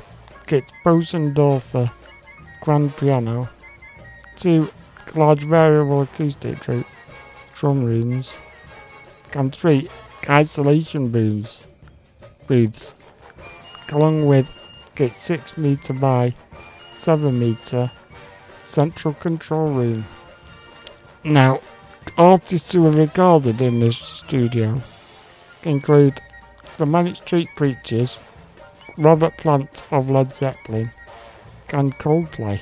its 0.54 0.72
Bosendorfer 0.86 1.88
uh, 1.88 1.94
grand 2.62 2.96
piano, 2.96 3.50
two 4.36 4.70
large 5.16 5.44
variable 5.44 6.04
acoustic 6.04 6.60
drum, 7.54 7.84
rooms, 7.84 8.38
and 9.34 9.54
three 9.54 9.90
isolation 10.30 11.10
booths, 11.10 11.68
booths, 12.48 12.94
along 13.90 14.28
with 14.28 14.48
its 14.98 15.18
6 15.24 15.58
meter 15.58 15.94
by 15.94 16.34
7 17.00 17.38
meter 17.38 17.92
central 18.64 19.14
control 19.16 19.68
room. 19.68 20.06
Now, 21.24 21.62
artists 22.18 22.74
who 22.74 22.86
are 22.88 22.92
recorded 22.92 23.62
in 23.62 23.80
this 23.80 23.98
studio 23.98 24.82
include 25.64 26.22
the 26.78 26.86
Manic 26.86 27.18
Street 27.18 27.50
Preachers, 27.56 28.20
Robert 28.98 29.38
Plant 29.38 29.84
of 29.91 30.10
Led 30.10 30.34
Zeppelin, 30.34 30.91
and 31.72 31.98
Coldplay. 31.98 32.60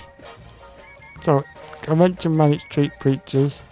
So, 1.21 1.43
I 1.87 1.93
mentioned 1.93 2.37
Manic 2.37 2.61
Street 2.61 2.91
Preachers. 2.99 3.63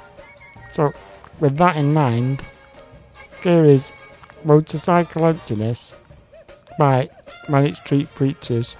So, 0.71 0.93
with 1.39 1.57
that 1.57 1.77
in 1.77 1.93
mind, 1.93 2.43
here 3.41 3.65
is 3.65 3.93
Motorcycle 4.43 5.25
Emptiness 5.25 5.95
by 6.77 7.09
Manic 7.47 7.75
Street 7.77 8.13
Preachers. 8.13 8.75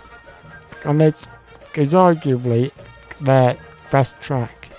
And 0.86 1.02
it's 1.02 1.28
is 1.76 1.94
arguably 1.94 2.72
their 3.22 3.58
best 3.92 4.20
track. 4.20 4.70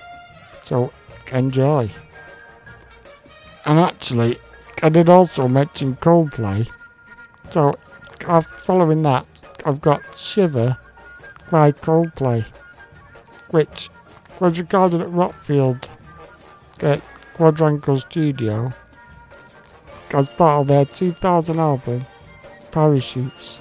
So 0.65 0.93
enjoy. 1.33 1.91
And 3.65 3.79
actually, 3.79 4.39
I 4.83 4.89
did 4.91 5.09
also 5.09 5.49
mention 5.49 5.97
Coldplay. 5.97 6.69
So 7.51 7.75
uh, 8.27 8.41
following 8.41 9.03
that, 9.03 9.27
I've 9.65 9.81
got 9.81 10.17
Shiver 10.17 10.77
by 11.51 11.73
Coldplay, 11.73 12.45
which 13.51 13.91
was 14.41 14.59
recorded 14.59 15.01
at 15.01 15.09
Rockfield 15.09 15.89
at 16.81 17.03
Quadrangle 17.35 17.99
Studio 17.99 18.73
as 20.13 20.29
part 20.29 20.63
of 20.63 20.69
their 20.69 20.85
2000 20.85 21.59
album 21.59 22.07
Parachutes, 22.71 23.59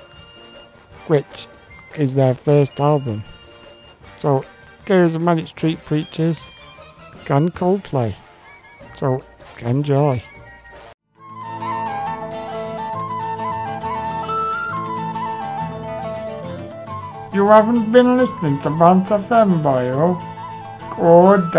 which 1.07 1.48
is 1.98 2.14
their 2.15 2.34
first 2.34 2.80
album. 2.80 3.23
So 4.19 4.45
here's 4.86 5.14
the 5.14 5.19
Manic 5.19 5.48
Street 5.48 5.84
Preachers 5.86 6.52
and 7.30 7.53
Coldplay. 7.53 8.15
So 8.95 9.23
enjoy. 9.61 10.23
You 17.32 17.48
haven't 17.48 17.92
been 17.92 18.18
listening 18.18 18.58
to 18.62 18.72
Bant 18.72 19.06
FM, 19.06 19.62
boyo? 19.62 20.18
Good 20.98 21.52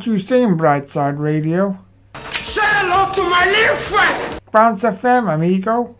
aren't 0.00 0.06
you 0.06 0.16
seeing 0.16 0.56
Brightside 0.56 1.18
Radio? 1.18 1.78
Say 2.30 2.62
hello 2.64 3.12
to 3.12 3.22
my 3.28 3.44
little 3.44 3.76
friend! 3.76 4.40
Bounce 4.50 4.82
FM, 4.82 5.30
amigo. 5.30 5.94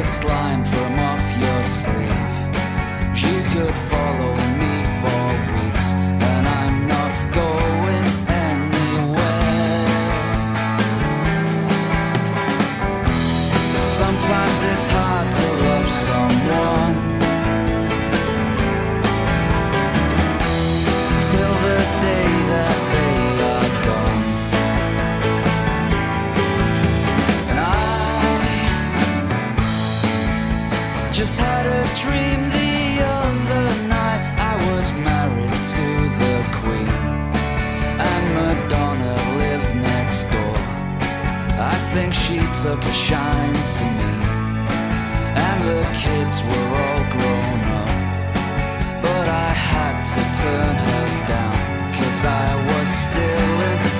The 0.00 0.06
slime 0.06 0.79
took 42.62 42.84
a 42.84 42.92
shine 42.92 43.54
to 43.54 43.84
me, 43.98 44.12
and 45.48 45.58
the 45.64 45.82
kids 45.96 46.42
were 46.42 46.68
all 46.84 47.04
grown 47.14 47.60
up. 47.80 49.02
But 49.02 49.26
I 49.28 49.50
had 49.70 49.96
to 50.12 50.22
turn 50.42 50.74
her 50.86 51.08
down, 51.26 51.58
cause 51.94 52.20
I 52.26 52.48
was 52.68 52.88
still 53.06 53.56
in 53.70 53.99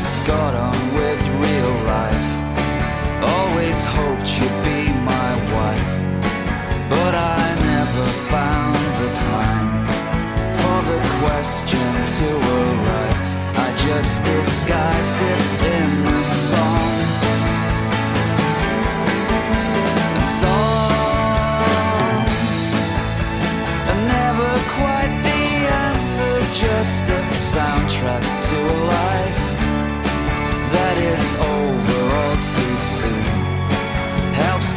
just 0.00 0.26
got 0.26 0.54
on 0.54 0.94
with 0.94 1.22
real 1.44 1.74
life. 1.96 2.28
Always 3.22 3.84
hoped 3.84 4.28
you'd 4.38 4.58
be 4.64 4.80
my 5.04 5.30
wife, 5.56 5.92
but 6.88 7.14
I 7.14 7.44
never 7.72 8.06
found 8.32 8.80
the 9.02 9.10
time 9.32 9.68
for 10.60 10.78
the 10.90 11.00
question 11.20 11.90
to 12.16 12.28
arrive. 12.56 13.18
I 13.66 13.68
just 13.86 14.24
disguised 14.24 15.18
it 15.32 15.59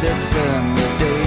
To 0.03 0.09
turn 0.09 0.75
the 0.75 0.97
days 0.99 1.22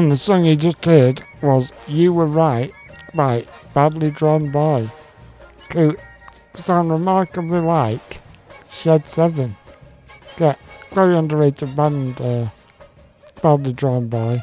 And 0.00 0.10
the 0.10 0.16
song 0.16 0.46
you 0.46 0.56
just 0.56 0.82
heard 0.86 1.22
was 1.42 1.72
You 1.86 2.14
Were 2.14 2.24
Right 2.24 2.72
by 3.12 3.44
Badly 3.74 4.10
Drawn 4.10 4.50
Boy, 4.50 4.90
who 5.74 5.94
sound 6.54 6.90
remarkably 6.90 7.60
like 7.60 8.22
Shed 8.70 9.06
7. 9.06 9.54
Yeah, 10.38 10.54
very 10.92 11.14
underrated 11.14 11.76
band, 11.76 12.18
uh, 12.18 12.48
Badly 13.42 13.74
Drawn 13.74 14.08
Boy. 14.08 14.42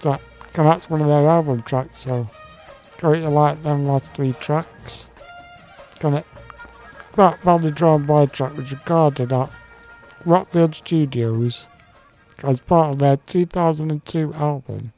So, 0.00 0.18
that's 0.52 0.90
one 0.90 1.00
of 1.00 1.06
their 1.06 1.28
album 1.28 1.62
tracks, 1.62 2.00
so 2.00 2.26
great 2.98 3.20
to 3.20 3.30
like 3.30 3.62
them 3.62 3.86
last 3.86 4.12
three 4.14 4.32
tracks. 4.40 5.10
Can 6.00 6.14
it? 6.14 6.26
That 7.14 7.40
Badly 7.44 7.70
Drawn 7.70 8.04
Boy 8.04 8.26
track 8.26 8.56
was 8.56 8.72
recorded 8.72 9.32
at 9.32 9.48
Rockfield 10.26 10.74
Studios 10.74 11.68
as 12.42 12.60
part 12.60 12.92
of 12.92 12.98
their 12.98 13.16
2002 13.16 14.34
album, 14.34 14.92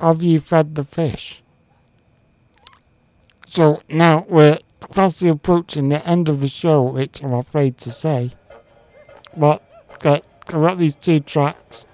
Have 0.00 0.22
You 0.22 0.38
Fed 0.38 0.74
the 0.74 0.84
Fish? 0.84 1.42
So 3.48 3.82
now 3.88 4.26
we're 4.28 4.58
fastly 4.90 5.28
approaching 5.28 5.88
the 5.88 6.06
end 6.06 6.28
of 6.28 6.40
the 6.40 6.48
show, 6.48 6.82
which 6.82 7.22
I'm 7.22 7.34
afraid 7.34 7.78
to 7.78 7.90
say. 7.90 8.32
But 9.36 9.62
uh, 10.04 10.20
I've 10.48 10.52
got 10.52 10.78
these 10.78 10.94
two 10.94 11.20
tracks, 11.20 11.86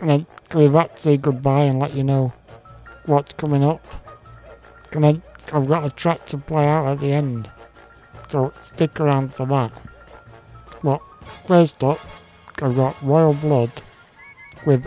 and 0.00 0.10
then 0.10 0.26
we're 0.54 0.70
to 0.70 1.00
say 1.00 1.16
goodbye 1.16 1.64
and 1.64 1.78
let 1.78 1.94
you 1.94 2.04
know 2.04 2.32
what's 3.06 3.34
coming 3.34 3.62
up. 3.62 3.84
And 4.92 5.04
then 5.04 5.22
I've 5.52 5.68
got 5.68 5.84
a 5.84 5.90
track 5.90 6.26
to 6.26 6.38
play 6.38 6.66
out 6.66 6.86
at 6.86 7.00
the 7.00 7.12
end, 7.12 7.50
so 8.28 8.52
stick 8.60 9.00
around 9.00 9.34
for 9.34 9.46
that. 9.46 9.72
But 10.82 11.00
first 11.46 11.82
up, 11.82 12.00
I've 12.60 12.76
got 12.76 13.02
Royal 13.02 13.34
Blood 13.34 13.70
with 14.64 14.86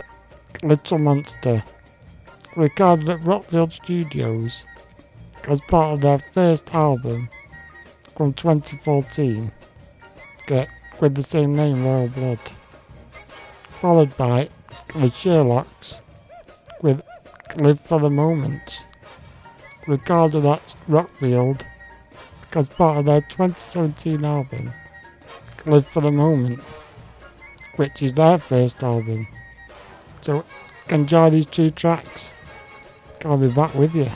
Little 0.62 0.98
Monster, 0.98 1.62
recorded 2.56 3.10
at 3.10 3.20
Rockfield 3.20 3.72
Studios 3.72 4.66
as 5.48 5.60
part 5.62 5.94
of 5.94 6.00
their 6.00 6.18
first 6.18 6.74
album 6.74 7.28
from 8.16 8.32
2014 8.32 9.52
with 11.00 11.14
the 11.14 11.22
same 11.22 11.54
name, 11.54 11.84
Royal 11.84 12.08
Blood, 12.08 12.38
followed 13.80 14.16
by 14.16 14.48
The 14.94 15.10
Sherlocks 15.10 16.00
with 16.80 17.02
Live 17.56 17.80
for 17.80 18.00
the 18.00 18.10
Moment, 18.10 18.80
recorded 19.86 20.46
at 20.46 20.74
Rockfield 20.88 21.62
as 22.52 22.68
part 22.68 22.98
of 22.98 23.04
their 23.04 23.20
2017 23.20 24.24
album, 24.24 24.72
Live 25.66 25.86
for 25.86 26.00
the 26.00 26.12
Moment, 26.12 26.60
which 27.76 28.02
is 28.02 28.14
their 28.14 28.38
first 28.38 28.82
album. 28.82 29.26
So 30.20 30.44
enjoy 30.88 31.30
these 31.30 31.46
two 31.46 31.70
tracks. 31.70 32.34
I'll 33.24 33.36
be 33.36 33.48
back 33.48 33.74
with 33.74 33.94
you. 33.94 34.10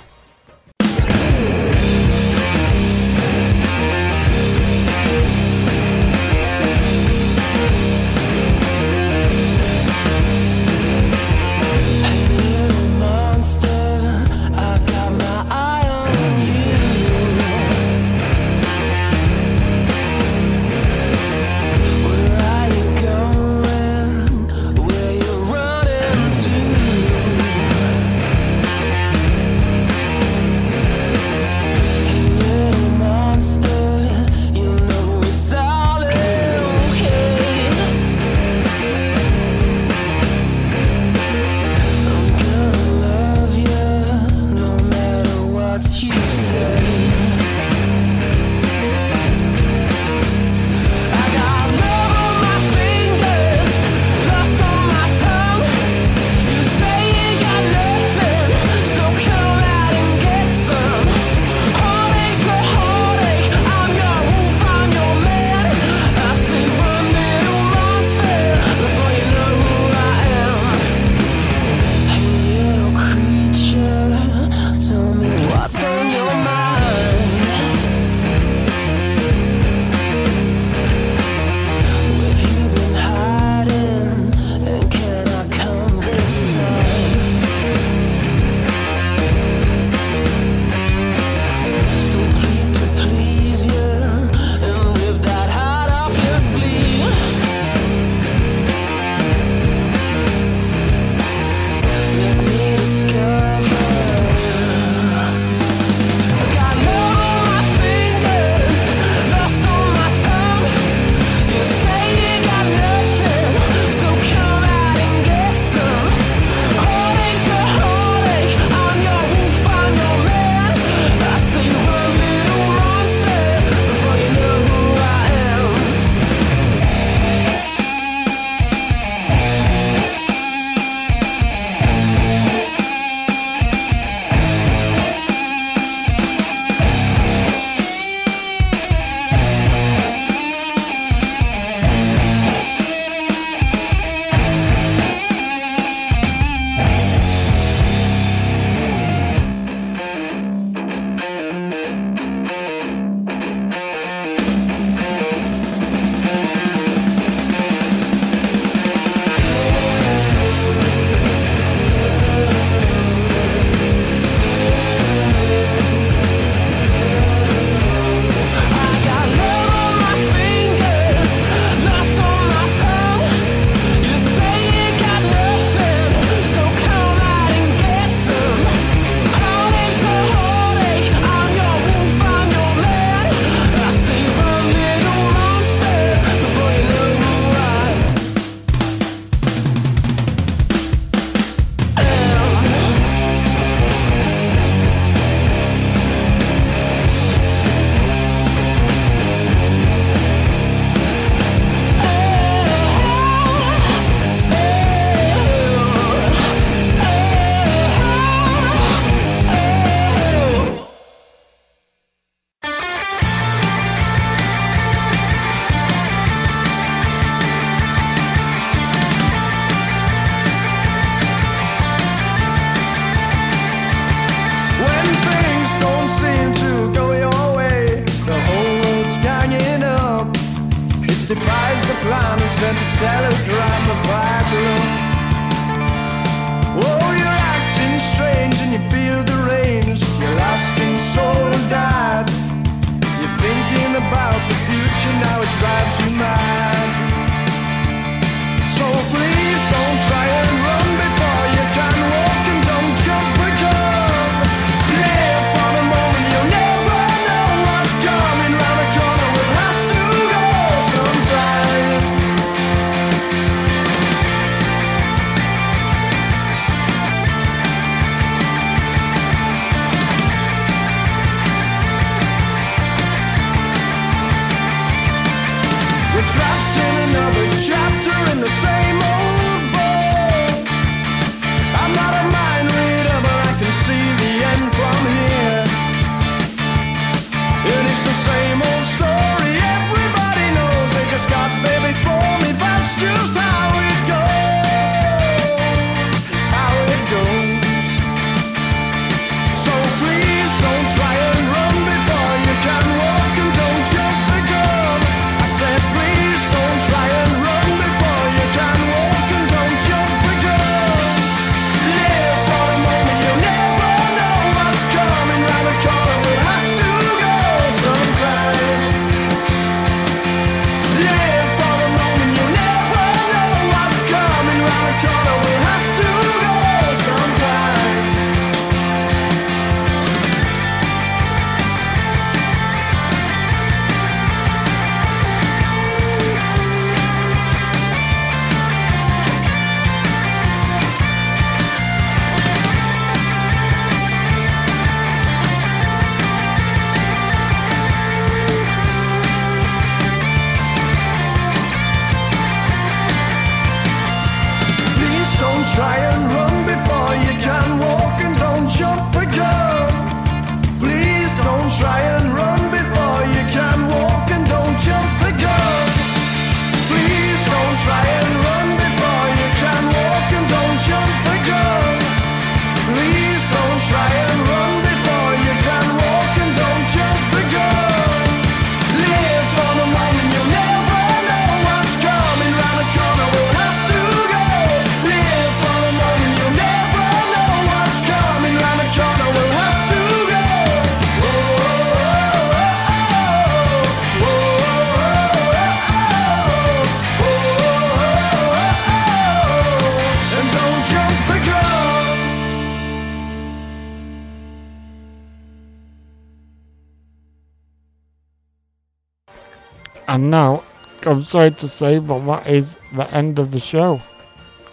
Sorry 411.31 411.53
to 411.53 411.69
say, 411.69 412.01
but 412.01 412.27
that 412.27 412.49
is 412.49 412.77
the 412.93 413.09
end 413.15 413.39
of 413.39 413.53
the 413.53 413.61
show. 413.61 414.03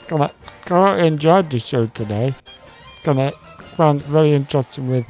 Gonna, 0.08 0.32
gonna 0.66 1.04
enjoyed 1.04 1.52
the 1.52 1.60
show 1.60 1.86
today. 1.86 2.34
Gonna 3.04 3.32
found 3.76 4.02
it 4.02 4.08
very 4.08 4.34
interesting 4.34 4.90
with 4.90 5.06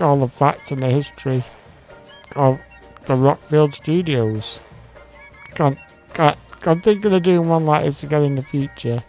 all 0.00 0.18
the 0.18 0.28
facts 0.28 0.72
and 0.72 0.82
the 0.82 0.90
history 0.90 1.44
of 2.34 2.58
the 3.06 3.14
Rockfield 3.14 3.74
Studios. 3.74 4.60
Can, 5.54 5.78
can, 6.12 6.36
I'm 6.64 6.80
thinking 6.80 7.14
of 7.14 7.22
doing 7.22 7.48
one 7.48 7.64
like 7.64 7.84
this 7.84 8.02
again 8.02 8.24
in 8.24 8.34
the 8.34 8.42
future. 8.42 9.04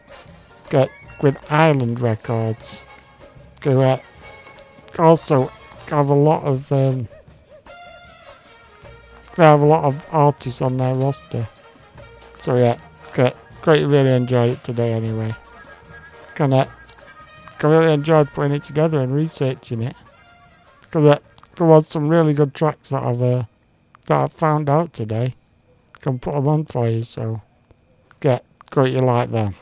Get 0.70 0.92
with 1.22 1.38
Island 1.52 2.00
Records. 2.00 2.86
Go 3.62 3.82
uh, 3.82 4.00
also 5.00 5.52
have 5.88 6.10
a 6.10 6.14
lot 6.14 6.44
of 6.44 6.72
um, 6.72 7.08
they 9.38 9.44
have 9.44 9.62
a 9.62 9.66
lot 9.66 9.86
of 9.86 10.04
artists 10.12 10.62
on 10.62 10.78
their 10.78 10.96
roster. 10.96 11.48
So 12.40 12.56
yeah, 12.56 12.78
great, 13.14 13.34
great 13.62 13.86
really 13.86 14.12
enjoyed 14.12 14.50
it 14.52 14.64
today 14.64 14.94
anyway. 14.94 15.36
Kinda, 16.36 16.68
I 17.62 17.68
really 17.68 17.94
enjoyed 17.94 18.34
putting 18.34 18.54
it 18.54 18.64
together 18.64 19.00
and 19.00 19.16
researching 19.16 19.84
it. 19.84 19.96
Because 20.82 21.06
uh, 21.06 21.20
there 21.56 21.68
was 21.68 21.88
some 21.88 22.10
really 22.10 22.34
good 22.34 22.54
tracks 22.54 22.90
that 22.90 23.04
I've 23.04 23.22
uh, 23.22 23.44
that 24.08 24.18
I 24.18 24.28
found 24.28 24.70
out 24.70 24.94
today. 24.94 25.36
Can 26.02 26.20
put 26.20 26.34
them 26.34 26.48
on 26.48 26.66
for 26.66 26.88
you, 26.88 27.04
so 27.04 27.42
get 28.20 28.44
great 28.72 28.94
you 28.94 29.00
like 29.00 29.32
them. 29.32 29.56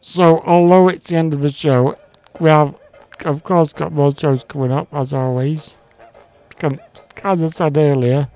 So 0.00 0.40
although 0.46 0.88
it's 0.88 1.08
the 1.10 1.16
end 1.16 1.34
of 1.34 1.40
the 1.40 1.52
show, 1.52 1.96
we 2.40 2.48
have 2.48 2.74
of 3.24 3.44
course 3.44 3.72
got 3.72 3.92
more 3.92 4.14
shows 4.16 4.44
coming 4.44 4.72
up 4.72 4.88
as 4.92 5.12
always. 5.12 5.78
Can, 6.58 6.80
as 7.24 7.42
I 7.42 7.46
said 7.46 7.76
earlier, 7.76 8.28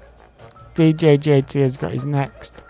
DJ 0.76 1.18
JT 1.18 1.60
has 1.60 1.76
got 1.76 1.92
his 1.92 2.04
next 2.04 2.62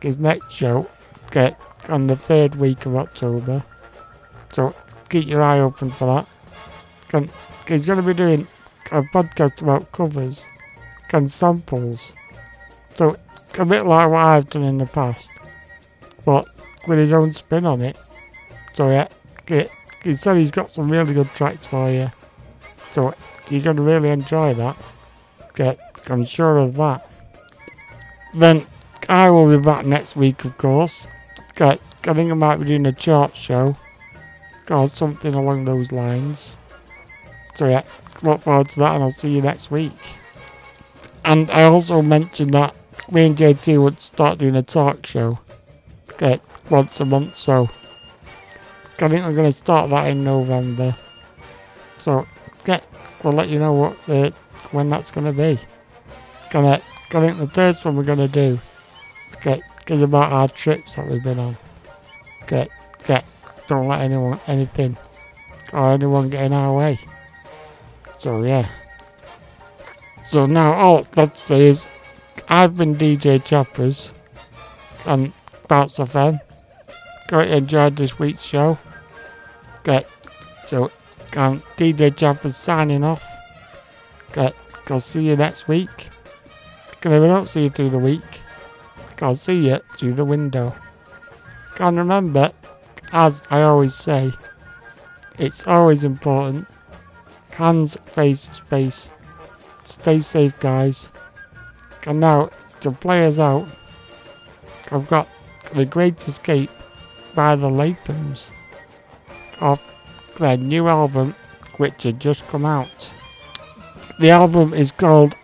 his 0.00 0.18
next 0.18 0.54
show 0.54 0.88
get 1.30 1.60
on 1.88 2.06
the 2.06 2.16
third 2.16 2.54
week 2.54 2.86
of 2.86 2.94
October. 2.96 3.64
So 4.50 4.74
keep 5.08 5.26
your 5.26 5.42
eye 5.42 5.58
open 5.58 5.90
for 5.90 6.26
that. 7.10 7.28
He's 7.66 7.86
going 7.86 7.98
to 7.98 8.06
be 8.06 8.14
doing 8.14 8.46
a 8.92 9.02
podcast 9.02 9.62
about 9.62 9.90
covers 9.92 10.46
and 11.12 11.30
samples. 11.30 12.12
So 12.94 13.16
a 13.58 13.64
bit 13.64 13.86
like 13.86 14.10
what 14.10 14.20
I've 14.20 14.50
done 14.50 14.62
in 14.62 14.78
the 14.78 14.86
past, 14.86 15.30
but 16.24 16.46
with 16.86 16.98
his 16.98 17.12
own 17.12 17.32
spin 17.34 17.66
on 17.66 17.80
it. 17.80 17.96
So 18.74 18.90
yeah, 18.90 19.08
he 20.02 20.14
said 20.14 20.36
he's 20.36 20.50
got 20.50 20.70
some 20.70 20.90
really 20.90 21.14
good 21.14 21.28
tracks 21.30 21.66
for 21.66 21.90
you. 21.90 22.10
So 22.92 23.14
you're 23.48 23.62
going 23.62 23.76
to 23.76 23.82
really 23.82 24.10
enjoy 24.10 24.54
that. 24.54 24.76
Get, 25.54 25.78
I'm 26.08 26.24
sure 26.24 26.58
of 26.58 26.76
that. 26.76 27.07
Then 28.34 28.66
I 29.08 29.30
will 29.30 29.56
be 29.56 29.62
back 29.62 29.86
next 29.86 30.16
week, 30.16 30.44
of 30.44 30.56
course. 30.58 31.08
I 31.60 31.78
think 32.14 32.30
I 32.30 32.34
might 32.34 32.56
be 32.56 32.66
doing 32.66 32.86
a 32.86 32.92
chart 32.92 33.36
show 33.36 33.76
or 34.70 34.88
something 34.88 35.34
along 35.34 35.64
those 35.64 35.92
lines. 35.92 36.56
So 37.54 37.66
yeah, 37.66 37.82
look 38.22 38.42
forward 38.42 38.68
to 38.70 38.80
that, 38.80 38.94
and 38.94 39.02
I'll 39.02 39.10
see 39.10 39.30
you 39.30 39.42
next 39.42 39.70
week. 39.70 39.92
And 41.24 41.50
I 41.50 41.64
also 41.64 42.00
mentioned 42.02 42.54
that 42.54 42.74
me 43.10 43.26
and 43.26 43.36
JT 43.36 43.82
would 43.82 44.00
start 44.00 44.38
doing 44.38 44.56
a 44.56 44.62
talk 44.62 45.06
show, 45.06 45.38
okay, 46.10 46.40
once 46.70 47.00
a 47.00 47.04
month. 47.04 47.34
So 47.34 47.68
I 49.00 49.08
think 49.08 49.22
I'm 49.24 49.34
going 49.34 49.50
to 49.50 49.56
start 49.56 49.90
that 49.90 50.08
in 50.08 50.24
November. 50.24 50.96
So 51.98 52.26
get, 52.64 52.86
we'll 53.22 53.32
let 53.32 53.48
you 53.48 53.58
know 53.58 53.72
what 53.72 54.06
the 54.06 54.32
when 54.70 54.88
that's 54.88 55.10
going 55.10 55.26
to 55.26 55.32
be. 55.32 55.58
Gonna, 56.50 56.80
I 57.10 57.26
think 57.26 57.38
the 57.38 57.48
first 57.48 57.84
one 57.84 57.96
we're 57.96 58.02
going 58.02 58.18
to 58.18 58.28
do, 58.28 58.60
get 59.40 59.62
is 59.86 60.02
about 60.02 60.30
our 60.32 60.48
trips 60.48 60.96
that 60.96 61.08
we've 61.08 61.24
been 61.24 61.38
on. 61.38 61.56
Get 62.46 62.68
get, 63.04 63.24
don't 63.66 63.88
let 63.88 64.02
anyone 64.02 64.38
anything 64.46 64.96
or 65.72 65.92
anyone 65.92 66.28
get 66.28 66.44
in 66.44 66.52
our 66.52 66.76
way. 66.76 66.98
So 68.18 68.42
yeah. 68.42 68.68
So 70.30 70.44
now 70.44 70.72
all 70.72 71.06
let's 71.16 71.40
say 71.40 71.62
is 71.62 71.88
I've 72.48 72.76
been 72.76 72.94
DJ 72.94 73.42
Choppers 73.42 74.12
on 75.06 75.32
Bounce 75.66 75.98
FM. 75.98 76.40
Great 77.28 77.50
enjoyed 77.50 77.96
this 77.96 78.18
week's 78.18 78.42
show. 78.42 78.78
Great. 79.84 80.06
So 80.66 80.90
um, 81.36 81.62
DJ 81.78 82.14
Choppers 82.14 82.56
signing 82.56 83.04
off. 83.04 83.24
Great. 84.32 84.52
I'll 84.90 85.00
see 85.00 85.26
you 85.26 85.36
next 85.36 85.68
week. 85.68 86.08
If 87.00 87.06
I 87.06 87.18
don't 87.18 87.48
see 87.48 87.64
you 87.64 87.70
through 87.70 87.90
the 87.90 87.98
week, 87.98 88.40
I'll 89.22 89.36
see 89.36 89.68
you 89.68 89.78
through 89.96 90.14
the 90.14 90.24
window. 90.24 90.74
And 91.78 91.96
remember, 91.96 92.52
as 93.12 93.42
I 93.50 93.62
always 93.62 93.94
say, 93.94 94.32
it's 95.38 95.66
always 95.66 96.02
important. 96.02 96.66
Hands, 97.52 97.96
face, 98.06 98.48
space. 98.52 99.12
Stay 99.84 100.20
safe, 100.20 100.58
guys. 100.58 101.12
And 102.06 102.20
now, 102.20 102.50
to 102.80 102.90
play 102.90 103.26
us 103.26 103.38
out, 103.38 103.68
I've 104.90 105.08
got 105.08 105.28
The 105.74 105.84
Great 105.84 106.26
Escape 106.26 106.70
by 107.34 107.54
the 107.54 107.68
Lathums 107.68 108.52
off 109.60 109.82
their 110.38 110.56
new 110.56 110.88
album, 110.88 111.34
which 111.76 112.02
had 112.02 112.18
just 112.18 112.46
come 112.48 112.64
out. 112.64 113.12
The 114.18 114.30
album 114.30 114.74
is 114.74 114.90
called 114.90 115.36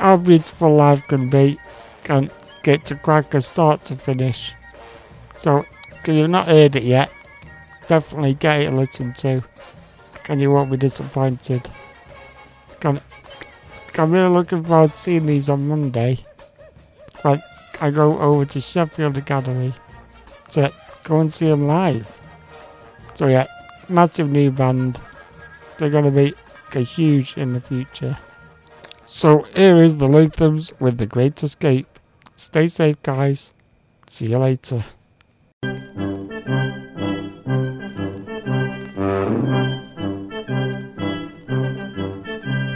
How 0.00 0.16
Beautiful 0.16 0.74
Life 0.76 1.06
Can 1.08 1.28
Be, 1.28 1.58
and 2.08 2.30
get 2.62 2.86
to 2.86 2.94
crack 2.94 3.34
a 3.34 3.40
start 3.42 3.84
to 3.84 3.94
finish. 3.94 4.54
So, 5.34 5.66
if 5.90 6.08
you've 6.08 6.30
not 6.30 6.48
heard 6.48 6.74
it 6.74 6.84
yet, 6.84 7.12
definitely 7.86 8.32
get 8.32 8.62
it 8.62 8.72
listened 8.72 9.16
to, 9.16 9.44
and 10.30 10.40
you 10.40 10.50
won't 10.50 10.70
be 10.70 10.78
disappointed. 10.78 11.68
Can, 12.80 13.02
I'm 13.98 14.10
really 14.10 14.30
looking 14.30 14.64
forward 14.64 14.92
to 14.92 14.96
seeing 14.96 15.26
these 15.26 15.50
on 15.50 15.68
Monday. 15.68 16.20
Like, 17.22 17.42
I 17.78 17.90
go 17.90 18.18
over 18.20 18.46
to 18.46 18.60
Sheffield 18.60 19.18
Academy 19.18 19.74
to 20.52 20.72
go 21.04 21.20
and 21.20 21.30
see 21.30 21.48
them 21.48 21.66
live. 21.66 22.18
So 23.16 23.26
yeah, 23.26 23.48
massive 23.90 24.30
new 24.30 24.50
band. 24.50 24.98
They're 25.76 25.90
going 25.90 26.04
to 26.04 26.10
be 26.10 26.34
huge 26.84 27.36
in 27.36 27.52
the 27.52 27.60
future. 27.60 28.16
So 29.12 29.42
here 29.54 29.76
is 29.76 29.98
the 29.98 30.08
Lathums 30.08 30.72
with 30.80 30.96
The 30.96 31.04
Great 31.04 31.42
Escape. 31.42 31.98
Stay 32.36 32.68
safe, 32.68 33.02
guys. 33.02 33.52
See 34.06 34.28
you 34.28 34.38
later. 34.38 34.84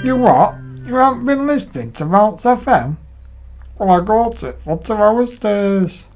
You 0.05 0.17
what? 0.17 0.57
You 0.85 0.97
haven't 0.97 1.25
been 1.25 1.47
listening 1.47 1.93
to 1.93 2.05
Bounce 2.05 2.45
FM? 2.45 2.97
Well, 3.79 3.91
I 3.91 4.05
got 4.05 4.43
it 4.43 4.57
for 4.57 4.77
two 4.83 4.93
hours 4.93 5.31
days. 5.39 6.09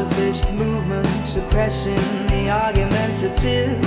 Pacifist 0.00 0.52
movement 0.54 1.06
suppressing 1.22 2.26
the 2.28 2.48
argumentative. 2.48 3.78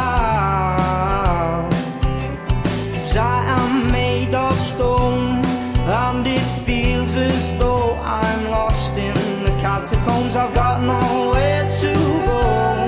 Cause 2.62 3.16
I 3.16 3.44
am 3.58 3.90
made 3.90 4.34
of 4.34 4.56
stone, 4.58 5.44
and 5.44 6.26
it 6.26 6.64
feels 6.64 7.16
as 7.16 7.52
though 7.58 7.94
I'm 7.96 8.50
lost 8.50 8.96
in 8.96 9.42
the 9.42 9.50
catacombs. 9.58 10.36
I've 10.36 10.54
got 10.54 10.82
nowhere 10.82 11.68
to 11.80 11.94
go. 12.26 12.86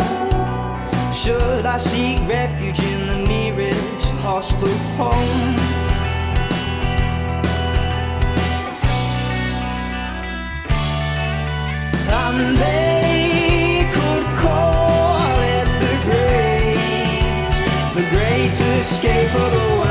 Should 1.12 1.66
I 1.66 1.78
seek 1.78 2.20
refuge 2.28 2.80
in 2.80 3.06
the 3.06 3.16
nearest 3.26 4.16
hostel 4.18 4.68
home? 4.96 5.61
Escape 18.82 19.34
of 19.36 19.52
the 19.52 19.58
world. 19.58 19.81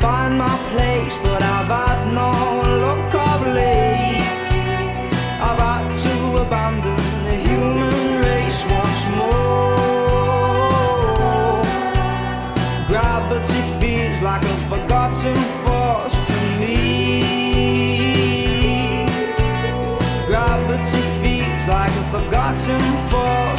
Find 0.00 0.38
my 0.38 0.56
place, 0.72 1.18
but 1.18 1.42
I've 1.42 1.66
had 1.66 2.12
no 2.14 2.30
luck 2.84 3.14
of 3.14 3.40
late. 3.54 4.50
I've 5.46 5.58
had 5.58 5.88
to 6.02 6.12
abandon 6.42 6.96
the 7.26 7.36
human 7.48 8.20
race 8.26 8.60
once 8.78 9.02
more. 9.18 9.48
Gravity 12.86 13.60
feels 13.80 14.20
like 14.22 14.44
a 14.44 14.56
forgotten 14.72 15.36
force 15.62 16.18
to 16.28 16.38
me. 16.60 16.78
Gravity 20.26 21.02
feels 21.22 21.64
like 21.68 21.94
a 22.02 22.04
forgotten 22.14 22.82
force 23.10 23.57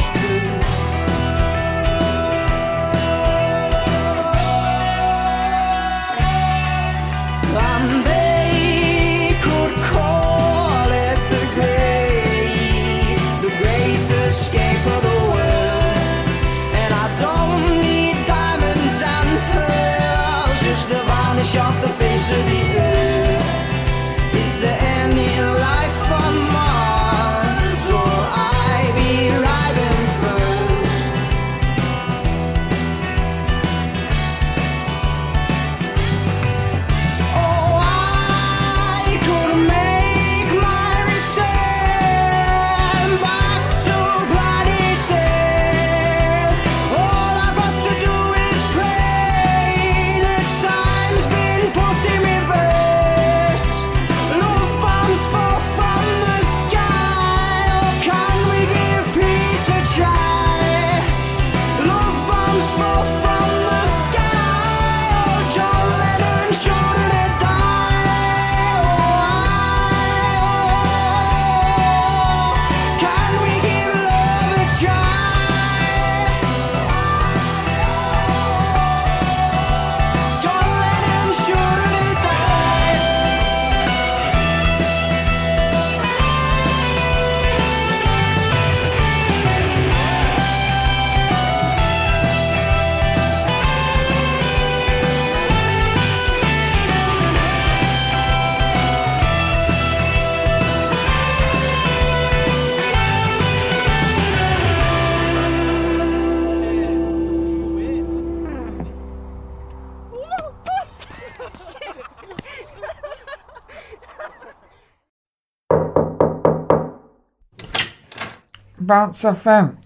Bounce 118.90 119.22
FM, 119.22 119.76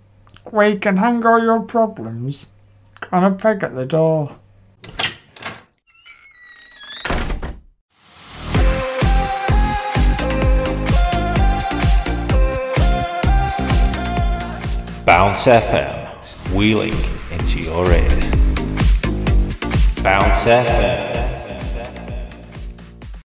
where 0.45 0.71
you 0.71 0.79
can 0.79 0.97
hang 0.97 1.27
all 1.27 1.39
your 1.39 1.61
problems 1.61 2.49
on 3.13 3.23
a 3.23 3.31
peg 3.33 3.63
at 3.63 3.75
the 3.75 3.85
door. 3.85 4.35
Bounce 15.05 15.45
FM, 15.49 16.55
wheeling 16.55 16.97
into 17.31 17.61
your 17.61 17.85
ears. 17.93 18.31
Bounce 20.03 20.47
FM. 20.47 21.14